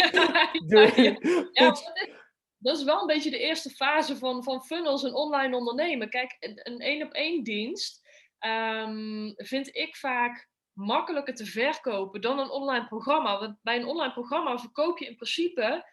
Dat 2.59 2.79
is 2.79 2.85
wel 2.85 3.01
een 3.01 3.07
beetje 3.07 3.31
de 3.31 3.39
eerste 3.39 3.71
fase 3.71 4.17
van, 4.17 4.43
van 4.43 4.65
funnels 4.65 5.05
en 5.05 5.15
online 5.15 5.57
ondernemen. 5.57 6.11
Kijk, 6.11 6.37
een 6.39 6.79
één 6.79 7.07
op 7.07 7.13
één 7.13 7.43
dienst 7.43 8.09
um, 8.41 9.33
vind 9.37 9.77
ik 9.77 9.97
vaak 9.97 10.49
makkelijker 10.73 11.35
te 11.35 11.47
verkopen 11.47 12.21
dan 12.21 12.39
een 12.39 12.51
online 12.51 12.87
programma. 12.87 13.39
Want 13.39 13.59
bij 13.63 13.77
een 13.77 13.87
online 13.87 14.13
programma 14.13 14.59
verkoop 14.59 14.99
je 14.99 15.07
in 15.07 15.17
principe 15.17 15.91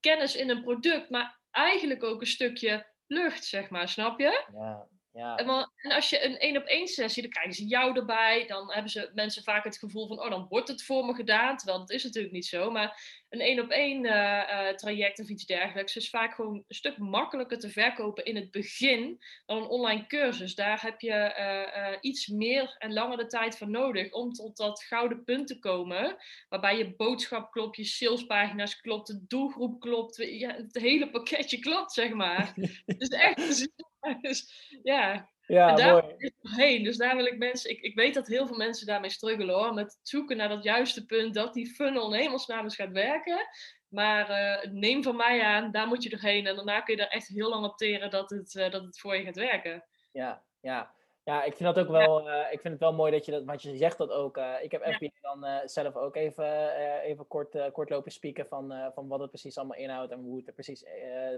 kennis 0.00 0.36
in 0.36 0.50
een 0.50 0.62
product, 0.62 1.10
maar 1.10 1.40
eigenlijk 1.50 2.02
ook 2.02 2.20
een 2.20 2.26
stukje 2.26 2.86
lucht, 3.06 3.44
zeg 3.44 3.70
maar, 3.70 3.88
snap 3.88 4.20
je? 4.20 4.44
Ja, 4.52 4.88
ja. 5.14 5.36
En 5.36 5.92
als 5.92 6.10
je 6.10 6.24
een 6.24 6.38
één 6.38 6.56
op 6.56 6.64
één 6.64 6.86
sessie, 6.86 7.22
dan 7.22 7.30
krijgen 7.30 7.54
ze 7.54 7.66
jou 7.66 7.96
erbij. 7.96 8.46
Dan 8.46 8.72
hebben 8.72 8.90
ze 8.90 9.10
mensen 9.14 9.42
vaak 9.42 9.64
het 9.64 9.78
gevoel 9.78 10.06
van, 10.06 10.20
oh, 10.20 10.30
dan 10.30 10.46
wordt 10.48 10.68
het 10.68 10.84
voor 10.84 11.04
me 11.04 11.14
gedaan. 11.14 11.56
Terwijl 11.56 11.78
dat 11.78 11.90
is 11.90 12.04
natuurlijk 12.04 12.34
niet 12.34 12.46
zo. 12.46 12.70
Maar 12.70 13.23
een 13.34 13.40
één 13.40 13.60
op 13.60 13.70
één 13.70 14.04
uh, 14.04 14.68
traject 14.68 15.20
of 15.20 15.28
iets 15.28 15.46
dergelijks 15.46 15.96
is 15.96 16.10
vaak 16.10 16.34
gewoon 16.34 16.54
een 16.54 16.74
stuk 16.74 16.98
makkelijker 16.98 17.58
te 17.58 17.70
verkopen 17.70 18.24
in 18.24 18.36
het 18.36 18.50
begin 18.50 19.18
dan 19.46 19.56
een 19.56 19.68
online 19.68 20.06
cursus. 20.06 20.54
Daar 20.54 20.82
heb 20.82 21.00
je 21.00 21.34
uh, 21.38 21.96
iets 22.00 22.26
meer 22.26 22.74
en 22.78 22.92
langer 22.92 23.16
de 23.16 23.26
tijd 23.26 23.58
voor 23.58 23.70
nodig 23.70 24.12
om 24.12 24.32
tot 24.32 24.56
dat 24.56 24.84
gouden 24.84 25.24
punt 25.24 25.46
te 25.46 25.58
komen. 25.58 26.16
Waarbij 26.48 26.78
je 26.78 26.94
boodschap 26.96 27.52
klopt, 27.52 27.76
je 27.76 27.84
salespagina's 27.84 28.80
klopt, 28.80 29.06
de 29.06 29.24
doelgroep 29.26 29.80
klopt, 29.80 30.16
ja, 30.16 30.54
het 30.54 30.78
hele 30.78 31.10
pakketje 31.10 31.58
klopt, 31.58 31.92
zeg 31.92 32.12
maar. 32.12 32.52
dus 32.98 33.08
echt, 33.08 33.68
dus, 34.20 34.52
ja, 34.82 35.32
ja, 35.46 35.68
en 35.68 35.76
daar 35.76 35.92
mooi. 35.92 36.32
heen. 36.40 36.84
Dus 36.84 36.96
daar 36.96 37.16
wil 37.16 37.26
ik 37.26 37.38
mensen. 37.38 37.70
Ik, 37.70 37.80
ik 37.80 37.94
weet 37.94 38.14
dat 38.14 38.26
heel 38.26 38.46
veel 38.46 38.56
mensen 38.56 38.86
daarmee 38.86 39.10
struggelen 39.10 39.54
hoor. 39.54 39.74
Met 39.74 39.84
het 39.84 40.08
zoeken 40.08 40.36
naar 40.36 40.48
dat 40.48 40.64
juiste 40.64 41.06
punt 41.06 41.34
dat 41.34 41.54
die 41.54 41.74
funnel 41.74 42.14
in 42.14 42.20
hemelsnaam 42.20 42.70
gaat 42.70 42.92
werken. 42.92 43.48
Maar 43.88 44.30
uh, 44.30 44.72
neem 44.72 45.02
van 45.02 45.16
mij 45.16 45.42
aan, 45.42 45.70
daar 45.70 45.86
moet 45.86 46.02
je 46.02 46.08
doorheen. 46.08 46.46
En 46.46 46.56
daarna 46.56 46.80
kun 46.80 46.96
je 46.96 47.02
er 47.02 47.08
echt 47.08 47.28
heel 47.28 47.48
lang 47.48 47.64
op 47.64 47.76
teren 47.76 48.10
dat 48.10 48.30
het, 48.30 48.54
uh, 48.54 48.70
dat 48.70 48.82
het 48.82 48.98
voor 48.98 49.16
je 49.16 49.24
gaat 49.24 49.36
werken. 49.36 49.84
Ja, 50.12 50.42
ja. 50.60 50.94
Ja, 51.24 51.42
ik 51.42 51.56
vind 51.56 51.74
dat 51.74 51.84
ook 51.84 51.90
wel, 51.90 52.28
uh, 52.28 52.52
ik 52.52 52.60
vind 52.60 52.72
het 52.72 52.82
wel 52.82 52.92
mooi 52.92 53.12
dat 53.12 53.24
je 53.24 53.32
dat, 53.32 53.44
want 53.44 53.62
je 53.62 53.76
zegt 53.76 53.98
dat 53.98 54.10
ook. 54.10 54.36
Uh, 54.36 54.54
ik 54.62 54.72
heb 54.72 54.82
FBA 54.82 55.08
dan 55.20 55.44
uh, 55.44 55.58
zelf 55.64 55.96
ook 55.96 56.16
even, 56.16 56.74
even 57.00 57.26
kort, 57.26 57.72
kort 57.72 57.90
lopen 57.90 58.12
spieken 58.12 58.46
van, 58.46 58.92
van 58.94 59.08
wat 59.08 59.20
het 59.20 59.30
precies 59.30 59.58
allemaal 59.58 59.78
inhoudt 59.78 60.12
en 60.12 60.18
hoe 60.18 60.36
het 60.36 60.46
er 60.46 60.52
precies, 60.52 60.84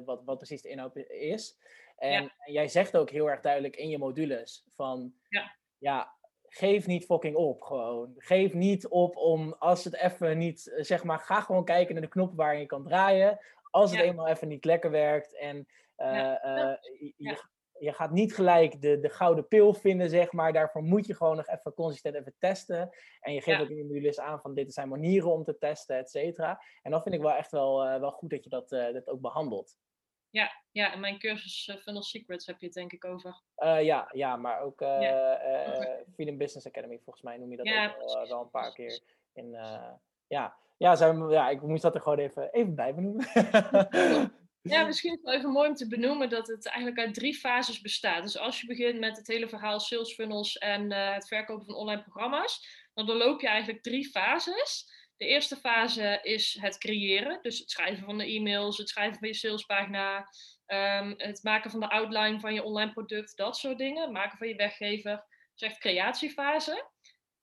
wat, 0.04 0.22
wat 0.24 0.36
precies 0.36 0.62
de 0.62 0.68
inhoud 0.68 0.96
is. 1.08 1.56
En, 1.96 2.32
jij 2.44 2.68
zegt 2.68 2.96
ook 2.96 3.10
heel 3.10 3.30
erg 3.30 3.40
duidelijk 3.40 3.76
in 3.76 3.88
je 3.88 3.98
modules 3.98 4.64
van, 4.74 5.14
ja, 5.28 5.56
ja 5.78 6.14
geef 6.42 6.86
niet 6.86 7.04
fucking 7.04 7.36
op 7.36 7.62
gewoon. 7.62 8.14
Geef 8.16 8.52
niet 8.52 8.88
op 8.88 9.16
om, 9.16 9.54
als 9.58 9.84
het 9.84 9.94
even 9.94 10.38
niet, 10.38 10.76
zeg 10.76 11.04
maar, 11.04 11.18
ga 11.18 11.40
gewoon 11.40 11.64
kijken 11.64 11.94
naar 11.94 12.02
de 12.02 12.08
knoppen 12.08 12.36
waar 12.36 12.58
je 12.58 12.66
kan 12.66 12.84
draaien. 12.84 13.38
Als 13.70 13.90
het 13.90 14.00
eenmaal 14.00 14.28
even 14.28 14.48
niet 14.48 14.64
lekker 14.64 14.90
werkt 14.90 15.36
en 15.36 15.66
je, 17.16 17.44
je 17.78 17.92
gaat 17.92 18.10
niet 18.10 18.34
gelijk 18.34 18.80
de, 18.80 19.00
de 19.00 19.08
gouden 19.08 19.48
pil 19.48 19.74
vinden, 19.74 20.10
zeg 20.10 20.32
maar. 20.32 20.52
Daarvoor 20.52 20.82
moet 20.82 21.06
je 21.06 21.14
gewoon 21.14 21.36
nog 21.36 21.48
even 21.48 21.74
consistent 21.74 22.14
even 22.14 22.34
testen. 22.38 22.90
En 23.20 23.32
je 23.32 23.40
geeft 23.40 23.60
ook 23.60 23.68
in 23.68 24.02
je 24.02 24.22
aan 24.22 24.40
van 24.40 24.54
dit 24.54 24.72
zijn 24.72 24.88
manieren 24.88 25.32
om 25.32 25.44
te 25.44 25.58
testen, 25.58 25.96
et 25.96 26.10
cetera. 26.10 26.62
En 26.82 26.90
dan 26.90 27.02
vind 27.02 27.14
ik 27.14 27.20
wel 27.20 27.32
echt 27.32 27.50
wel, 27.50 27.86
uh, 27.86 27.98
wel 27.98 28.10
goed 28.10 28.30
dat 28.30 28.44
je 28.44 28.50
dat, 28.50 28.72
uh, 28.72 28.92
dat 28.92 29.08
ook 29.08 29.20
behandelt. 29.20 29.76
Ja, 30.30 30.62
ja, 30.70 30.92
en 30.92 31.00
mijn 31.00 31.18
cursus 31.18 31.66
uh, 31.66 31.76
Funnel 31.76 32.02
Secrets 32.02 32.46
heb 32.46 32.60
je 32.60 32.66
het 32.66 32.74
denk 32.74 32.92
ik 32.92 33.04
over. 33.04 33.42
ja, 33.80 34.08
ja, 34.12 34.36
maar 34.36 34.60
ook 34.60 34.80
ja. 34.80 36.04
Freedom 36.14 36.38
Business 36.38 36.66
Academy, 36.66 37.00
volgens 37.04 37.24
mij 37.24 37.36
noem 37.36 37.50
je 37.50 37.56
dat 37.56 37.66
ook 37.66 38.06
wel, 38.14 38.28
wel, 38.28 38.40
een 38.40 38.50
paar 38.50 38.72
keer. 38.72 39.00
In, 39.32 39.50
ja, 40.26 40.56
ja, 40.76 40.96
zijn, 40.96 41.28
ja, 41.28 41.48
ik 41.48 41.62
moest 41.62 41.82
dat 41.82 41.94
er 41.94 42.00
gewoon 42.00 42.18
even, 42.18 42.52
even 42.52 42.74
bij 42.74 42.94
benoemen. 42.94 43.26
Ja, 44.68 44.84
misschien 44.84 45.10
is 45.10 45.16
het 45.16 45.26
wel 45.26 45.34
even 45.34 45.50
mooi 45.50 45.68
om 45.68 45.74
te 45.74 45.88
benoemen 45.88 46.28
dat 46.28 46.46
het 46.46 46.66
eigenlijk 46.66 47.06
uit 47.06 47.14
drie 47.14 47.34
fases 47.34 47.80
bestaat. 47.80 48.22
Dus 48.22 48.38
als 48.38 48.60
je 48.60 48.66
begint 48.66 48.98
met 48.98 49.16
het 49.16 49.26
hele 49.26 49.48
verhaal 49.48 49.80
sales 49.80 50.14
funnels 50.14 50.58
en 50.58 50.92
uh, 50.92 51.14
het 51.14 51.28
verkopen 51.28 51.66
van 51.66 51.74
online 51.74 52.02
programma's, 52.02 52.84
dan 52.94 53.06
doorloop 53.06 53.40
je 53.40 53.48
eigenlijk 53.48 53.82
drie 53.82 54.10
fases. 54.10 54.94
De 55.16 55.26
eerste 55.26 55.56
fase 55.56 56.20
is 56.22 56.58
het 56.60 56.78
creëren, 56.78 57.38
dus 57.42 57.58
het 57.58 57.70
schrijven 57.70 58.04
van 58.04 58.18
de 58.18 58.24
e-mails, 58.24 58.78
het 58.78 58.88
schrijven 58.88 59.18
van 59.18 59.28
je 59.28 59.34
salespagina, 59.34 60.28
um, 60.66 61.14
het 61.16 61.42
maken 61.42 61.70
van 61.70 61.80
de 61.80 61.90
outline 61.90 62.40
van 62.40 62.54
je 62.54 62.62
online 62.62 62.92
product, 62.92 63.36
dat 63.36 63.56
soort 63.56 63.78
dingen, 63.78 64.12
maken 64.12 64.38
van 64.38 64.48
je 64.48 64.56
weggever. 64.56 65.10
Dat 65.10 65.24
is 65.54 65.62
echt 65.62 65.78
creatiefase 65.78 66.94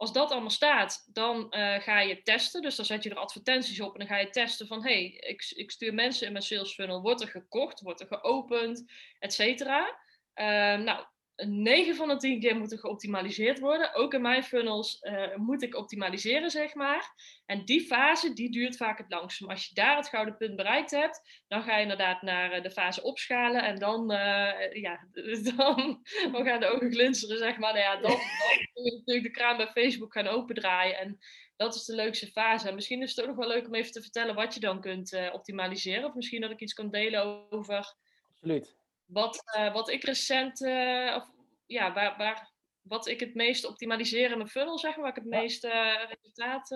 als 0.03 0.13
dat 0.13 0.31
allemaal 0.31 0.49
staat, 0.49 1.09
dan 1.13 1.37
uh, 1.49 1.79
ga 1.79 1.99
je 1.99 2.21
testen. 2.21 2.61
Dus 2.61 2.75
dan 2.75 2.85
zet 2.85 3.03
je 3.03 3.09
er 3.09 3.15
advertenties 3.15 3.79
op 3.81 3.93
en 3.93 3.99
dan 3.99 4.07
ga 4.07 4.17
je 4.17 4.29
testen 4.29 4.67
van... 4.67 4.83
hey, 4.83 5.03
ik, 5.03 5.53
ik 5.55 5.71
stuur 5.71 5.93
mensen 5.93 6.25
in 6.25 6.31
mijn 6.31 6.43
sales 6.43 6.73
funnel. 6.73 7.01
Wordt 7.01 7.21
er 7.21 7.27
gekocht? 7.27 7.81
Wordt 7.81 8.01
er 8.01 8.07
geopend? 8.07 8.91
Et 9.19 9.33
cetera. 9.33 9.97
Uh, 10.35 10.45
nou, 10.83 11.05
9 11.35 11.95
van 11.95 12.07
de 12.07 12.17
10 12.17 12.39
keer 12.39 12.57
moet 12.57 12.71
er 12.71 12.79
geoptimaliseerd 12.79 13.59
worden. 13.59 13.93
Ook 13.93 14.13
in 14.13 14.21
mijn 14.21 14.43
funnels 14.43 15.01
uh, 15.01 15.35
moet 15.35 15.61
ik 15.61 15.75
optimaliseren, 15.75 16.51
zeg 16.51 16.73
maar. 16.73 17.13
En 17.45 17.65
die 17.65 17.81
fase, 17.81 18.33
die 18.33 18.51
duurt 18.51 18.77
vaak 18.77 18.97
het 18.97 19.09
langst. 19.09 19.41
Maar 19.41 19.49
als 19.49 19.67
je 19.67 19.75
daar 19.75 19.95
het 19.95 20.09
gouden 20.09 20.37
punt 20.37 20.55
bereikt 20.55 20.91
hebt, 20.91 21.43
dan 21.47 21.63
ga 21.63 21.75
je 21.75 21.81
inderdaad 21.81 22.21
naar 22.21 22.57
uh, 22.57 22.63
de 22.63 22.71
fase 22.71 23.03
opschalen. 23.03 23.63
En 23.63 23.79
dan, 23.79 24.11
uh, 24.11 24.73
ja, 24.73 25.07
dan, 25.55 26.05
dan 26.31 26.45
gaan 26.45 26.59
de 26.59 26.71
ogen 26.73 26.91
glinsteren, 26.91 27.37
zeg 27.37 27.57
maar. 27.57 27.73
Nou 27.73 27.85
ja, 27.85 27.93
dan, 27.93 28.11
dan 28.11 28.19
kun 28.73 28.83
je 28.83 28.95
natuurlijk 28.97 29.25
de 29.25 29.31
kraan 29.31 29.57
bij 29.57 29.67
Facebook 29.67 30.13
gaan 30.13 30.27
opendraaien. 30.27 30.97
En 30.97 31.19
dat 31.55 31.75
is 31.75 31.85
de 31.85 31.95
leukste 31.95 32.27
fase. 32.27 32.67
En 32.67 32.75
misschien 32.75 33.01
is 33.01 33.15
het 33.15 33.21
ook 33.21 33.27
nog 33.35 33.45
wel 33.45 33.55
leuk 33.55 33.67
om 33.67 33.75
even 33.75 33.91
te 33.91 34.01
vertellen 34.01 34.35
wat 34.35 34.53
je 34.53 34.59
dan 34.59 34.81
kunt 34.81 35.31
optimaliseren. 35.31 36.05
Of 36.05 36.13
misschien 36.13 36.41
dat 36.41 36.51
ik 36.51 36.59
iets 36.59 36.73
kan 36.73 36.89
delen 36.89 37.51
over... 37.51 37.95
Absoluut 38.29 38.81
wat, 39.13 39.43
uh, 39.57 39.73
wat 39.73 39.89
ik 39.89 40.03
recent, 40.03 40.61
uh, 40.61 41.15
of, 41.15 41.29
ja, 41.65 41.93
waar, 41.93 42.17
waar, 42.17 42.51
wat 42.81 43.07
ik 43.07 43.19
het 43.19 43.35
meest 43.35 43.65
optimaliseer 43.65 44.31
in 44.31 44.37
mijn 44.37 44.49
funnel, 44.49 44.79
zeg 44.79 44.91
maar, 44.91 45.01
waar 45.01 45.17
ik 45.17 45.23
het 45.23 45.31
meeste 45.31 45.67
uh, 45.67 46.09
resultaat. 46.09 46.69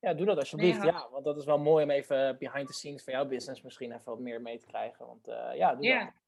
ja, 0.00 0.14
doe 0.14 0.26
dat 0.26 0.38
alsjeblieft. 0.38 0.82
Ja, 0.82 1.08
want 1.10 1.24
dat 1.24 1.38
is 1.38 1.44
wel 1.44 1.58
mooi 1.58 1.84
om 1.84 1.90
even 1.90 2.38
behind 2.38 2.66
the 2.66 2.72
scenes 2.72 3.04
van 3.04 3.12
jouw 3.12 3.26
business 3.26 3.62
misschien 3.62 3.92
even 3.92 4.04
wat 4.04 4.18
meer 4.18 4.40
mee 4.40 4.58
te 4.58 4.66
krijgen. 4.66 5.06
Want 5.06 5.26
ja, 5.56 5.74
doe 5.74 5.84
ja. 5.84 6.04
dat. 6.04 6.20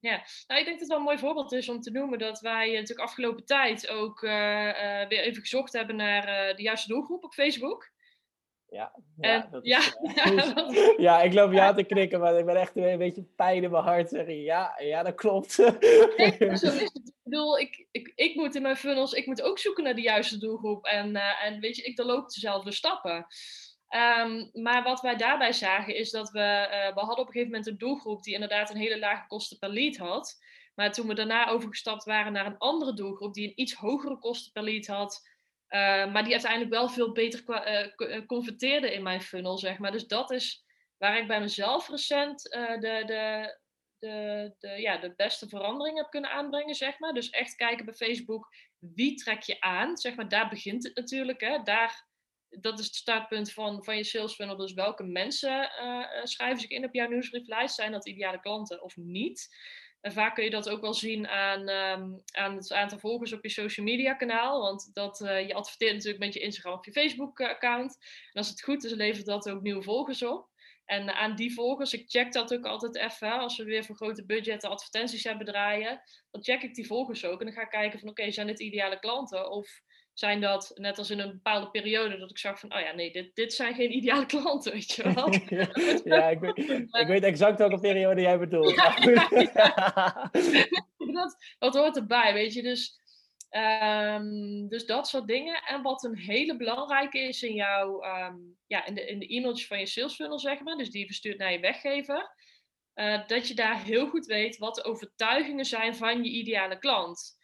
Ja, 0.00 0.24
nou, 0.46 0.60
ik 0.60 0.66
denk 0.66 0.66
dat 0.66 0.80
het 0.80 0.88
wel 0.88 0.98
een 0.98 1.04
mooi 1.04 1.18
voorbeeld 1.18 1.52
is 1.52 1.68
om 1.68 1.80
te 1.80 1.90
noemen 1.90 2.18
dat 2.18 2.40
wij 2.40 2.72
natuurlijk 2.72 3.08
afgelopen 3.08 3.44
tijd 3.44 3.88
ook 3.88 4.20
weer 4.20 5.20
even 5.20 5.40
gezocht 5.40 5.72
hebben 5.72 5.96
naar 5.96 6.56
de 6.56 6.62
juiste 6.62 6.88
doelgroep 6.88 7.24
op 7.24 7.32
Facebook. 7.32 7.90
Ja, 8.70 8.92
ja, 9.20 9.48
dat 9.50 9.64
is, 9.64 10.94
ja, 10.96 11.22
ik 11.22 11.32
loop 11.32 11.52
ja 11.52 11.74
te 11.74 11.82
knikken, 11.82 12.20
maar 12.20 12.38
ik 12.38 12.44
ben 12.44 12.56
echt 12.56 12.76
een 12.76 12.98
beetje 12.98 13.22
pijn 13.36 13.62
in 13.62 13.70
mijn 13.70 13.82
hart. 13.82 14.08
Zeggen. 14.08 14.42
Ja, 14.42 14.74
ja, 14.78 15.02
dat 15.02 15.14
klopt. 15.14 15.56
Nee, 16.16 16.36
zo 16.38 16.46
is 16.50 16.62
het. 16.62 17.16
Ik 17.28 17.34
bedoel, 17.34 17.58
ik, 17.58 17.86
ik, 17.90 18.12
ik 18.14 18.34
moet 18.34 18.54
in 18.54 18.62
mijn 18.62 18.76
funnels, 18.76 19.12
ik 19.12 19.26
moet 19.26 19.42
ook 19.42 19.58
zoeken 19.58 19.84
naar 19.84 19.94
de 19.94 20.00
juiste 20.00 20.38
doelgroep. 20.38 20.84
En, 20.84 21.16
uh, 21.16 21.44
en 21.44 21.60
weet 21.60 21.76
je, 21.76 21.82
ik 21.82 21.96
doorloop 21.96 22.30
dezelfde 22.30 22.72
stappen. 22.72 23.26
Um, 23.88 24.50
maar 24.52 24.82
wat 24.82 25.00
wij 25.00 25.16
daarbij 25.16 25.52
zagen 25.52 25.94
is 25.94 26.10
dat 26.10 26.30
we, 26.30 26.38
uh, 26.38 26.94
we 26.94 27.00
hadden 27.00 27.18
op 27.18 27.26
een 27.26 27.32
gegeven 27.32 27.46
moment 27.46 27.66
een 27.66 27.78
doelgroep 27.78 28.22
die 28.22 28.34
inderdaad 28.34 28.70
een 28.70 28.76
hele 28.76 28.98
lage 28.98 29.26
kosten 29.26 29.58
per 29.58 29.68
lead 29.68 29.96
had. 29.96 30.38
Maar 30.74 30.92
toen 30.92 31.06
we 31.06 31.14
daarna 31.14 31.48
overgestapt 31.48 32.04
waren 32.04 32.32
naar 32.32 32.46
een 32.46 32.58
andere 32.58 32.94
doelgroep 32.94 33.34
die 33.34 33.46
een 33.46 33.60
iets 33.60 33.74
hogere 33.74 34.18
kosten 34.18 34.52
per 34.52 34.62
lead 34.62 34.86
had, 34.86 35.28
uh, 35.68 36.12
maar 36.12 36.24
die 36.24 36.32
uiteindelijk 36.32 36.72
wel 36.72 36.88
veel 36.88 37.12
beter 37.12 37.42
uh, 37.98 38.26
converteerde 38.26 38.92
in 38.92 39.02
mijn 39.02 39.22
funnel, 39.22 39.58
zeg 39.58 39.78
maar. 39.78 39.92
Dus 39.92 40.06
dat 40.06 40.30
is 40.30 40.64
waar 40.96 41.18
ik 41.18 41.26
bij 41.26 41.40
mezelf 41.40 41.88
recent 41.88 42.42
de, 42.42 42.76
de, 42.80 43.58
de, 43.98 44.54
de, 44.58 44.68
ja, 44.68 44.98
de 44.98 45.14
beste 45.16 45.48
verandering 45.48 45.96
heb 45.96 46.10
kunnen 46.10 46.30
aanbrengen, 46.30 46.74
zeg 46.74 46.98
maar. 46.98 47.12
Dus 47.12 47.30
echt 47.30 47.54
kijken 47.54 47.84
bij 47.84 47.94
Facebook, 47.94 48.48
wie 48.78 49.14
trek 49.14 49.42
je 49.42 49.60
aan? 49.60 49.96
Zeg 49.96 50.14
maar, 50.14 50.28
daar 50.28 50.48
begint 50.48 50.84
het 50.84 50.96
natuurlijk, 50.96 51.40
hè. 51.40 51.62
Daar, 51.62 52.06
dat 52.48 52.78
is 52.78 52.84
het 52.84 52.94
startpunt 52.94 53.52
van, 53.52 53.84
van 53.84 53.96
je 53.96 54.04
sales 54.04 54.34
funnel. 54.34 54.56
Dus 54.56 54.72
welke 54.72 55.04
mensen 55.04 55.70
schrijven 56.22 56.60
zich 56.60 56.70
in 56.70 56.84
op 56.84 56.94
jouw 56.94 57.08
nieuwsbrieflijst? 57.08 57.74
Zijn 57.74 57.92
dat 57.92 58.08
ideale 58.08 58.40
klanten 58.40 58.82
of 58.82 58.96
niet? 58.96 59.48
En 60.00 60.12
vaak 60.12 60.34
kun 60.34 60.44
je 60.44 60.50
dat 60.50 60.68
ook 60.68 60.80
wel 60.80 60.94
zien 60.94 61.28
aan, 61.28 61.68
ehm, 61.68 62.10
aan 62.30 62.56
het 62.56 62.72
aantal 62.72 62.98
volgers 62.98 63.32
op 63.32 63.42
je 63.42 63.48
social 63.48 63.86
media 63.86 64.14
kanaal. 64.14 64.60
Want 64.60 64.90
dat, 64.94 65.20
uh, 65.20 65.46
je 65.46 65.54
adverteert 65.54 65.92
natuurlijk 65.92 66.24
met 66.24 66.34
je 66.34 66.40
Instagram 66.40 66.72
of 66.72 66.84
je 66.84 66.92
Facebook 66.92 67.40
account. 67.40 67.96
En 68.32 68.40
als 68.40 68.48
het 68.48 68.62
goed 68.62 68.84
is, 68.84 68.92
levert 68.92 69.26
dat 69.26 69.50
ook 69.50 69.62
nieuwe 69.62 69.82
volgers 69.82 70.22
op. 70.22 70.48
En 70.84 71.14
aan 71.14 71.36
die 71.36 71.54
volgers, 71.54 71.92
ik 71.92 72.10
check 72.10 72.32
dat 72.32 72.54
ook 72.54 72.64
altijd 72.64 72.96
even. 72.96 73.32
Als 73.32 73.56
we 73.56 73.64
weer 73.64 73.84
voor 73.84 73.96
grote 73.96 74.26
budgetten 74.26 74.70
advertenties 74.70 75.24
hebben 75.24 75.46
draaien, 75.46 76.00
dan 76.30 76.42
check 76.42 76.62
ik 76.62 76.74
die 76.74 76.86
volgers 76.86 77.24
ook. 77.24 77.40
En 77.40 77.46
dan 77.46 77.54
ga 77.54 77.62
ik 77.62 77.70
kijken 77.70 77.98
van 77.98 78.08
oké, 78.08 78.30
zijn 78.30 78.46
dit 78.46 78.60
ideale 78.60 78.98
klanten? 78.98 79.50
Of 79.50 79.80
zijn 80.18 80.40
dat, 80.40 80.72
net 80.74 80.98
als 80.98 81.10
in 81.10 81.18
een 81.18 81.30
bepaalde 81.30 81.70
periode, 81.70 82.18
dat 82.18 82.30
ik 82.30 82.38
zag 82.38 82.60
van, 82.60 82.74
oh 82.74 82.80
ja, 82.80 82.92
nee, 82.92 83.12
dit, 83.12 83.34
dit 83.34 83.52
zijn 83.52 83.74
geen 83.74 83.96
ideale 83.96 84.26
klanten, 84.26 84.72
weet 84.72 84.92
je 84.92 85.12
wel. 85.12 85.32
ja, 86.14 86.28
ik, 86.28 86.40
weet, 86.40 86.58
ik 86.90 87.06
weet 87.06 87.22
exact 87.22 87.58
welke 87.58 87.78
periode 87.88 88.20
jij 88.20 88.38
bedoelt. 88.38 88.76
dat, 91.18 91.36
dat 91.58 91.74
hoort 91.74 91.96
erbij, 91.96 92.32
weet 92.32 92.54
je. 92.54 92.62
Dus, 92.62 93.00
um, 93.50 94.68
dus 94.68 94.86
dat 94.86 95.08
soort 95.08 95.26
dingen. 95.26 95.62
En 95.66 95.82
wat 95.82 96.04
een 96.04 96.18
hele 96.18 96.56
belangrijke 96.56 97.18
is 97.18 97.42
in 97.42 97.54
jouw, 97.54 98.04
um, 98.04 98.56
ja, 98.66 98.86
in 98.86 98.94
de, 98.94 99.06
in 99.06 99.18
de 99.18 99.34
e-mailtjes 99.34 99.66
van 99.66 99.78
je 99.78 99.86
sales 99.86 100.14
funnel, 100.14 100.38
zeg 100.38 100.60
maar, 100.60 100.76
dus 100.76 100.90
die 100.90 101.00
je 101.00 101.06
verstuurt 101.06 101.38
naar 101.38 101.52
je 101.52 101.60
weggever, 101.60 102.34
uh, 102.94 103.26
dat 103.26 103.48
je 103.48 103.54
daar 103.54 103.82
heel 103.82 104.08
goed 104.08 104.26
weet 104.26 104.56
wat 104.56 104.74
de 104.74 104.84
overtuigingen 104.84 105.64
zijn 105.64 105.96
van 105.96 106.24
je 106.24 106.30
ideale 106.30 106.78
klant. 106.78 107.37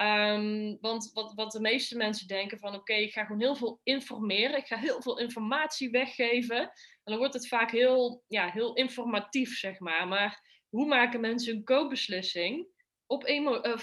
Um, 0.00 0.78
want 0.80 1.10
wat, 1.12 1.32
wat 1.34 1.52
de 1.52 1.60
meeste 1.60 1.96
mensen 1.96 2.26
denken 2.26 2.58
van 2.58 2.74
oké, 2.74 2.92
ik 2.92 3.12
ga 3.12 3.24
gewoon 3.24 3.40
heel 3.40 3.56
veel 3.56 3.80
informeren. 3.82 4.56
Ik 4.56 4.66
ga 4.66 4.76
heel 4.76 5.02
veel 5.02 5.18
informatie 5.18 5.90
weggeven. 5.90 6.58
En 6.58 6.70
dan 7.04 7.18
wordt 7.18 7.34
het 7.34 7.48
vaak 7.48 7.70
heel, 7.70 8.22
ja, 8.26 8.50
heel 8.50 8.74
informatief, 8.74 9.58
zeg 9.58 9.78
maar. 9.78 10.08
Maar 10.08 10.62
hoe 10.68 10.86
maken 10.86 11.20
mensen 11.20 11.54
een 11.54 11.64
koopbeslissing? 11.64 12.66
Op 13.06 13.26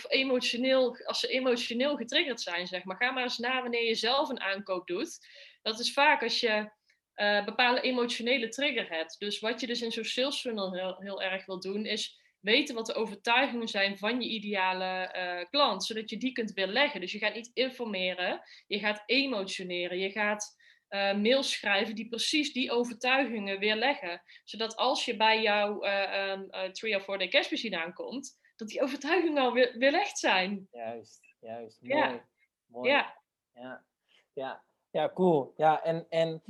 emotioneel, 0.10 0.98
als 1.06 1.20
ze 1.20 1.28
emotioneel 1.28 1.96
getriggerd 1.96 2.42
zijn, 2.42 2.68
zeg 2.68 2.84
maar. 2.84 2.98
Ga 2.98 3.12
maar 3.12 3.24
eens 3.24 3.38
na 3.38 3.62
wanneer 3.62 3.86
je 3.86 3.96
zelf 3.96 4.30
een 4.30 4.42
aankoop 4.42 4.88
doet. 4.88 5.28
Dat 5.62 5.80
is 5.80 5.94
vaak 5.94 6.24
als 6.24 6.40
je 6.40 6.72
uh, 7.16 7.46
bepaalde 7.46 7.82
emotionele 7.82 8.50
trigger 8.50 8.90
hebt. 8.90 9.20
Dus 9.20 9.40
wat 9.40 9.62
je 9.62 9.68
dus 9.68 9.82
in 9.82 9.92
zo'n 9.92 10.04
sales 10.04 10.42
funnel 10.42 10.74
heel, 10.74 10.96
heel 11.00 11.22
erg 11.22 11.46
wil 11.46 11.60
doen, 11.60 11.86
is 11.86 12.20
weten 12.46 12.76
wat 12.76 12.86
de 12.86 12.94
overtuigingen 12.94 13.68
zijn 13.68 13.98
van 13.98 14.22
je 14.22 14.30
ideale 14.30 15.16
uh, 15.16 15.50
klant, 15.50 15.86
zodat 15.86 16.10
je 16.10 16.18
die 16.18 16.32
kunt 16.32 16.54
weerleggen. 16.54 17.02
Dus 17.02 17.12
je 17.12 17.18
gaat 17.18 17.34
niet 17.34 17.52
informeren, 17.54 18.42
je 18.68 18.80
gaat 18.80 19.04
emotioneren, 19.06 20.00
je 20.00 20.12
gaat 20.12 20.56
uh, 20.90 21.14
mails 21.14 21.52
schrijven 21.52 21.96
die 21.96 22.08
precies 22.08 22.54
die 22.54 22.72
overtuigingen 22.72 23.60
weerleggen. 23.60 24.22
Zodat 24.44 24.76
als 24.76 25.06
je 25.06 25.18
bij 25.18 25.42
jouw 25.42 25.86
uh, 25.86 26.32
um, 26.32 26.72
3 26.72 26.96
of 26.96 27.04
4 27.04 27.18
day 27.18 27.28
cashmachine 27.28 27.84
aankomt, 27.84 28.40
dat 28.56 28.68
die 28.68 28.82
overtuigingen 28.82 29.44
al 29.44 29.54
weer, 29.54 29.76
weerlegd 29.78 30.18
zijn. 30.18 30.68
Juist, 30.72 31.36
juist. 31.40 31.82
Mooi. 31.82 32.00
Ja. 32.00 32.26
Mooi. 32.66 32.90
Ja. 32.90 33.22
ja. 33.54 33.86
Ja. 34.34 34.64
Ja, 34.92 35.12
cool. 35.14 35.54
Ja, 35.58 35.84
en, 35.84 36.06
en 36.10 36.44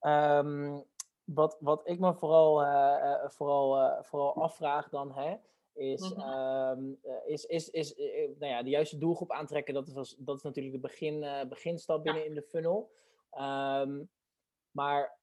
um, 0.00 0.84
wat, 1.34 1.56
wat 1.60 1.88
ik 1.88 1.98
me 1.98 2.14
vooral, 2.14 2.62
uh, 2.62 3.26
vooral, 3.26 3.82
uh, 3.82 4.02
vooral 4.02 4.34
afvraag 4.34 4.88
dan, 4.88 5.12
hè, 5.14 5.36
is, 5.72 6.14
mm 6.14 6.20
-hmm. 6.20 6.98
is, 7.26 7.46
is, 7.46 7.70
is 7.70 7.94
nou 8.38 8.52
ja, 8.52 8.62
de 8.62 8.70
juiste 8.70 8.98
doelgroep 8.98 9.32
aantrekken. 9.32 9.74
Dat 9.74 9.88
is, 9.88 10.16
dat 10.18 10.36
is 10.36 10.42
natuurlijk 10.42 10.74
de 10.74 10.80
begin, 10.80 11.24
beginstap 11.48 12.02
binnen 12.02 12.26
in 12.26 12.34
de 12.34 12.42
funnel. 12.42 12.90
Um, 13.38 14.10
maar 14.70 15.19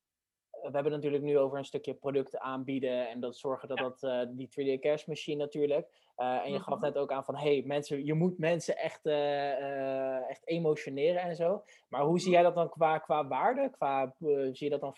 we 0.62 0.74
hebben 0.74 0.91
het 0.91 1.03
natuurlijk 1.03 1.24
nu 1.24 1.38
over 1.38 1.58
een 1.58 1.66
stukje 1.66 1.93
producten 1.93 2.41
aanbieden 2.41 3.10
en 3.10 3.20
dat 3.20 3.38
zorgen 3.38 3.68
dat 3.68 3.78
dat 3.78 4.03
uh, 4.03 4.22
die 4.30 4.78
3D 4.78 4.80
cash 4.80 5.05
machine 5.05 5.38
natuurlijk. 5.38 5.88
Uh, 6.18 6.45
en 6.45 6.51
je 6.51 6.60
gaf 6.60 6.76
mhm. 6.76 6.84
net 6.84 6.97
ook 6.97 7.12
aan 7.12 7.24
van 7.24 7.36
hey, 7.36 7.64
mensen, 7.66 8.05
je 8.05 8.14
moet 8.14 8.38
mensen 8.38 8.78
echt, 8.78 9.05
uh, 9.05 10.30
echt 10.30 10.47
emotioneren 10.47 11.22
en 11.22 11.36
zo. 11.36 11.64
Maar 11.89 12.01
hoe 12.01 12.20
zie 12.20 12.32
jij 12.32 12.41
dat 12.41 12.55
dan 12.55 12.70
qua, 12.70 12.97
qua 12.97 13.28
waarde? 13.28 13.70
Qua, 13.70 14.16
zie 14.20 14.55
je 14.58 14.70
dat 14.70 14.82
dan 14.82 14.95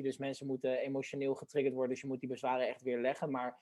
50-50? 0.00 0.02
Dus 0.02 0.18
mensen 0.18 0.46
moeten 0.46 0.78
emotioneel 0.78 1.34
getriggerd 1.34 1.74
worden, 1.74 1.92
dus 1.92 2.00
je 2.00 2.06
moet 2.06 2.20
die 2.20 2.28
bezwaren 2.28 2.68
echt 2.68 2.82
weer 2.82 3.00
leggen. 3.00 3.30
Maar 3.30 3.58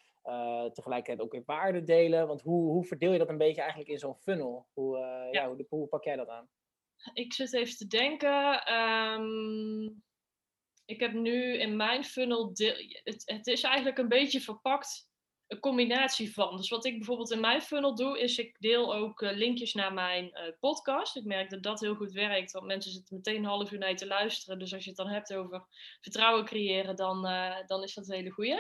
tegelijkertijd 0.72 1.20
ook 1.20 1.32
weer 1.32 1.42
waarde 1.46 1.82
delen. 1.82 2.26
Want 2.26 2.42
hoe, 2.42 2.70
hoe 2.70 2.84
verdeel 2.84 3.12
je 3.12 3.18
dat 3.18 3.28
een 3.28 3.38
beetje 3.38 3.60
eigenlijk 3.60 3.90
in 3.90 3.98
zo'n 3.98 4.16
funnel? 4.16 4.66
Hoe, 4.72 4.98
ja. 4.98 5.28
ja 5.30 5.48
hoe, 5.48 5.66
hoe, 5.68 5.86
pak 5.86 6.04
jij 6.04 6.16
dat 6.16 6.28
aan? 6.28 6.48
Ik 7.12 7.32
zit 7.32 7.54
even 7.54 7.76
te 7.76 7.86
denken. 7.86 8.72
Um 8.74 10.02
ik 10.88 11.00
heb 11.00 11.12
nu 11.12 11.58
in 11.58 11.76
mijn 11.76 12.04
funnel, 12.04 12.50
het, 13.04 13.22
het 13.24 13.46
is 13.46 13.62
eigenlijk 13.62 13.98
een 13.98 14.08
beetje 14.08 14.40
verpakt 14.40 15.08
een 15.46 15.60
combinatie 15.60 16.32
van. 16.32 16.56
Dus 16.56 16.68
wat 16.68 16.84
ik 16.84 16.96
bijvoorbeeld 16.96 17.30
in 17.30 17.40
mijn 17.40 17.62
funnel 17.62 17.94
doe, 17.94 18.20
is 18.20 18.38
ik 18.38 18.56
deel 18.58 18.94
ook 18.94 19.20
uh, 19.20 19.32
linkjes 19.32 19.74
naar 19.74 19.92
mijn 19.92 20.24
uh, 20.24 20.52
podcast. 20.60 21.16
Ik 21.16 21.24
merk 21.24 21.50
dat 21.50 21.62
dat 21.62 21.80
heel 21.80 21.94
goed 21.94 22.12
werkt, 22.12 22.52
want 22.52 22.66
mensen 22.66 22.92
zitten 22.92 23.16
meteen 23.16 23.36
een 23.36 23.44
half 23.44 23.72
uur 23.72 23.78
naar 23.78 23.88
je 23.88 23.94
te 23.94 24.06
luisteren. 24.06 24.58
Dus 24.58 24.74
als 24.74 24.82
je 24.82 24.88
het 24.88 24.98
dan 24.98 25.08
hebt 25.08 25.34
over 25.34 25.66
vertrouwen 26.00 26.44
creëren, 26.44 26.96
dan, 26.96 27.26
uh, 27.26 27.56
dan 27.66 27.82
is 27.82 27.94
dat 27.94 28.08
een 28.08 28.14
hele 28.14 28.30
goeie. 28.30 28.58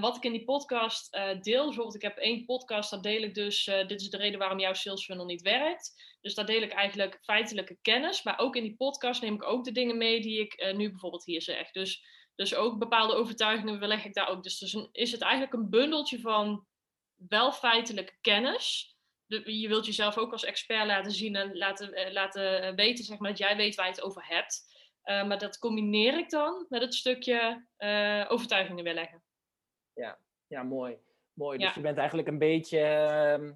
Wat 0.00 0.16
ik 0.16 0.24
in 0.24 0.32
die 0.32 0.44
podcast 0.44 1.14
uh, 1.14 1.40
deel, 1.40 1.64
bijvoorbeeld 1.64 1.94
ik 1.94 2.02
heb 2.02 2.16
één 2.16 2.44
podcast, 2.44 2.90
daar 2.90 3.00
deel 3.00 3.22
ik 3.22 3.34
dus, 3.34 3.66
uh, 3.66 3.86
dit 3.86 4.00
is 4.00 4.10
de 4.10 4.16
reden 4.16 4.38
waarom 4.38 4.58
jouw 4.58 4.74
sales 4.74 5.04
funnel 5.04 5.24
niet 5.24 5.42
werkt. 5.42 6.16
Dus 6.20 6.34
daar 6.34 6.46
deel 6.46 6.62
ik 6.62 6.72
eigenlijk 6.72 7.18
feitelijke 7.22 7.78
kennis, 7.82 8.22
maar 8.22 8.38
ook 8.38 8.56
in 8.56 8.62
die 8.62 8.76
podcast 8.76 9.22
neem 9.22 9.34
ik 9.34 9.44
ook 9.44 9.64
de 9.64 9.72
dingen 9.72 9.96
mee 9.96 10.20
die 10.20 10.40
ik 10.40 10.62
uh, 10.62 10.74
nu 10.74 10.90
bijvoorbeeld 10.90 11.24
hier 11.24 11.42
zeg. 11.42 11.70
Dus, 11.70 12.04
dus 12.34 12.54
ook 12.54 12.78
bepaalde 12.78 13.14
overtuigingen 13.14 13.86
leg 13.86 14.04
ik 14.04 14.14
daar 14.14 14.28
ook. 14.28 14.42
Dus, 14.42 14.58
dus 14.58 14.88
is 14.92 15.12
het 15.12 15.20
eigenlijk 15.20 15.52
een 15.52 15.70
bundeltje 15.70 16.20
van 16.20 16.66
wel 17.28 17.52
feitelijke 17.52 18.16
kennis. 18.20 18.96
Je 19.44 19.68
wilt 19.68 19.86
jezelf 19.86 20.18
ook 20.18 20.32
als 20.32 20.44
expert 20.44 20.86
laten 20.86 21.12
zien 21.12 21.36
en 21.36 21.56
laten, 21.56 22.12
laten 22.12 22.74
weten 22.74 23.04
zeg 23.04 23.18
maar, 23.18 23.30
dat 23.30 23.38
jij 23.38 23.56
weet 23.56 23.74
waar 23.74 23.86
je 23.86 23.92
het 23.92 24.02
over 24.02 24.26
hebt. 24.26 24.62
maar 25.02 25.38
dat 25.38 25.58
combineer 25.58 26.18
ik 26.18 26.30
dan 26.30 26.66
met 26.68 26.82
het 26.82 26.94
stukje 26.94 27.66
overtuigingen 28.28 28.84
weerleggen 28.84 29.22
ja, 29.98 30.18
ja 30.46 30.62
mooi. 30.62 30.98
mooi. 31.32 31.58
Dus 31.58 31.74
je 31.74 31.80
bent 31.80 31.98
eigenlijk 31.98 32.28
een 32.28 32.38
beetje. 32.38 32.80
Ehm, 32.80 33.52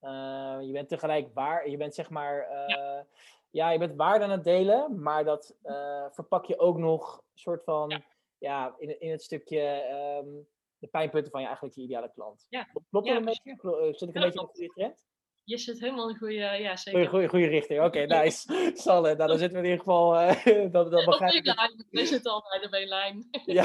eh, 0.00 0.66
je 0.66 0.72
bent 0.72 0.88
tegelijk 0.88 1.34
waar. 1.34 1.68
Je 1.68 1.76
bent 1.76 1.94
zeg 1.94 2.10
maar. 2.10 2.50
ja. 2.50 2.98
Eh, 2.98 3.04
ja. 3.50 3.70
je 3.70 3.78
bent 3.78 3.96
waarde 3.96 4.24
aan 4.24 4.30
het 4.30 4.44
delen, 4.44 5.02
maar 5.02 5.24
dat 5.24 5.56
uh, 5.62 6.06
verpak 6.10 6.44
je 6.44 6.58
ook 6.58 6.78
nog 6.78 7.22
soort 7.34 7.64
van. 7.64 8.02
Ja, 8.38 8.74
in, 8.78 9.00
in 9.00 9.10
het 9.10 9.22
stukje. 9.22 9.88
Um, 10.24 10.48
de 10.80 10.86
pijnpunten 10.86 11.30
van 11.30 11.40
je 11.40 11.46
eigenlijk 11.46 11.76
je 11.76 11.82
ideale 11.82 12.10
klant. 12.10 12.46
Ja. 12.48 12.64
Klopt 12.64 13.06
dat 13.06 13.16
een 13.16 13.24
beetje? 13.24 13.56
Zit 13.92 14.08
ik 14.08 14.14
een 14.14 14.22
beetje 14.22 14.48
in 14.52 14.66
de 14.66 14.72
trend? 14.74 15.04
Je 15.44 15.58
zit 15.58 15.80
helemaal 15.80 16.08
in 16.08 16.14
een 16.14 16.18
goede, 16.18 16.34
ja 16.34 16.76
zeker. 16.76 17.08
Goeie, 17.08 17.28
goede 17.28 17.46
richting, 17.46 17.84
oké, 17.84 17.98
nice. 18.16 18.70
Zal 18.74 19.04
het, 19.04 19.16
nou 19.18 19.28
dan 19.30 19.38
zitten 19.38 19.60
we 19.60 19.66
in 19.66 19.70
ieder 19.70 19.84
geval... 19.84 20.20
Uh, 20.20 20.72
dat, 20.72 20.90
dat 20.90 21.04
begrijp 21.04 21.32
ik. 21.32 21.44
lijn, 21.44 21.86
we 21.90 22.06
zitten 22.06 22.32
altijd 22.32 22.66
op 22.66 22.72
één 22.72 22.88
lijn. 22.88 23.28
ja, 23.44 23.64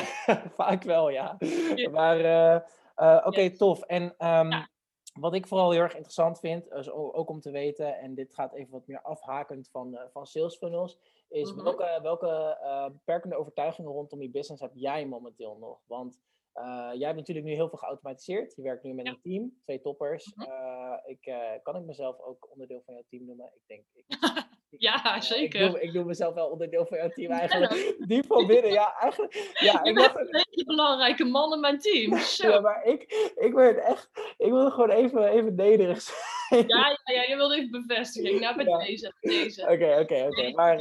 vaak 0.55 0.84
wel, 0.84 1.09
ja. 1.09 1.38
Maar, 1.91 2.19
uh, 2.19 2.59
uh, 2.95 3.17
oké, 3.17 3.28
okay, 3.28 3.49
tof. 3.49 3.82
En 3.82 4.03
um, 4.03 4.51
ja. 4.51 4.69
wat 5.13 5.34
ik 5.34 5.47
vooral 5.47 5.71
heel 5.71 5.82
erg 5.82 5.93
interessant 5.93 6.39
vind, 6.39 6.71
is 6.71 6.89
ook 6.91 7.30
om 7.30 7.39
te 7.39 7.51
weten, 7.51 7.97
en 7.97 8.15
dit 8.15 8.34
gaat 8.34 8.53
even 8.53 8.71
wat 8.71 8.88
meer 8.88 9.01
afhakend 9.01 9.69
van, 9.69 9.99
van 10.11 10.26
sales 10.26 10.57
funnels, 10.57 10.99
is 11.30 11.49
mm 11.49 11.55
-hmm. 11.55 11.63
welke, 11.63 11.99
welke 12.01 12.57
beperkende 12.91 13.36
overtuigingen 13.36 13.91
rondom 13.91 14.21
je 14.21 14.30
business 14.30 14.61
heb 14.61 14.71
jij 14.73 15.05
momenteel 15.05 15.57
nog? 15.59 15.80
Want... 15.88 16.19
Uh, 16.56 16.89
jij 16.93 17.06
hebt 17.06 17.18
natuurlijk 17.18 17.45
nu 17.45 17.53
heel 17.53 17.70
veel 17.70 17.78
geautomatiseerd. 17.78 18.56
Je 18.56 18.62
werkt 18.62 18.84
nu 18.84 18.93
met 18.93 19.08
een 19.08 19.20
team, 19.22 19.53
twee 19.64 19.82
toppers. 19.82 20.34
Uh, 20.38 20.93
ik, 21.06 21.26
uh, 21.26 21.49
kan 21.64 21.76
ik 21.76 21.86
mezelf 21.86 22.20
ook 22.20 22.51
onderdeel 22.51 22.82
van 22.86 22.93
jouw 22.93 23.03
team 23.10 23.26
noemen? 23.26 23.51
Ik 23.56 23.62
denk. 23.66 23.84
Ik, 23.93 24.06
ja, 24.88 25.22
zeker. 25.22 25.82
Ik 25.82 25.93
doe, 25.93 26.03
mezelf 26.03 26.34
wel 26.34 26.49
onderdeel 26.49 26.86
van 26.86 26.97
jouw 26.97 27.10
team 27.10 27.32
eigenlijk. 27.32 27.95
Diep 28.08 28.26
van 28.26 28.47
binnen, 28.47 28.72
ja, 28.72 28.95
eigenlijk. 28.99 29.53
Ja, 29.60 29.84
ik 29.84 29.95
ben 29.95 30.03
een 30.03 30.28
hele 30.32 30.66
belangrijke 30.66 31.26
man 31.26 31.53
in 31.53 31.60
mijn 31.60 31.80
team. 31.80 32.18
Zo. 32.18 32.49
Ja, 32.49 32.60
maar 32.60 32.84
ik, 32.84 33.32
ik 33.36 33.53
werd 33.53 33.78
echt. 33.78 34.10
Ik 34.38 34.51
wilde 34.51 34.72
gewoon 34.72 34.89
even, 34.89 35.28
even 35.28 35.56
nederig 35.56 36.01
zijn. 36.01 36.68
Ja, 36.68 36.99
ja, 37.03 37.14
ja, 37.14 37.22
je 37.22 37.36
wilde 37.36 37.56
even 37.56 37.72
bevestiging. 37.72 38.39
Nou, 38.39 38.56
met 38.56 38.80
deze. 39.22 39.62
Oké, 39.62 39.99
oké, 39.99 40.26
oké. 40.28 40.51
Maar, 40.51 40.78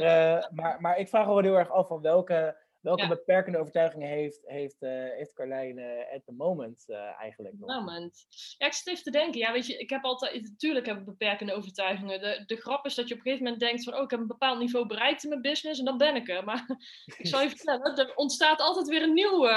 maar, 0.53 0.81
maar 0.81 0.99
ik 0.99 1.09
vraag 1.09 1.25
wel 1.25 1.39
heel 1.39 1.57
erg 1.57 1.71
af 1.71 1.87
van 1.87 2.01
welke 2.01 2.63
Welke 2.85 3.07
beperkende 3.07 3.57
overtuigingen 3.57 4.07
heeft, 4.07 4.41
heeft, 4.43 4.81
uh, 4.81 4.89
heeft 4.89 5.33
Carlijn 5.33 5.77
uh, 5.77 6.13
at 6.13 6.25
the 6.25 6.33
moment 6.33 6.83
uh, 6.87 7.19
eigenlijk 7.19 7.59
nog? 7.59 7.69
Moment. 7.69 8.25
Ja, 8.57 8.65
ik 8.65 8.73
zit 8.73 8.87
even 8.87 9.03
te 9.03 9.11
denken. 9.11 9.39
Ja, 9.39 9.51
weet 9.51 9.67
je, 9.67 9.77
ik 9.77 9.89
heb 9.89 10.03
altijd, 10.03 10.41
natuurlijk 10.41 10.85
heb 10.85 10.97
ik 10.97 11.05
beperkende 11.05 11.53
overtuigingen. 11.53 12.19
De, 12.19 12.43
de 12.45 12.55
grap 12.55 12.85
is 12.85 12.95
dat 12.95 13.07
je 13.07 13.13
op 13.13 13.19
een 13.19 13.25
gegeven 13.25 13.43
moment 13.43 13.63
denkt 13.63 13.83
van, 13.83 13.95
oh, 13.95 14.03
ik 14.03 14.09
heb 14.09 14.19
een 14.19 14.27
bepaald 14.27 14.59
niveau 14.59 14.85
bereikt 14.85 15.23
in 15.23 15.29
mijn 15.29 15.41
business 15.41 15.79
en 15.79 15.85
dan 15.85 15.97
ben 15.97 16.15
ik 16.15 16.29
er. 16.29 16.43
Maar 16.43 16.65
ik 17.17 17.27
zal 17.27 17.41
je 17.41 17.49
vertellen, 17.55 17.97
er 17.97 18.15
ontstaat 18.15 18.59
altijd 18.59 18.87
weer 18.87 19.03
een 19.03 19.13
nieuwe, 19.13 19.49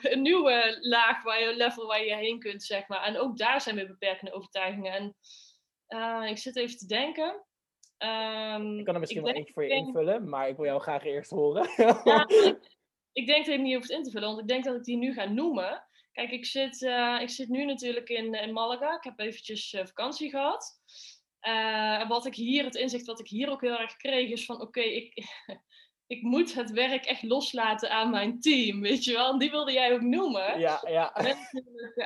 een 0.00 0.22
nieuwe 0.22 0.76
laag, 0.80 1.22
waar 1.22 1.40
je, 1.40 1.56
level 1.56 1.86
waar 1.86 2.04
je 2.04 2.14
heen 2.14 2.38
kunt, 2.38 2.62
zeg 2.62 2.88
maar. 2.88 3.02
En 3.02 3.18
ook 3.18 3.38
daar 3.38 3.60
zijn 3.60 3.76
weer 3.76 3.86
beperkende 3.86 4.32
overtuigingen. 4.32 4.92
En 4.92 5.16
ik 6.28 6.38
zit 6.38 6.56
even 6.56 6.76
te 6.76 6.86
denken. 6.86 7.44
Um, 8.04 8.78
ik 8.78 8.84
kan 8.84 8.94
er 8.94 9.00
misschien 9.00 9.22
wel 9.22 9.34
eentje 9.34 9.52
voor 9.52 9.64
je 9.64 9.74
invullen, 9.74 10.28
maar 10.28 10.48
ik 10.48 10.56
wil 10.56 10.64
jou 10.64 10.80
graag 10.80 11.04
eerst 11.04 11.30
horen. 11.30 11.68
ja, 12.04 12.28
ik, 12.28 12.58
ik, 13.12 13.26
denk 13.26 13.46
dat 13.46 13.54
je 13.54 13.60
niet 13.60 13.74
hoeft 13.74 13.90
in 13.90 14.02
te 14.02 14.10
vullen, 14.10 14.28
want 14.28 14.40
ik 14.40 14.48
denk 14.48 14.64
dat 14.64 14.74
ik 14.74 14.84
die 14.84 14.96
nu 14.96 15.12
ga 15.12 15.24
noemen. 15.24 15.84
Kijk, 16.12 16.30
ik 16.30 16.44
zit, 16.44 16.82
uh, 16.82 17.18
ik 17.20 17.30
zit 17.30 17.48
nu 17.48 17.64
natuurlijk 17.64 18.08
in, 18.08 18.34
in 18.34 18.52
Malaga. 18.52 18.96
Ik 18.96 19.04
heb 19.04 19.18
eventjes 19.18 19.72
uh, 19.72 19.86
vakantie 19.86 20.30
gehad. 20.30 20.80
Uh, 21.48 22.08
wat 22.08 22.26
ik 22.26 22.34
hier, 22.34 22.64
het 22.64 22.74
inzicht 22.74 23.06
wat 23.06 23.20
ik 23.20 23.28
hier 23.28 23.50
ook 23.50 23.60
heel 23.60 23.78
erg 23.78 23.96
kreeg, 23.96 24.30
is 24.30 24.44
van 24.44 24.54
oké, 24.54 24.64
okay, 24.64 24.84
ik, 24.84 25.14
ik 26.06 26.22
moet 26.22 26.54
het 26.54 26.70
werk 26.70 27.04
echt 27.04 27.22
loslaten 27.22 27.90
aan 27.90 28.10
mijn 28.10 28.40
team, 28.40 28.80
weet 28.80 29.04
je 29.04 29.12
wel. 29.12 29.32
En 29.32 29.38
die 29.38 29.50
wilde 29.50 29.72
jij 29.72 29.92
ook 29.92 30.00
noemen. 30.00 30.58
Ja, 30.58 30.82
ja. 30.86 31.14
En 31.14 31.36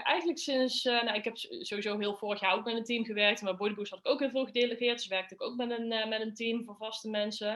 eigenlijk 0.03 0.38
sinds, 0.38 0.84
uh, 0.84 1.03
nou, 1.03 1.16
ik 1.16 1.24
heb 1.24 1.36
sowieso 1.36 1.99
heel 1.99 2.16
vorig 2.16 2.40
jaar 2.40 2.55
ook 2.55 2.64
met 2.64 2.76
een 2.76 2.84
team 2.84 3.05
gewerkt. 3.05 3.42
Maar 3.42 3.57
Bodyboost 3.57 3.90
had 3.90 3.99
ik 3.99 4.09
ook 4.09 4.20
heel 4.20 4.30
veel 4.30 4.44
gedelegeerd. 4.44 4.96
Dus 4.96 5.07
werkte 5.07 5.34
ik 5.34 5.42
ook 5.42 5.57
met 5.57 5.70
een, 5.70 5.92
uh, 5.92 6.07
met 6.07 6.20
een 6.20 6.34
team 6.34 6.64
van 6.64 6.76
vaste 6.76 7.11
mensen. 7.11 7.53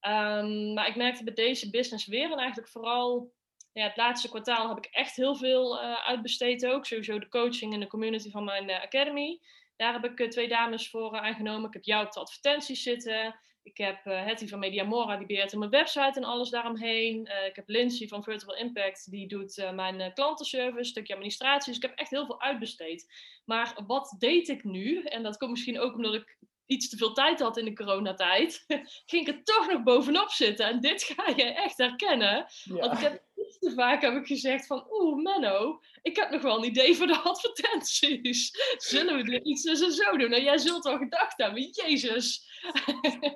Um, 0.00 0.72
maar 0.74 0.88
ik 0.88 0.96
merkte 0.96 1.24
bij 1.24 1.34
deze 1.34 1.70
business 1.70 2.06
weer 2.06 2.30
en 2.30 2.38
eigenlijk 2.38 2.68
vooral 2.68 3.32
ja, 3.72 3.84
het 3.84 3.96
laatste 3.96 4.28
kwartaal 4.28 4.68
heb 4.68 4.78
ik 4.78 4.88
echt 4.92 5.16
heel 5.16 5.36
veel 5.36 5.82
uh, 5.82 6.06
uitbesteed 6.06 6.66
ook. 6.66 6.86
Sowieso 6.86 7.18
de 7.18 7.28
coaching 7.28 7.72
en 7.72 7.80
de 7.80 7.86
community 7.86 8.30
van 8.30 8.44
mijn 8.44 8.70
academy. 8.70 9.40
Daar 9.76 9.92
heb 9.92 10.04
ik 10.04 10.30
twee 10.30 10.48
dames 10.48 10.90
voor 10.90 11.18
aangenomen. 11.18 11.66
Ik 11.66 11.72
heb 11.72 11.84
jou 11.84 12.06
op 12.06 12.12
de 12.12 12.20
advertenties 12.20 12.82
zitten. 12.82 13.36
Ik 13.64 13.76
heb 13.76 14.06
uh, 14.06 14.24
Hetty 14.24 14.48
van 14.48 14.58
Mediamora, 14.58 15.16
die 15.16 15.26
beheert 15.26 15.56
mijn 15.56 15.70
website 15.70 16.12
en 16.14 16.24
alles 16.24 16.50
daaromheen. 16.50 17.28
Uh, 17.28 17.46
ik 17.46 17.56
heb 17.56 17.68
Lindsay 17.68 18.08
van 18.08 18.22
Virtual 18.22 18.56
Impact, 18.56 19.10
die 19.10 19.28
doet 19.28 19.58
uh, 19.58 19.72
mijn 19.72 20.12
klantenservice, 20.12 20.78
een 20.78 20.84
stukje 20.84 21.14
administratie. 21.14 21.72
Dus 21.72 21.82
ik 21.82 21.88
heb 21.88 21.98
echt 21.98 22.10
heel 22.10 22.26
veel 22.26 22.40
uitbesteed. 22.40 23.12
Maar 23.44 23.78
wat 23.86 24.14
deed 24.18 24.48
ik 24.48 24.64
nu? 24.64 25.02
En 25.02 25.22
dat 25.22 25.36
komt 25.36 25.50
misschien 25.50 25.80
ook 25.80 25.94
omdat 25.94 26.14
ik 26.14 26.36
iets 26.66 26.88
te 26.88 26.96
veel 26.96 27.12
tijd 27.12 27.40
had 27.40 27.56
in 27.56 27.64
de 27.64 27.72
coronatijd, 27.72 28.64
ging 29.10 29.28
ik 29.28 29.28
er 29.28 29.44
toch 29.44 29.70
nog 29.70 29.82
bovenop 29.82 30.30
zitten. 30.30 30.66
En 30.66 30.80
dit 30.80 31.02
ga 31.02 31.32
je 31.36 31.42
echt 31.42 31.78
herkennen. 31.78 32.46
Want 32.64 32.92
ik 32.92 32.98
heb 32.98 33.22
iets 33.34 33.58
te 33.58 33.72
vaak 33.74 34.02
heb 34.02 34.14
ik 34.14 34.26
gezegd 34.26 34.66
van, 34.66 34.86
oeh 34.90 35.22
Menno, 35.22 35.80
ik 36.02 36.16
heb 36.16 36.30
nog 36.30 36.42
wel 36.42 36.58
een 36.58 36.64
idee 36.64 36.96
voor 36.96 37.06
de 37.06 37.18
advertenties. 37.18 38.50
Zullen 38.90 39.16
we 39.16 39.22
dit 39.22 39.44
iets 39.44 39.64
en 39.64 39.92
zo 39.92 40.16
doen? 40.16 40.30
Nou, 40.30 40.42
jij 40.42 40.58
zult 40.58 40.84
wel 40.84 40.98
gedacht 40.98 41.38
hebben, 41.38 41.70
jezus. 41.70 42.48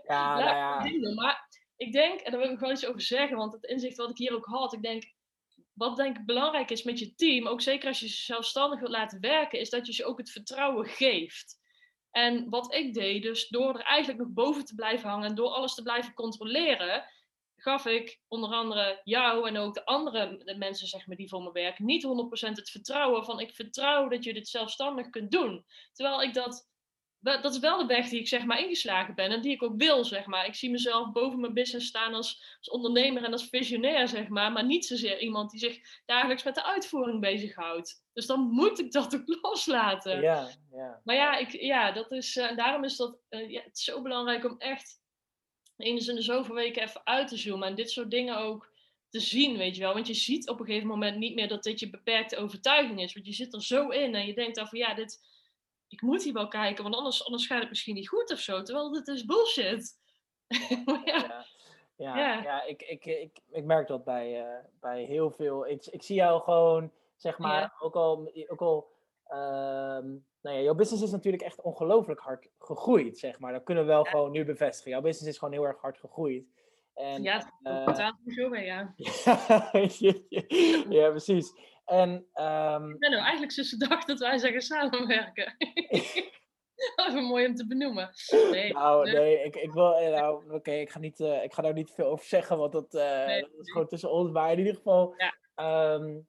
Ja, 0.06 0.38
nou 0.38 0.90
ja. 1.00 1.14
Maar 1.14 1.48
ik 1.76 1.92
denk, 1.92 2.20
en 2.20 2.30
daar 2.30 2.40
wil 2.40 2.50
ik 2.50 2.58
gewoon 2.58 2.72
iets 2.72 2.86
over 2.86 3.00
zeggen, 3.00 3.36
want 3.36 3.52
het 3.52 3.64
inzicht 3.64 3.96
wat 3.96 4.10
ik 4.10 4.18
hier 4.18 4.34
ook 4.34 4.46
had, 4.46 4.72
ik 4.72 4.82
denk, 4.82 5.12
wat 5.72 5.96
denk 5.96 6.18
ik 6.18 6.26
belangrijk 6.26 6.70
is 6.70 6.82
met 6.82 6.98
je 6.98 7.14
team, 7.14 7.46
ook 7.46 7.60
zeker 7.60 7.88
als 7.88 8.00
je 8.00 8.08
ze 8.08 8.22
zelfstandig 8.22 8.80
wilt 8.80 8.92
laten 8.92 9.20
werken, 9.20 9.60
is 9.60 9.70
dat 9.70 9.86
je 9.86 9.92
ze 9.92 10.04
ook 10.04 10.18
het 10.18 10.30
vertrouwen 10.30 10.86
geeft. 10.86 11.56
En 12.10 12.48
wat 12.48 12.74
ik 12.74 12.94
deed, 12.94 13.22
dus 13.22 13.48
door 13.48 13.74
er 13.74 13.84
eigenlijk 13.84 14.18
nog 14.18 14.28
boven 14.28 14.64
te 14.64 14.74
blijven 14.74 15.08
hangen 15.08 15.28
en 15.28 15.34
door 15.34 15.48
alles 15.50 15.74
te 15.74 15.82
blijven 15.82 16.14
controleren, 16.14 17.04
gaf 17.56 17.86
ik 17.86 18.20
onder 18.28 18.50
andere 18.50 19.00
jou 19.04 19.48
en 19.48 19.56
ook 19.56 19.74
de 19.74 19.84
andere 19.84 20.42
de 20.44 20.56
mensen 20.56 20.86
zeg 20.86 21.06
maar, 21.06 21.16
die 21.16 21.28
voor 21.28 21.42
me 21.42 21.52
werken 21.52 21.84
niet 21.84 22.06
100% 22.06 22.50
het 22.50 22.70
vertrouwen 22.70 23.24
van 23.24 23.40
ik 23.40 23.54
vertrouw 23.54 24.08
dat 24.08 24.24
je 24.24 24.34
dit 24.34 24.48
zelfstandig 24.48 25.10
kunt 25.10 25.30
doen. 25.30 25.64
Terwijl 25.92 26.22
ik 26.22 26.34
dat 26.34 26.68
dat 27.20 27.44
is 27.44 27.58
wel 27.58 27.78
de 27.78 27.86
weg 27.86 28.08
die 28.08 28.20
ik 28.20 28.28
zeg 28.28 28.44
maar 28.44 28.60
ingeslagen 28.60 29.14
ben 29.14 29.30
en 29.30 29.40
die 29.40 29.52
ik 29.52 29.62
ook 29.62 29.76
wil, 29.76 30.04
zeg 30.04 30.26
maar. 30.26 30.46
Ik 30.46 30.54
zie 30.54 30.70
mezelf 30.70 31.12
boven 31.12 31.40
mijn 31.40 31.54
business 31.54 31.86
staan 31.86 32.14
als, 32.14 32.56
als 32.58 32.70
ondernemer 32.70 33.24
en 33.24 33.32
als 33.32 33.48
visionair, 33.48 34.08
zeg 34.08 34.28
maar. 34.28 34.52
Maar 34.52 34.64
niet 34.64 34.86
zozeer 34.86 35.20
iemand 35.20 35.50
die 35.50 35.60
zich 35.60 35.78
dagelijks 36.06 36.42
met 36.42 36.54
de 36.54 36.64
uitvoering 36.64 37.20
bezighoudt. 37.20 38.04
Dus 38.12 38.26
dan 38.26 38.40
moet 38.40 38.78
ik 38.78 38.92
dat 38.92 39.14
ook 39.14 39.22
loslaten. 39.42 40.20
Ja, 40.20 40.48
ja. 40.70 41.00
Maar 41.04 41.16
ja, 41.16 41.36
ik, 41.36 41.52
ja 41.52 41.92
dat 41.92 42.12
is, 42.12 42.36
uh, 42.36 42.56
daarom 42.56 42.84
is 42.84 42.96
dat 42.96 43.18
uh, 43.30 43.50
ja, 43.50 43.62
het 43.62 43.76
is 43.76 43.84
zo 43.84 44.02
belangrijk 44.02 44.44
om 44.44 44.58
echt 44.58 45.00
eens 45.76 46.08
in 46.08 46.14
de 46.14 46.22
zoveel 46.22 46.54
weken 46.54 46.82
even 46.82 47.00
uit 47.04 47.28
te 47.28 47.36
zoomen. 47.36 47.68
En 47.68 47.74
dit 47.74 47.90
soort 47.90 48.10
dingen 48.10 48.36
ook 48.38 48.72
te 49.10 49.20
zien, 49.20 49.56
weet 49.56 49.76
je 49.76 49.82
wel. 49.82 49.94
Want 49.94 50.06
je 50.06 50.14
ziet 50.14 50.48
op 50.48 50.60
een 50.60 50.66
gegeven 50.66 50.88
moment 50.88 51.16
niet 51.16 51.34
meer 51.34 51.48
dat 51.48 51.62
dit 51.62 51.80
je 51.80 51.90
beperkte 51.90 52.36
overtuiging 52.36 53.02
is. 53.02 53.14
Want 53.14 53.26
je 53.26 53.32
zit 53.32 53.54
er 53.54 53.62
zo 53.62 53.88
in 53.88 54.14
en 54.14 54.26
je 54.26 54.34
denkt 54.34 54.56
dan 54.56 54.68
van 54.68 54.78
ja, 54.78 54.94
dit, 54.94 55.20
ik 55.88 56.02
moet 56.02 56.22
hier 56.22 56.32
wel 56.32 56.48
kijken, 56.48 56.82
want 56.82 56.96
anders, 56.96 57.24
anders 57.24 57.46
gaat 57.46 57.60
het 57.60 57.68
misschien 57.68 57.94
niet 57.94 58.08
goed 58.08 58.32
of 58.32 58.38
zo. 58.38 58.62
Terwijl 58.62 58.92
dit 58.92 59.08
is 59.08 59.24
bullshit. 59.24 59.98
ja. 61.04 61.46
Ja, 61.96 62.16
ja, 62.16 62.42
ja. 62.42 62.62
ik, 62.62 62.82
ik, 62.82 63.04
ik, 63.04 63.38
ik 63.50 63.64
merk 63.64 63.88
dat 63.88 64.04
bij, 64.04 64.40
uh, 64.42 64.64
bij 64.80 65.04
heel 65.04 65.30
veel. 65.30 65.66
Ik, 65.66 65.86
ik 65.86 66.02
zie 66.02 66.16
jou 66.16 66.42
gewoon, 66.42 66.92
zeg 67.16 67.38
maar, 67.38 67.74
ook 67.80 67.94
al, 67.94 68.32
ook 68.46 68.60
al 68.60 68.92
um, 69.30 70.26
nou 70.42 70.56
ja, 70.56 70.60
jouw 70.60 70.74
business 70.74 71.02
is 71.02 71.10
natuurlijk 71.10 71.42
echt 71.42 71.60
ongelooflijk 71.60 72.20
hard 72.20 72.48
gegroeid, 72.58 73.18
zeg 73.18 73.38
maar. 73.38 73.52
Dat 73.52 73.64
kunnen 73.64 73.84
we 73.84 73.90
wel 73.90 74.04
gewoon 74.04 74.30
nu 74.30 74.44
bevestigen. 74.44 74.90
Jouw 74.90 75.00
business 75.00 75.30
is 75.30 75.38
gewoon 75.38 75.54
heel 75.54 75.66
erg 75.66 75.80
hard 75.80 75.98
gegroeid. 75.98 76.46
En, 76.94 77.22
ja, 77.22 77.52
dat 77.62 77.98
uh, 77.98 78.34
zo 78.36 78.48
mee, 78.48 78.64
ja. 78.64 78.94
ja, 80.98 81.10
precies. 81.10 81.52
En, 81.88 82.10
um, 82.34 82.90
ik 82.90 82.98
ben 82.98 83.10
nou 83.10 83.22
eigenlijk 83.22 83.54
de 83.54 83.86
dag 83.88 84.04
dat 84.04 84.18
wij 84.18 84.38
zeggen 84.38 84.60
samenwerken. 84.60 85.56
Even 87.06 87.24
mooi 87.24 87.46
om 87.46 87.54
te 87.54 87.66
benoemen. 87.66 88.10
Nee, 88.50 88.72
nou, 88.72 89.10
nee, 89.10 89.44
ik, 89.44 89.56
ik 89.56 89.72
wil, 89.72 89.96
eh, 89.96 90.10
nou, 90.10 90.52
oké, 90.52 90.72
ik 90.72 90.90
ga 90.90 90.98
niet, 90.98 91.20
uh, 91.20 91.42
ik 91.42 91.52
ga 91.52 91.62
daar 91.62 91.72
niet 91.72 91.90
veel 91.90 92.06
over 92.06 92.26
zeggen, 92.26 92.58
want 92.58 92.72
dat, 92.72 92.94
uh, 92.94 93.26
nee, 93.26 93.40
dat 93.40 93.60
is 93.60 93.70
gewoon 93.70 93.86
tussen 93.86 94.10
ons. 94.10 94.30
Maar 94.30 94.52
in 94.52 94.58
ieder 94.58 94.74
geval, 94.74 95.14
ja. 95.16 95.94
Um, 95.94 96.26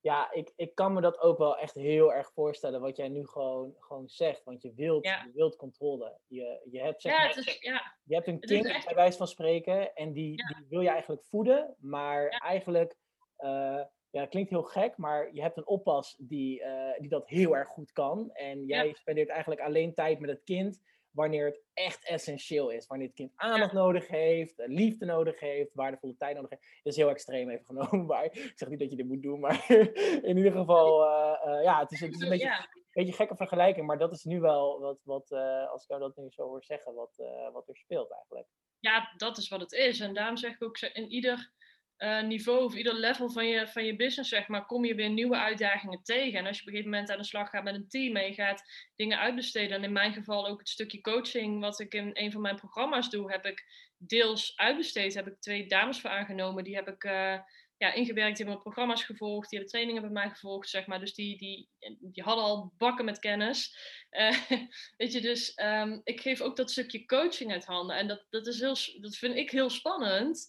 ja, 0.00 0.32
ik, 0.32 0.52
ik 0.56 0.74
kan 0.74 0.92
me 0.92 1.00
dat 1.00 1.20
ook 1.20 1.38
wel 1.38 1.58
echt 1.58 1.74
heel 1.74 2.12
erg 2.12 2.32
voorstellen, 2.32 2.80
wat 2.80 2.96
jij 2.96 3.08
nu 3.08 3.26
gewoon, 3.26 3.74
gewoon 3.78 4.08
zegt. 4.08 4.44
Want 4.44 4.62
je 4.62 4.72
wilt, 4.74 5.04
je 5.04 5.30
wilt 5.34 5.56
controle. 5.56 6.18
Je, 6.26 6.60
je, 6.70 6.80
hebt, 6.80 7.02
zeg 7.02 7.12
ja, 7.12 7.28
is, 7.28 7.58
ja. 7.60 7.94
je 8.04 8.14
hebt 8.14 8.26
een 8.26 8.40
kind, 8.40 8.66
echt... 8.66 8.86
bij 8.86 8.94
wijze 8.94 9.18
van 9.18 9.28
spreken, 9.28 9.94
en 9.94 10.12
die, 10.12 10.36
die 10.36 10.66
wil 10.68 10.80
je 10.80 10.88
eigenlijk 10.88 11.24
voeden. 11.24 11.76
Maar 11.78 12.28
eigenlijk, 12.28 12.96
uh, 13.38 13.82
ja, 14.10 14.20
dat 14.20 14.28
klinkt 14.28 14.50
heel 14.50 14.62
gek, 14.62 14.96
maar 14.96 15.34
je 15.34 15.42
hebt 15.42 15.56
een 15.56 15.66
oppas 15.66 16.16
die, 16.18 16.60
uh, 16.60 16.98
die 16.98 17.08
dat 17.08 17.28
heel 17.28 17.56
erg 17.56 17.68
goed 17.68 17.92
kan. 17.92 18.30
En 18.32 18.64
jij 18.64 18.94
spendeert 18.94 19.28
eigenlijk 19.28 19.60
alleen 19.60 19.94
tijd 19.94 20.20
met 20.20 20.30
het 20.30 20.42
kind 20.44 20.80
wanneer 21.10 21.46
het 21.46 21.62
echt 21.74 22.08
essentieel 22.08 22.70
is. 22.70 22.86
Wanneer 22.86 23.06
het 23.06 23.16
kind 23.16 23.32
aandacht 23.34 23.72
nodig 23.72 24.08
heeft, 24.08 24.54
liefde 24.56 25.04
nodig 25.04 25.40
heeft, 25.40 25.74
waardevolle 25.74 26.16
tijd 26.16 26.34
nodig 26.34 26.50
heeft. 26.50 26.62
Dat 26.82 26.92
is 26.92 26.98
heel 26.98 27.08
extreem 27.08 27.50
even 27.50 27.64
genomen, 27.64 28.06
maar 28.12 28.24
ik 28.24 28.52
zeg 28.54 28.68
niet 28.68 28.78
dat 28.78 28.90
je 28.90 28.96
dit 28.96 29.06
moet 29.06 29.22
doen, 29.22 29.40
maar 29.40 29.70
in 30.30 30.36
ieder 30.36 30.52
geval, 30.52 31.04
uh, 31.04 31.46
uh, 31.46 31.62
ja, 31.62 31.80
het 31.80 31.92
is, 31.92 32.00
het 32.00 32.14
is 32.14 32.20
een 32.20 32.28
beetje, 32.38 32.46
ja. 32.46 32.58
een 32.60 32.92
beetje 32.92 33.12
gekke 33.12 33.36
vergelijking, 33.36 33.86
maar 33.86 33.98
dat 33.98 34.12
is 34.12 34.24
nu 34.24 34.40
wel 34.40 34.80
wat, 34.80 35.00
wat 35.04 35.32
als 35.70 35.82
ik 35.82 35.88
jou 35.88 36.00
dat 36.00 36.16
nu 36.16 36.30
zo 36.30 36.42
hoor 36.42 36.64
zeggen, 36.64 36.94
wat, 36.94 37.16
wat 37.52 37.68
er 37.68 37.76
speelt 37.76 38.12
eigenlijk. 38.12 38.46
Ja, 38.80 39.12
dat 39.16 39.36
is 39.36 39.48
wat 39.48 39.60
het 39.60 39.72
is. 39.72 40.00
En 40.00 40.14
daarom 40.14 40.36
zeg 40.36 40.52
ik 40.52 40.62
ook, 40.62 40.78
in 40.78 41.10
ieder 41.10 41.52
uh, 41.98 42.22
niveau 42.22 42.64
of 42.64 42.74
ieder 42.74 42.94
level 42.94 43.30
van 43.30 43.46
je, 43.46 43.68
van 43.68 43.84
je 43.84 43.96
business, 43.96 44.30
zeg 44.30 44.48
maar, 44.48 44.66
kom 44.66 44.84
je 44.84 44.94
weer 44.94 45.10
nieuwe 45.10 45.36
uitdagingen 45.36 46.02
tegen. 46.02 46.38
En 46.38 46.46
als 46.46 46.56
je 46.56 46.62
op 46.62 46.68
een 46.68 46.74
gegeven 46.74 46.90
moment 46.90 47.10
aan 47.10 47.18
de 47.18 47.24
slag 47.24 47.50
gaat 47.50 47.64
met 47.64 47.74
een 47.74 47.88
team 47.88 48.16
en 48.16 48.26
je 48.26 48.34
gaat 48.34 48.62
dingen 48.96 49.18
uitbesteden, 49.18 49.76
en 49.76 49.84
in 49.84 49.92
mijn 49.92 50.12
geval 50.12 50.46
ook 50.46 50.58
het 50.58 50.68
stukje 50.68 51.00
coaching, 51.00 51.60
wat 51.60 51.80
ik 51.80 51.94
in 51.94 52.10
een 52.12 52.32
van 52.32 52.40
mijn 52.40 52.56
programma's 52.56 53.10
doe, 53.10 53.30
heb 53.30 53.46
ik 53.46 53.64
deels 53.96 54.52
uitbesteed. 54.56 55.14
Heb 55.14 55.26
ik 55.26 55.40
twee 55.40 55.66
dames 55.66 56.00
voor 56.00 56.10
aangenomen, 56.10 56.64
die 56.64 56.74
heb 56.74 56.88
ik 56.88 57.04
uh, 57.04 57.38
ja, 57.76 57.92
ingewerkt, 57.92 58.36
die 58.36 58.46
hebben 58.46 58.46
mijn 58.46 58.74
programma's 58.74 59.04
gevolgd, 59.04 59.50
die 59.50 59.58
hebben 59.58 59.76
trainingen 59.76 60.02
bij 60.02 60.22
mij 60.22 60.30
gevolgd, 60.30 60.68
zeg 60.68 60.86
maar. 60.86 61.00
Dus 61.00 61.14
die, 61.14 61.38
die, 61.38 61.68
die 62.00 62.22
hadden 62.22 62.44
al 62.44 62.72
bakken 62.76 63.04
met 63.04 63.18
kennis. 63.18 63.76
Uh, 64.10 64.40
weet 64.96 65.12
je, 65.12 65.20
dus 65.20 65.60
um, 65.62 66.00
ik 66.04 66.20
geef 66.20 66.40
ook 66.40 66.56
dat 66.56 66.70
stukje 66.70 67.06
coaching 67.06 67.52
uit 67.52 67.64
handen. 67.64 67.96
En 67.96 68.08
dat, 68.08 68.26
dat, 68.30 68.46
is 68.46 68.60
heel, 68.60 69.00
dat 69.00 69.16
vind 69.16 69.36
ik 69.36 69.50
heel 69.50 69.70
spannend 69.70 70.48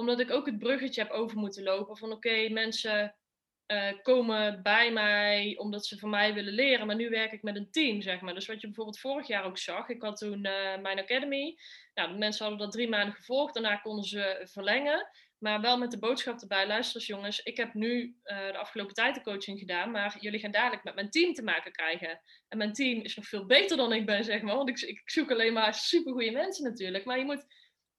omdat 0.00 0.20
ik 0.20 0.30
ook 0.30 0.46
het 0.46 0.58
bruggetje 0.58 1.02
heb 1.02 1.10
over 1.10 1.38
moeten 1.38 1.62
lopen 1.62 1.96
van 1.96 2.12
oké, 2.12 2.48
mensen 2.48 3.14
uh, 3.66 3.92
komen 4.02 4.62
bij 4.62 4.92
mij 4.92 5.54
omdat 5.58 5.86
ze 5.86 5.98
van 5.98 6.10
mij 6.10 6.34
willen 6.34 6.52
leren, 6.52 6.86
maar 6.86 6.96
nu 6.96 7.08
werk 7.08 7.32
ik 7.32 7.42
met 7.42 7.56
een 7.56 7.70
team, 7.70 8.02
zeg 8.02 8.20
maar. 8.20 8.34
Dus 8.34 8.46
wat 8.46 8.60
je 8.60 8.66
bijvoorbeeld 8.66 8.98
vorig 8.98 9.26
jaar 9.26 9.44
ook 9.44 9.58
zag, 9.58 9.88
ik 9.88 10.02
had 10.02 10.16
toen 10.16 10.46
uh, 10.46 10.78
mijn 10.82 10.98
academy, 10.98 11.56
nou, 11.94 12.12
de 12.12 12.18
mensen 12.18 12.44
hadden 12.44 12.64
dat 12.64 12.72
drie 12.72 12.88
maanden 12.88 13.14
gevolgd, 13.14 13.54
daarna 13.54 13.76
konden 13.76 14.04
ze 14.04 14.48
verlengen, 14.52 15.08
maar 15.38 15.60
wel 15.60 15.78
met 15.78 15.90
de 15.90 15.98
boodschap 15.98 16.40
erbij, 16.40 16.66
luister 16.66 16.96
eens 16.96 17.06
jongens, 17.06 17.40
ik 17.42 17.56
heb 17.56 17.74
nu 17.74 18.16
uh, 18.24 18.46
de 18.46 18.58
afgelopen 18.58 18.94
tijd 18.94 19.14
de 19.14 19.22
coaching 19.22 19.58
gedaan, 19.58 19.90
maar 19.90 20.16
jullie 20.20 20.40
gaan 20.40 20.50
dadelijk 20.50 20.84
met 20.84 20.94
mijn 20.94 21.10
team 21.10 21.32
te 21.32 21.42
maken 21.42 21.72
krijgen. 21.72 22.20
En 22.48 22.58
mijn 22.58 22.72
team 22.72 23.00
is 23.00 23.16
nog 23.16 23.26
veel 23.26 23.46
beter 23.46 23.76
dan 23.76 23.92
ik 23.92 24.06
ben, 24.06 24.24
zeg 24.24 24.42
maar, 24.42 24.56
want 24.56 24.68
ik, 24.68 24.80
ik 24.80 25.02
zoek 25.04 25.30
alleen 25.30 25.52
maar 25.52 25.74
supergoeie 25.74 26.32
mensen 26.32 26.64
natuurlijk, 26.64 27.04
maar 27.04 27.18
je 27.18 27.24
moet 27.24 27.44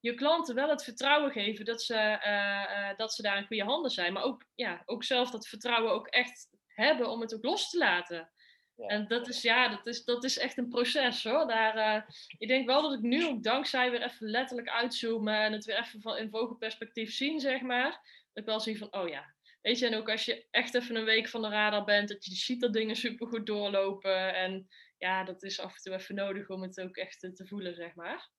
je 0.01 0.13
klanten 0.13 0.55
wel 0.55 0.69
het 0.69 0.83
vertrouwen 0.83 1.31
geven 1.31 1.65
dat 1.65 1.81
ze, 1.81 1.93
uh, 1.93 2.89
uh, 2.89 2.97
dat 2.97 3.13
ze 3.13 3.21
daar 3.21 3.37
in 3.37 3.45
goede 3.45 3.63
handen 3.63 3.91
zijn. 3.91 4.13
Maar 4.13 4.23
ook, 4.23 4.45
ja, 4.55 4.81
ook 4.85 5.03
zelf 5.03 5.31
dat 5.31 5.47
vertrouwen 5.47 5.91
ook 5.91 6.07
echt 6.07 6.49
hebben 6.67 7.09
om 7.09 7.21
het 7.21 7.35
ook 7.35 7.43
los 7.43 7.69
te 7.69 7.77
laten. 7.77 8.31
Ja. 8.75 8.87
En 8.87 9.07
dat 9.07 9.27
is, 9.27 9.41
ja, 9.41 9.67
dat 9.67 9.87
is, 9.87 10.03
dat 10.03 10.23
is 10.23 10.37
echt 10.37 10.57
een 10.57 10.69
proces 10.69 11.23
hoor. 11.23 11.47
Daar, 11.47 11.77
uh, 11.77 12.03
ik 12.37 12.47
denk 12.47 12.65
wel 12.65 12.81
dat 12.81 12.93
ik 12.93 13.01
nu 13.01 13.27
ook 13.27 13.43
dankzij 13.43 13.91
weer 13.91 14.01
even 14.01 14.29
letterlijk 14.29 14.69
uitzoomen 14.69 15.39
en 15.39 15.51
het 15.51 15.65
weer 15.65 15.79
even 15.79 16.01
van 16.01 16.17
in 16.17 16.29
vogelperspectief 16.29 17.13
zien, 17.13 17.39
zeg 17.39 17.61
maar. 17.61 17.91
Dat 18.33 18.43
ik 18.43 18.45
wel 18.45 18.59
zie 18.59 18.77
van, 18.77 18.93
oh 18.93 19.07
ja. 19.07 19.35
Weet 19.61 19.79
je, 19.79 19.85
en 19.85 19.95
ook 19.95 20.09
als 20.09 20.25
je 20.25 20.47
echt 20.51 20.75
even 20.75 20.95
een 20.95 21.05
week 21.05 21.27
van 21.27 21.41
de 21.41 21.49
radar 21.49 21.83
bent, 21.83 22.09
dat 22.09 22.25
je 22.25 22.35
ziet 22.35 22.61
dat 22.61 22.73
dingen 22.73 22.95
supergoed 22.95 23.45
doorlopen. 23.45 24.35
En 24.35 24.67
ja, 24.97 25.23
dat 25.23 25.43
is 25.43 25.59
af 25.59 25.75
en 25.75 25.81
toe 25.81 25.93
even 25.93 26.15
nodig 26.15 26.49
om 26.49 26.61
het 26.61 26.81
ook 26.81 26.97
echt 26.97 27.19
te 27.19 27.47
voelen, 27.47 27.75
zeg 27.75 27.95
maar. 27.95 28.29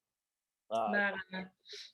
Ah, 0.72 0.90
maar 0.90 1.26
uh, 1.30 1.44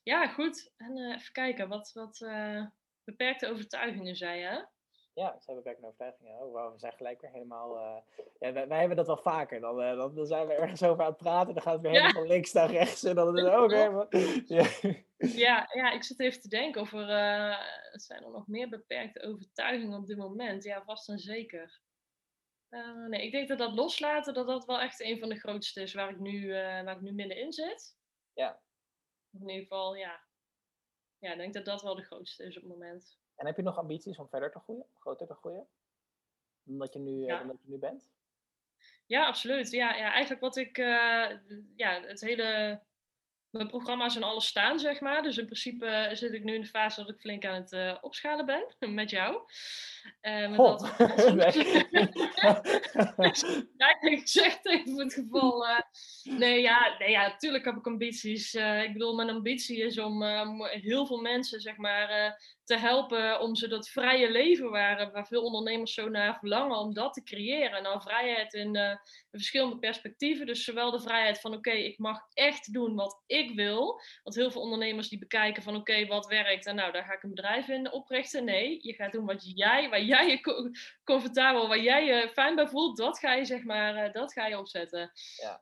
ja, 0.03 0.27
goed. 0.27 0.71
En 0.77 0.97
uh, 0.97 1.15
even 1.15 1.33
kijken, 1.33 1.67
wat, 1.67 1.91
wat 1.93 2.19
uh, 2.19 2.65
beperkte 3.03 3.49
overtuigingen 3.49 4.15
zei 4.15 4.39
je? 4.39 4.67
Ja, 5.13 5.39
zijn 5.39 5.57
beperkte 5.57 5.85
overtuigingen. 5.85 6.33
Oh, 6.33 6.51
wow, 6.51 6.73
we 6.73 6.79
zijn 6.79 6.93
gelijk 6.93 7.21
weer 7.21 7.31
helemaal... 7.31 7.77
ja, 8.39 8.53
wij, 8.53 8.67
wij, 8.67 8.79
hebben 8.79 8.97
dat 8.97 9.07
wel 9.07 9.17
vaker. 9.17 9.59
Dan, 9.59 9.77
dan, 9.77 10.15
dan, 10.15 10.25
zijn 10.25 10.47
we 10.47 10.53
ergens 10.53 10.83
over 10.83 11.03
aan 11.03 11.09
het 11.09 11.17
praten. 11.17 11.53
Dan 11.53 11.63
gaat 11.63 11.73
het 11.73 11.81
weer 11.81 11.91
helemaal 11.91 12.13
van 12.13 12.27
links 12.27 12.53
naar 12.53 12.71
rechts. 12.71 13.03
En 13.03 13.15
dan 13.15 13.37
is 13.37 13.43
het 13.43 13.53
ook 13.61 13.71
helemaal... 13.71 14.07
Ja. 14.45 14.67
ja, 15.17 15.69
ja, 15.73 15.91
ik 15.91 16.03
zit 16.03 16.19
even 16.19 16.41
te 16.41 16.47
denken 16.47 16.81
of 16.81 16.93
er... 16.93 17.07
zijn 17.91 18.23
er 18.23 18.31
nog 18.31 18.47
meer 18.47 18.69
beperkte 18.69 19.21
overtuigingen 19.21 19.99
op 19.99 20.07
dit 20.07 20.17
moment? 20.17 20.63
Ja, 20.63 20.83
vast 20.83 21.09
en 21.09 21.19
zeker. 21.19 21.81
nee, 23.07 23.25
ik 23.25 23.31
denk 23.31 23.47
dat 23.47 23.57
dat 23.57 23.73
loslaten, 23.73 24.33
dat 24.33 24.47
dat 24.47 24.65
wel 24.65 24.79
echt 24.79 25.01
een 25.01 25.19
van 25.19 25.29
de 25.29 25.39
grootste 25.39 25.81
is 25.81 25.93
waar 25.93 26.09
ik 26.09 26.19
nu, 26.19 26.51
waar 26.51 26.95
ik 26.95 27.01
nu 27.01 27.11
middenin 27.11 27.53
zit. 27.53 27.97
Ja. 28.33 28.59
In 29.31 29.49
ieder 29.49 29.61
geval, 29.61 29.95
ja. 29.95 30.19
Ja, 31.19 31.31
ik 31.31 31.37
denk 31.37 31.53
dat 31.53 31.65
dat 31.65 31.81
wel 31.81 31.95
de 31.95 32.03
grootste 32.03 32.43
is 32.43 32.55
op 32.55 32.63
het 32.63 32.71
moment. 32.71 33.17
En 33.35 33.45
heb 33.45 33.55
je 33.55 33.61
nog 33.61 33.77
ambities 33.77 34.17
om 34.17 34.29
verder 34.29 34.51
te 34.51 34.59
groeien? 34.59 34.85
Groter 34.93 35.27
te 35.27 35.33
groeien? 35.33 35.67
Omdat 36.65 36.93
je 36.93 36.99
nu, 36.99 37.25
ja. 37.25 37.41
omdat 37.41 37.61
je 37.61 37.69
nu 37.69 37.77
bent? 37.77 38.09
Ja, 39.05 39.27
absoluut. 39.27 39.71
Ja, 39.71 39.95
ja 39.95 40.11
eigenlijk 40.11 40.41
wat 40.41 40.55
ik... 40.55 40.77
Uh, 40.77 41.29
ja, 41.75 42.01
het 42.01 42.21
hele 42.21 42.81
mijn 43.51 43.67
programma's 43.67 44.15
en 44.15 44.23
alles 44.23 44.47
staan, 44.47 44.79
zeg 44.79 44.99
maar. 44.99 45.23
Dus 45.23 45.37
in 45.37 45.45
principe 45.45 46.09
zit 46.13 46.33
ik 46.33 46.43
nu 46.43 46.53
in 46.53 46.61
de 46.61 46.67
fase 46.67 47.01
dat 47.01 47.09
ik 47.09 47.19
flink 47.19 47.45
aan 47.45 47.55
het 47.55 47.71
uh, 47.71 47.95
opschalen 48.01 48.45
ben 48.45 48.63
met 48.93 49.09
jou. 49.09 49.41
Uh, 50.21 50.49
met 50.49 50.57
dat... 50.57 50.81
ja, 53.77 54.01
ik 54.01 54.27
zeg 54.27 54.57
het 54.57 54.65
even 54.65 54.91
voor 54.91 55.01
het 55.01 55.13
geval. 55.13 55.67
Uh... 55.67 55.79
nee, 56.23 56.61
ja, 56.61 56.95
nee, 56.99 57.09
ja, 57.09 57.27
natuurlijk 57.27 57.65
heb 57.65 57.75
ik 57.75 57.87
ambities. 57.87 58.53
ik 58.53 58.93
bedoel, 58.93 59.15
mijn 59.15 59.29
ambitie 59.29 59.77
is 59.77 59.99
om 59.99 60.23
heel 60.63 61.05
veel 61.05 61.21
mensen, 61.21 61.61
zeg 61.61 61.77
maar, 61.77 62.37
te 62.69 62.77
helpen 62.77 63.39
om 63.39 63.55
ze 63.55 63.67
dat 63.67 63.89
vrije 63.89 64.31
leven 64.31 64.69
waar, 64.69 65.11
waar 65.11 65.27
veel 65.27 65.43
ondernemers 65.43 65.93
zo 65.93 66.09
naar 66.09 66.39
verlangen, 66.39 66.77
om 66.77 66.93
dat 66.93 67.13
te 67.13 67.23
creëren. 67.23 67.83
Nou, 67.83 68.01
vrijheid 68.01 68.53
in, 68.53 68.75
uh, 68.75 68.95
verschillende 69.31 69.77
perspectieven. 69.77 70.45
Dus 70.45 70.63
zowel 70.63 70.91
de 70.91 71.01
vrijheid 71.01 71.39
van 71.39 71.53
oké, 71.53 71.71
ik 71.71 71.97
mag 71.97 72.19
echt 72.33 72.73
doen 72.73 72.95
wat 72.95 73.21
ik 73.25 73.55
wil. 73.55 74.01
Want 74.23 74.35
heel 74.35 74.51
veel 74.51 74.61
ondernemers 74.61 75.09
die 75.09 75.19
bekijken 75.19 75.63
van 75.63 75.75
oké, 75.75 76.05
wat 76.05 76.25
werkt 76.25 76.65
en 76.65 76.75
nou, 76.75 76.91
daar 76.91 77.03
ga 77.03 77.13
ik 77.13 77.23
een 77.23 77.29
bedrijf 77.29 77.67
in 77.67 77.91
oprichten. 77.91 78.45
Nee, 78.45 78.79
je 78.81 78.93
gaat 78.93 79.11
doen 79.11 79.25
wat 79.25 79.57
jij, 79.57 79.89
waar 79.89 80.03
jij 80.03 80.29
je 80.29 80.71
comfortabel, 81.03 81.67
waar 81.67 81.81
jij 81.81 82.05
je 82.05 82.29
fijn 82.33 82.55
bij 82.55 82.67
voelt, 82.67 82.97
dat 82.97 83.19
ga 83.19 83.33
je 83.33 83.45
zeg 83.45 83.63
maar, 83.63 84.07
uh, 84.07 84.13
dat 84.13 84.33
ga 84.33 84.47
je 84.47 84.57
opzetten. 84.57 85.11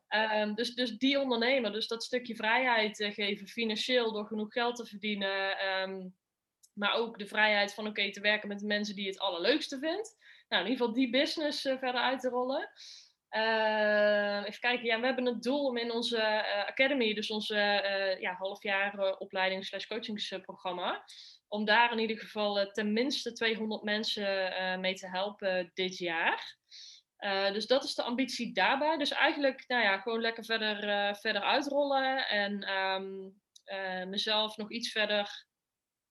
Ja. 0.09 0.41
Um, 0.41 0.55
dus, 0.55 0.75
dus 0.75 0.97
die 0.97 1.19
ondernemer, 1.19 1.71
dus 1.71 1.87
dat 1.87 2.03
stukje 2.03 2.35
vrijheid 2.35 2.99
uh, 2.99 3.13
geven 3.13 3.47
financieel 3.47 4.11
door 4.11 4.25
genoeg 4.25 4.53
geld 4.53 4.75
te 4.75 4.85
verdienen. 4.85 5.65
Um, 5.81 6.15
maar 6.77 6.93
ook 6.93 7.19
de 7.19 7.27
vrijheid 7.27 7.73
van 7.73 7.87
oké, 7.87 8.11
te 8.11 8.21
werken 8.21 8.47
met 8.47 8.59
de 8.59 8.65
mensen 8.65 8.95
die 8.95 9.07
het 9.07 9.19
allerleukste 9.19 9.79
vindt. 9.79 10.17
Nou, 10.49 10.63
in 10.63 10.69
ieder 10.69 10.85
geval 10.85 10.93
die 11.01 11.09
business 11.09 11.65
uh, 11.65 11.77
verder 11.77 12.01
uit 12.01 12.19
te 12.19 12.29
rollen. 12.29 12.69
Uh, 13.31 14.43
even 14.45 14.59
kijken, 14.59 14.85
ja, 14.85 14.99
we 14.99 15.05
hebben 15.05 15.25
het 15.25 15.43
doel 15.43 15.65
om 15.65 15.77
in 15.77 15.91
onze 15.91 16.17
uh, 16.17 16.65
academy, 16.67 17.13
dus 17.13 17.29
onze 17.31 17.55
ja, 18.19 18.33
halfjaar 18.33 19.17
opleiding 19.17 19.65
slash 19.65 19.85
coachingsprogramma, 19.85 21.03
om 21.47 21.65
daar 21.65 21.91
in 21.91 21.99
ieder 21.99 22.17
geval 22.17 22.71
tenminste 22.71 23.33
200 23.33 23.83
mensen 23.83 24.79
mee 24.79 24.93
te 24.93 25.07
helpen 25.07 25.71
dit 25.73 25.97
jaar. 25.97 26.57
dus 27.53 27.67
dat 27.67 27.83
is 27.83 27.95
de 27.95 28.03
ambitie 28.03 28.53
daarbij. 28.53 28.97
Dus 28.97 29.11
eigenlijk, 29.11 29.63
nou 29.67 29.83
ja, 29.83 29.97
gewoon 29.99 30.21
lekker 30.21 30.45
verder, 30.45 30.77
verder 31.15 31.41
uitrollen 31.41 32.27
en 32.27 32.69
um, 32.71 33.35
mezelf 34.09 34.57
nog 34.57 34.71
iets 34.71 34.91
verder 34.91 35.46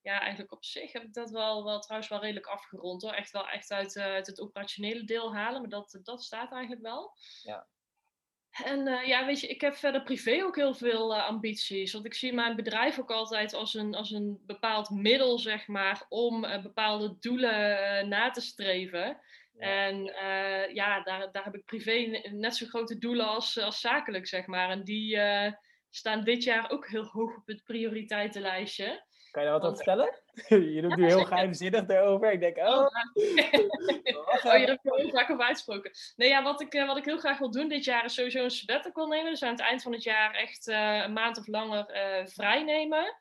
ja, 0.06 0.20
eigenlijk 0.20 0.52
op 0.52 0.64
zich 0.64 0.92
heb 0.92 1.02
ik 1.02 1.14
dat 1.14 1.30
wel, 1.30 1.64
wel 1.64 1.80
trouwens 1.80 2.10
wel 2.10 2.20
redelijk 2.20 2.46
afgerond 2.46 3.02
hoor. 3.02 3.12
Echt 3.12 3.30
wel 3.30 3.48
echt 3.48 3.70
uit, 3.70 3.96
uit 3.96 4.26
het 4.26 4.40
operationele 4.40 5.04
deel 5.04 5.34
halen, 5.34 5.60
maar 5.60 5.70
dat, 5.70 5.98
dat 6.02 6.22
staat 6.22 6.52
eigenlijk 6.52 6.82
wel. 6.82 7.12
Ja. 7.42 7.66
En 8.64 8.86
uh, 8.86 9.06
ja, 9.06 9.26
weet 9.26 9.40
je, 9.40 9.46
ik 9.46 9.60
heb 9.60 9.74
verder 9.74 10.02
privé 10.02 10.44
ook 10.44 10.56
heel 10.56 10.74
veel 10.74 11.14
uh, 11.14 11.26
ambities. 11.26 11.92
Want 11.92 12.04
ik 12.04 12.14
zie 12.14 12.32
mijn 12.32 12.56
bedrijf 12.56 12.98
ook 12.98 13.10
altijd 13.10 13.54
als 13.54 13.74
een, 13.74 13.94
als 13.94 14.10
een 14.10 14.42
bepaald 14.46 14.90
middel, 14.90 15.38
zeg 15.38 15.66
maar, 15.66 16.06
om 16.08 16.40
bepaalde 16.62 17.16
doelen 17.18 18.08
na 18.08 18.30
te 18.30 18.40
streven. 18.40 19.20
Ja. 19.52 19.86
En 19.86 20.04
ja, 20.74 21.02
daar, 21.02 21.32
daar 21.32 21.44
heb 21.44 21.54
ik 21.54 21.64
privé 21.64 22.20
net 22.32 22.56
zo 22.56 22.66
grote 22.66 22.98
doelen 22.98 23.26
als, 23.26 23.58
als 23.58 23.80
zakelijk, 23.80 24.26
zeg 24.26 24.46
maar. 24.46 24.70
En 24.70 24.84
die 24.84 25.18
staan 25.90 26.24
dit 26.24 26.42
jaar 26.42 26.70
ook 26.70 26.88
heel 26.88 27.04
hoog 27.04 27.36
op 27.36 27.46
het 27.46 27.64
prioriteitenlijstje. 27.64 29.04
Kan 29.36 29.44
je 29.44 29.50
daar 29.50 29.60
wat 29.60 29.70
over 29.70 29.84
vertellen? 29.84 30.14
je 30.74 30.82
doet 30.82 30.96
nu 30.96 31.04
heel 31.04 31.24
geheimzinnig 31.24 31.84
daarover. 31.84 32.32
Ik 32.32 32.40
denk, 32.40 32.56
oh. 32.56 32.64
oh, 32.64 32.86
oh 34.46 34.58
je 34.58 34.66
hebt 34.66 34.86
er 34.86 34.94
heel 34.94 35.10
vaak 35.10 35.30
over 35.30 35.44
uitgesproken. 35.44 35.90
Nee, 36.16 36.28
ja, 36.28 36.42
wat 36.42 36.60
ik, 36.60 36.74
uh, 36.74 36.86
wat 36.86 36.96
ik 36.96 37.04
heel 37.04 37.18
graag 37.18 37.38
wil 37.38 37.50
doen 37.50 37.68
dit 37.68 37.84
jaar 37.84 38.04
is 38.04 38.14
sowieso 38.14 38.44
een 38.44 38.50
sabbatical 38.50 39.06
nemen. 39.06 39.30
Dus 39.30 39.42
aan 39.42 39.50
het 39.50 39.60
eind 39.60 39.82
van 39.82 39.92
het 39.92 40.02
jaar 40.02 40.34
echt 40.34 40.68
uh, 40.68 41.02
een 41.04 41.12
maand 41.12 41.38
of 41.38 41.46
langer 41.46 41.94
uh, 41.94 42.26
vrij 42.26 42.62
nemen. 42.62 43.16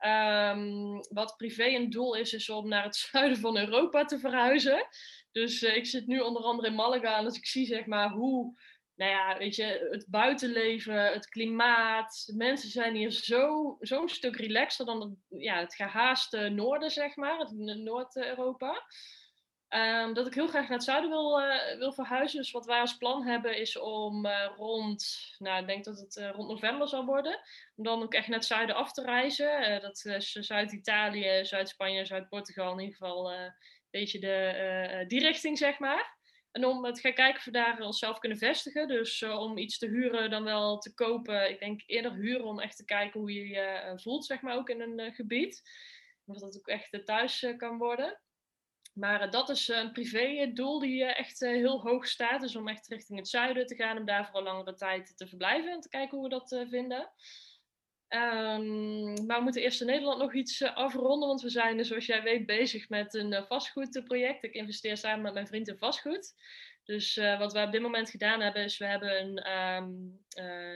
Um, 0.00 1.00
wat 1.08 1.36
privé 1.36 1.64
een 1.64 1.90
doel 1.90 2.14
is, 2.14 2.32
is 2.32 2.50
om 2.50 2.68
naar 2.68 2.84
het 2.84 2.96
zuiden 3.10 3.38
van 3.38 3.58
Europa 3.58 4.04
te 4.04 4.18
verhuizen. 4.18 4.86
Dus 5.32 5.62
ik 5.62 5.86
zit 5.86 6.06
nu 6.06 6.20
onder 6.20 6.42
andere 6.42 6.68
in 6.68 6.74
Malaga. 6.74 7.18
En 7.18 7.24
als 7.24 7.36
ik 7.36 7.46
zie 7.46 7.66
zeg 7.66 7.86
maar 7.86 8.08
hoe 8.10 8.58
nou 8.96 9.10
ja, 9.10 9.38
weet 9.38 9.56
je, 9.56 9.88
het 9.90 10.06
buitenleven, 10.08 11.12
het 11.12 11.28
klimaat. 11.28 12.32
Mensen 12.36 12.70
zijn 12.70 12.94
hier 12.94 13.10
zo, 13.10 13.76
zo'n 13.80 14.08
stuk 14.08 14.36
relaxter 14.36 14.86
dan 14.86 15.00
het, 15.00 15.40
ja, 15.42 15.58
het 15.58 15.74
gehaaste 15.74 16.48
noorden, 16.48 16.90
zeg 16.90 17.16
maar, 17.16 17.38
het 17.38 17.52
Noord-Europa. 17.78 18.82
Um, 19.68 20.14
dat 20.14 20.26
ik 20.26 20.34
heel 20.34 20.48
graag 20.48 20.68
naar 20.68 20.76
het 20.78 20.84
zuiden 20.84 21.10
wil, 21.10 21.40
uh, 21.40 21.76
wil 21.78 21.92
verhuizen. 21.92 22.38
Dus 22.38 22.50
wat 22.50 22.66
wij 22.66 22.80
als 22.80 22.96
plan 22.96 23.26
hebben 23.26 23.58
is 23.58 23.78
om 23.78 24.26
uh, 24.26 24.50
rond, 24.56 25.06
nou 25.38 25.60
ik 25.60 25.66
denk 25.66 25.84
dat 25.84 25.98
het 25.98 26.16
uh, 26.16 26.30
rond 26.30 26.48
november 26.48 26.88
zal 26.88 27.04
worden, 27.04 27.40
om 27.76 27.84
dan 27.84 28.02
ook 28.02 28.14
echt 28.14 28.28
naar 28.28 28.38
het 28.38 28.46
zuiden 28.46 28.76
af 28.76 28.92
te 28.92 29.02
reizen. 29.02 29.80
dat 29.80 30.04
is 30.04 30.32
Zuid-Italië, 30.32 31.44
Zuid-Spanje, 31.44 32.04
Zuid-Portugal, 32.04 32.72
in 32.72 32.78
ieder 32.80 32.96
geval 32.96 33.32
een 33.32 33.54
beetje 33.90 34.18
de, 34.18 35.04
die 35.08 35.20
richting 35.20 35.58
zeg 35.58 35.78
maar. 35.78 36.13
En 36.54 36.64
om 36.64 36.92
te 36.92 37.00
gaan 37.00 37.14
kijken 37.14 37.38
of 37.38 37.44
we 37.44 37.50
daar 37.50 37.80
onszelf 37.80 38.18
kunnen 38.18 38.38
vestigen. 38.38 38.88
Dus 38.88 39.20
uh, 39.20 39.38
om 39.38 39.58
iets 39.58 39.78
te 39.78 39.86
huren 39.86 40.30
dan 40.30 40.44
wel 40.44 40.78
te 40.78 40.94
kopen. 40.94 41.50
Ik 41.50 41.58
denk 41.58 41.82
eerder 41.86 42.12
huren 42.12 42.44
om 42.44 42.60
echt 42.60 42.76
te 42.76 42.84
kijken 42.84 43.20
hoe 43.20 43.32
je 43.32 43.48
je 43.48 43.82
uh, 43.84 43.98
voelt, 43.98 44.26
zeg 44.26 44.40
maar, 44.40 44.56
ook 44.56 44.68
in 44.68 44.80
een 44.80 45.00
uh, 45.00 45.14
gebied. 45.14 45.62
Of 46.26 46.38
dat 46.38 46.56
ook 46.56 46.68
echt 46.68 47.00
thuis 47.04 47.46
kan 47.56 47.78
worden. 47.78 48.20
Maar 48.92 49.30
dat 49.30 49.48
is 49.48 49.68
een 49.68 49.92
privé 49.92 50.50
doel 50.52 50.78
die 50.78 51.04
echt 51.04 51.40
heel 51.40 51.80
hoog 51.80 52.06
staat. 52.06 52.40
Dus 52.40 52.56
om 52.56 52.68
echt 52.68 52.86
richting 52.86 53.18
het 53.18 53.28
zuiden 53.28 53.66
te 53.66 53.74
gaan. 53.74 53.98
Om 53.98 54.04
daar 54.04 54.26
voor 54.26 54.38
een 54.38 54.44
langere 54.44 54.74
tijd 54.74 55.16
te 55.16 55.26
verblijven. 55.26 55.72
En 55.72 55.80
te 55.80 55.88
kijken 55.88 56.18
hoe 56.18 56.28
we 56.28 56.34
dat 56.34 56.66
vinden. 56.68 57.10
Um, 58.14 59.26
maar 59.26 59.36
we 59.36 59.42
moeten 59.42 59.62
eerst 59.62 59.80
in 59.80 59.86
Nederland 59.86 60.18
nog 60.18 60.34
iets 60.34 60.60
uh, 60.60 60.76
afronden, 60.76 61.28
want 61.28 61.42
we 61.42 61.48
zijn, 61.48 61.84
zoals 61.84 62.06
jij 62.06 62.22
weet, 62.22 62.46
bezig 62.46 62.88
met 62.88 63.14
een 63.14 63.32
uh, 63.32 63.46
vastgoedproject. 63.46 64.44
Ik 64.44 64.52
investeer 64.54 64.96
samen 64.96 65.22
met 65.22 65.34
mijn 65.34 65.46
vriend 65.46 65.68
in 65.68 65.78
vastgoed. 65.78 66.34
Dus 66.84 67.14
wat 67.14 67.52
we 67.52 67.62
op 67.62 67.72
dit 67.72 67.82
moment 67.82 68.10
gedaan 68.10 68.40
hebben, 68.40 68.62
is 68.62 68.78
we 68.78 68.86
hebben 68.86 69.20
een, 69.20 69.50
um, 69.52 70.18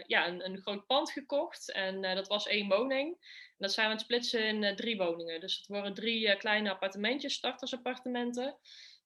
ja, 0.06 0.28
een, 0.28 0.44
een, 0.44 0.60
groot 0.60 0.86
pand 0.86 1.10
gekocht. 1.10 1.72
En 1.72 2.02
dat 2.02 2.28
was 2.28 2.46
één 2.46 2.68
woning. 2.68 3.08
En 3.08 3.56
dat 3.58 3.72
zijn 3.72 3.86
we 3.86 3.92
het 3.92 4.02
splitsen 4.02 4.44
in 4.44 4.76
drie 4.76 4.96
woningen. 4.96 5.40
Dus 5.40 5.56
het 5.56 5.66
worden 5.66 5.94
drie 5.94 6.36
kleine 6.36 6.70
appartementjes, 6.70 7.34
startersappartementen. 7.34 8.58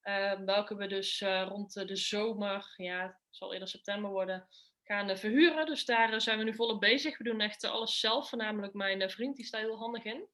Ehm, 0.02 0.44
welke 0.44 0.76
we 0.76 0.86
dus 0.86 1.20
rond 1.48 1.72
de 1.72 1.96
zomer, 1.96 2.74
ja, 2.76 3.02
het 3.02 3.36
zal 3.36 3.52
eerder 3.52 3.68
september 3.68 4.10
worden, 4.10 4.48
gaan 4.92 5.10
eh, 5.10 5.16
verhuren. 5.16 5.66
Dus 5.66 5.84
daar 5.84 6.12
eh, 6.12 6.18
zijn 6.18 6.38
we 6.38 6.44
nu 6.44 6.54
volop 6.54 6.80
bezig. 6.80 7.18
We 7.18 7.24
doen 7.24 7.40
echt 7.40 7.64
eh, 7.64 7.70
alles 7.70 8.00
zelf, 8.00 8.28
voornamelijk 8.28 8.74
mijn 8.74 9.10
vriend, 9.10 9.36
die 9.36 9.44
staat 9.44 9.60
heel 9.60 9.78
handig 9.78 10.04
in. 10.04 10.28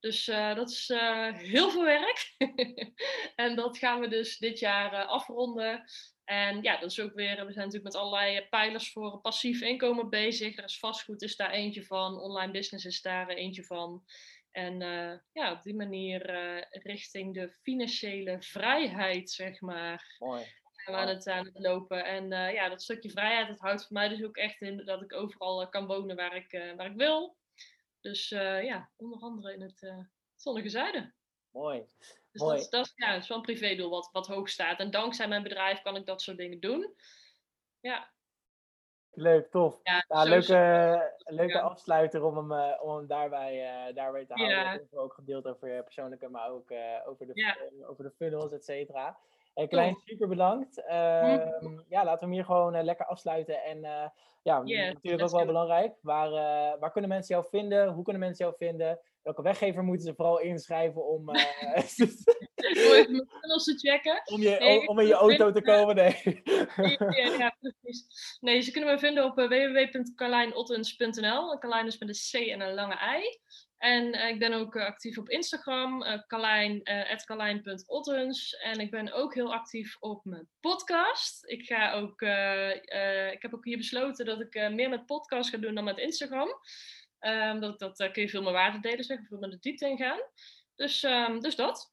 Dus 0.00 0.28
uh, 0.28 0.54
dat 0.54 0.70
is 0.70 0.88
heel 1.34 1.70
veel 1.70 1.84
werk. 1.84 2.34
en 3.44 3.56
dat 3.56 3.78
gaan 3.78 4.00
we 4.00 4.08
dus 4.08 4.38
dit 4.38 4.58
jaar 4.58 5.04
afronden. 5.04 5.84
En 6.24 6.62
ja, 6.62 6.76
dat 6.80 6.90
is 6.90 7.00
ook 7.00 7.14
weer, 7.14 7.46
we 7.46 7.52
zijn 7.52 7.66
natuurlijk 7.66 7.84
met 7.84 7.94
allerlei 7.94 8.48
pijlers 8.48 8.92
voor 8.92 9.20
passief 9.20 9.60
inkomen 9.60 10.10
bezig. 10.10 10.56
Er 10.56 10.64
is 10.64 10.78
vastgoed, 10.78 11.22
is 11.22 11.36
daar 11.36 11.50
eentje 11.50 11.84
van. 11.84 12.20
Online 12.20 12.52
business 12.52 12.84
is 12.84 13.02
daar 13.02 13.28
eentje 13.28 13.64
van. 13.64 14.04
En 14.50 14.78
ja, 15.32 15.52
op 15.52 15.62
die 15.62 15.74
manier 15.74 16.22
richting 16.70 17.34
de 17.34 17.50
financiële 17.62 18.36
vrijheid, 18.40 19.30
zeg 19.30 19.60
maar. 19.60 20.16
Mooi 20.18 20.44
aan 20.86 21.08
het, 21.08 21.28
aan 21.28 21.44
het 21.44 21.58
lopen. 21.58 22.04
En 22.04 22.32
uh, 22.32 22.52
ja, 22.52 22.68
dat 22.68 22.82
stukje 22.82 23.10
vrijheid, 23.10 23.48
dat 23.48 23.58
houdt 23.58 23.86
voor 23.86 23.92
mij 23.92 24.08
dus 24.08 24.24
ook 24.24 24.36
echt 24.36 24.60
in 24.60 24.84
dat 24.84 25.02
ik 25.02 25.12
overal 25.12 25.62
uh, 25.62 25.68
kan 25.68 25.86
wonen 25.86 26.16
waar 26.16 26.36
ik, 26.36 26.52
uh, 26.52 26.72
waar 26.76 26.86
ik 26.86 26.96
wil. 26.96 27.36
Dus 28.00 28.28
ja, 28.28 28.90
onder 28.96 29.20
andere 29.20 29.52
in 29.52 29.60
het 29.60 30.06
zonnige 30.34 30.68
zuiden. 30.68 31.14
Mooi. 31.50 31.86
Dus 32.30 32.42
Mooi. 32.42 32.58
Dat, 32.58 32.70
dat, 32.70 32.92
ja, 32.94 33.12
dat 33.12 33.22
is 33.22 33.28
wel 33.28 33.36
een 33.36 33.42
privédoel 33.42 33.90
wat, 33.90 34.08
wat 34.12 34.26
hoog 34.26 34.48
staat. 34.48 34.78
En 34.78 34.90
dankzij 34.90 35.28
mijn 35.28 35.42
bedrijf 35.42 35.82
kan 35.82 35.96
ik 35.96 36.06
dat 36.06 36.22
soort 36.22 36.36
dingen 36.36 36.60
doen. 36.60 36.94
Ja. 37.80 38.12
Leuk, 39.10 39.50
tof. 39.50 39.80
Ja, 39.82 40.22
leuke, 40.22 41.14
leuke 41.24 41.52
ja. 41.52 41.60
afsluiter 41.60 42.24
om 42.24 42.36
hem, 42.36 42.78
om 42.80 42.96
hem 42.96 43.06
daarbij, 43.06 43.92
daarbij 43.92 44.24
te 44.24 44.34
houden. 44.34 44.88
Ja. 44.90 44.98
Ook 44.98 45.14
gedeeld 45.14 45.46
over 45.46 45.74
je 45.74 45.82
persoonlijke, 45.82 46.28
maar 46.28 46.50
ook 46.50 46.72
over, 47.04 47.26
de, 47.26 47.84
over 47.86 48.04
de 48.04 48.10
funnels, 48.10 48.52
et 48.52 48.64
cetera. 48.64 49.18
Klein, 49.54 49.96
super 50.04 50.28
bedankt. 50.28 50.78
Uh, 50.78 50.84
ja, 51.88 52.04
laten 52.04 52.12
we 52.12 52.18
hem 52.18 52.30
hier 52.30 52.44
gewoon 52.44 52.76
uh, 52.76 52.82
lekker 52.82 53.06
afsluiten. 53.06 53.62
En 53.62 53.78
uh, 53.78 54.08
ja, 54.42 54.62
natuurlijk 54.62 55.22
ook 55.22 55.30
wel 55.30 55.46
belangrijk. 55.46 55.94
Waar, 56.00 56.28
uh, 56.28 56.80
waar 56.80 56.92
kunnen 56.92 57.10
mensen 57.10 57.34
jou 57.34 57.46
vinden? 57.50 57.88
Hoe 57.88 58.04
kunnen 58.04 58.22
mensen 58.22 58.44
jou 58.44 58.56
vinden? 58.58 59.00
Welke 59.22 59.42
weggever 59.42 59.82
moeten 59.82 60.06
ze 60.06 60.14
vooral 60.14 60.40
inschrijven 60.40 61.06
om... 61.06 61.24
te 63.64 63.74
checken. 63.76 64.22
Om, 64.24 64.40
je, 64.40 64.56
nee, 64.58 64.88
om 64.88 64.98
in 64.98 65.06
je 65.06 65.12
auto 65.12 65.52
te 65.52 65.62
komen? 65.62 65.94
Nee. 65.94 66.16
ja, 67.20 67.36
ja, 67.38 67.56
precies. 67.60 68.06
Nee, 68.40 68.60
ze 68.60 68.70
kunnen 68.70 68.92
me 68.92 68.98
vinden 68.98 69.24
op 69.24 69.34
www.carlijnottens.nl. 69.34 71.58
Carlijn 71.58 71.86
is 71.86 71.98
met 71.98 72.08
een 72.08 72.14
C 72.14 72.32
en 72.48 72.60
een 72.60 72.74
lange 72.74 72.94
I. 72.94 73.38
En 73.84 74.14
uh, 74.14 74.28
ik 74.28 74.38
ben 74.38 74.52
ook 74.52 74.74
uh, 74.74 74.84
actief 74.84 75.18
op 75.18 75.28
Instagram, 75.28 76.02
uh, 76.02 76.22
Carlijn, 76.26 76.82
carlijn.ottens. 77.24 78.56
En 78.56 78.80
ik 78.80 78.90
ben 78.90 79.12
ook 79.12 79.34
heel 79.34 79.52
actief 79.52 79.96
op 80.00 80.24
mijn 80.24 80.48
podcast. 80.60 81.44
Ik, 81.46 81.66
ga 81.66 81.92
ook, 81.92 82.20
ik 83.32 83.42
heb 83.42 83.54
ook 83.54 83.64
hier 83.64 83.76
besloten 83.76 84.24
dat 84.24 84.40
ik 84.40 84.70
meer 84.70 84.88
met 84.88 85.06
podcast 85.06 85.50
ga 85.50 85.56
doen 85.56 85.74
dan 85.74 85.84
met 85.84 85.98
Instagram. 85.98 86.48
Um, 87.20 87.60
dat, 87.60 87.78
dat 87.78 88.10
kun 88.10 88.22
je 88.22 88.28
veel 88.28 88.42
meer 88.42 88.52
waarde 88.52 88.80
delen, 88.80 89.04
zeg, 89.04 89.18
veel 89.28 89.38
meer 89.38 89.50
de 89.50 89.58
diepte 89.58 89.88
in 89.88 89.96
gaan. 89.96 90.20
Dus, 90.74 91.02
um, 91.02 91.40
dus 91.40 91.56
dat. 91.56 91.92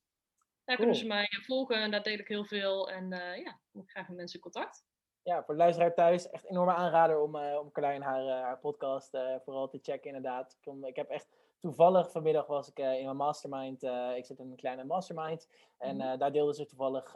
Daar 0.66 0.76
cool. 0.76 0.78
kunnen 0.78 0.96
ze 0.96 1.08
mij 1.08 1.28
volgen 1.46 1.76
en 1.76 1.92
daar 1.92 2.04
deel 2.04 2.20
ik 2.20 2.28
heel 2.28 2.46
veel. 2.46 2.89
En 2.89 3.10
ja, 3.44 3.60
ik 3.74 3.89
graag 3.89 4.08
met 4.08 4.18
mensen 4.18 4.36
in 4.36 4.52
contact. 4.52 4.84
Ja, 5.24 5.44
voor 5.44 5.54
de 5.54 5.60
luisteraar 5.60 5.94
thuis, 5.94 6.30
echt 6.30 6.44
een 6.44 6.50
enorme 6.50 6.74
aanrader 6.74 7.22
om, 7.22 7.36
om 7.36 7.72
Carlijn 7.72 8.02
haar, 8.02 8.28
haar 8.28 8.60
podcast 8.60 9.18
vooral 9.44 9.70
te 9.70 9.80
checken 9.82 10.08
inderdaad. 10.08 10.58
Ik, 10.62 10.88
ik 10.88 10.96
heb 10.96 11.10
echt 11.10 11.41
toevallig 11.62 12.12
vanmiddag 12.12 12.47
was 12.47 12.70
ik 12.70 12.80
uh, 12.80 12.97
in 12.97 13.05
mijn 13.05 13.16
mastermind. 13.16 13.84
Uh, 13.84 14.16
ik 14.16 14.26
zit 14.26 14.39
in 14.39 14.49
een 14.49 14.55
kleine 14.55 14.84
mastermind. 14.84 15.47
En 15.78 15.99
uh, 16.01 16.18
daar 16.18 16.32
deelden 16.32 16.55
ze 16.55 16.66
toevallig 16.66 17.14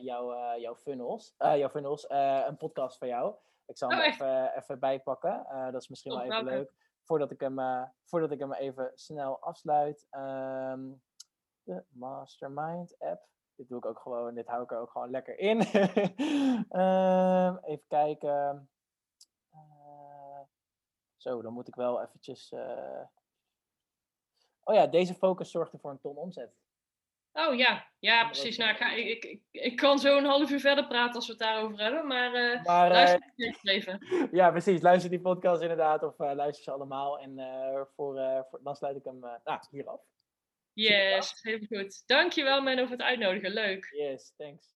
jouw, 0.00 0.56
jouw 0.58 0.74
funnels. 0.74 1.34
jouw 1.38 1.68
funnels, 1.68 2.06
een 2.46 2.56
podcast 2.56 2.98
van 2.98 3.08
jou. 3.08 3.34
Ik 3.66 3.78
zal 3.78 3.90
hem 3.90 3.98
oh, 3.98 4.06
even, 4.06 4.56
even 4.56 4.78
bijpakken. 4.78 5.46
dat 5.72 5.82
is 5.82 5.88
misschien 5.88 6.12
oh, 6.12 6.18
wel 6.18 6.26
even 6.26 6.44
welke? 6.44 6.58
leuk. 6.58 6.72
Voordat 7.02 7.30
ik, 7.30 7.40
hem, 7.40 7.58
voordat 8.04 8.30
ik 8.30 8.38
hem 8.38 8.52
even 8.52 8.92
snel 8.94 9.40
afsluit. 9.40 10.06
Um, 10.10 11.02
de 11.62 11.84
mastermind 11.88 12.98
app. 12.98 13.26
Dit 13.54 13.68
doe 13.68 13.78
ik 13.78 13.86
ook 13.86 13.98
gewoon. 13.98 14.34
Dit 14.34 14.46
hou 14.46 14.62
ik 14.62 14.70
er 14.70 14.78
ook 14.78 14.90
gewoon 14.90 15.10
lekker 15.10 15.38
in. 15.38 15.60
um, 16.80 17.58
even 17.70 17.84
kijken. 17.88 18.68
zo, 21.16 21.42
dan 21.42 21.52
moet 21.52 21.68
ik 21.68 21.74
wel 21.74 22.02
eventjes 22.02 22.54
oh 24.66 24.74
ja, 24.74 24.86
deze 24.86 25.14
focus 25.14 25.50
zorgde 25.50 25.78
voor 25.78 25.90
een 25.90 26.00
ton 26.00 26.16
omzet. 26.16 26.54
Oh 27.32 27.54
ja, 27.54 27.86
ja 27.98 28.24
precies. 28.24 28.56
Nou, 28.56 28.70
ik, 28.70 28.76
ga, 28.76 28.92
ik, 28.92 29.24
ik, 29.24 29.40
ik 29.50 29.76
kan 29.76 29.98
zo 29.98 30.16
een 30.16 30.24
half 30.24 30.50
uur 30.50 30.60
verder 30.60 30.86
praten 30.86 31.14
als 31.14 31.26
we 31.26 31.32
het 31.32 31.42
daarover 31.42 31.78
hebben, 31.78 32.06
maar, 32.06 32.34
uh, 32.34 32.64
maar 32.64 32.90
luister 32.90 33.32
uh, 33.36 33.54
even. 33.62 34.06
Ja, 34.38 34.50
precies. 34.50 34.80
Luister 34.80 35.10
die 35.10 35.20
podcast 35.20 35.62
inderdaad, 35.62 36.02
of 36.02 36.18
uh, 36.18 36.32
luister 36.34 36.64
ze 36.64 36.70
allemaal. 36.70 37.18
En 37.18 37.34
voor, 37.96 38.44
voor, 38.50 38.60
dan 38.62 38.76
sluit 38.76 38.96
ik 38.96 39.04
hem 39.04 39.18
nou, 39.18 39.58
hier 39.70 39.88
af. 39.88 40.00
Yes, 40.72 41.42
heel 41.42 41.58
goed. 41.58 42.02
Dankjewel 42.06 42.62
Menno 42.62 42.82
voor 42.82 42.96
het 42.96 43.02
uitnodigen. 43.02 43.50
Leuk. 43.50 43.88
Yes, 43.90 44.32
thanks. 44.36 44.74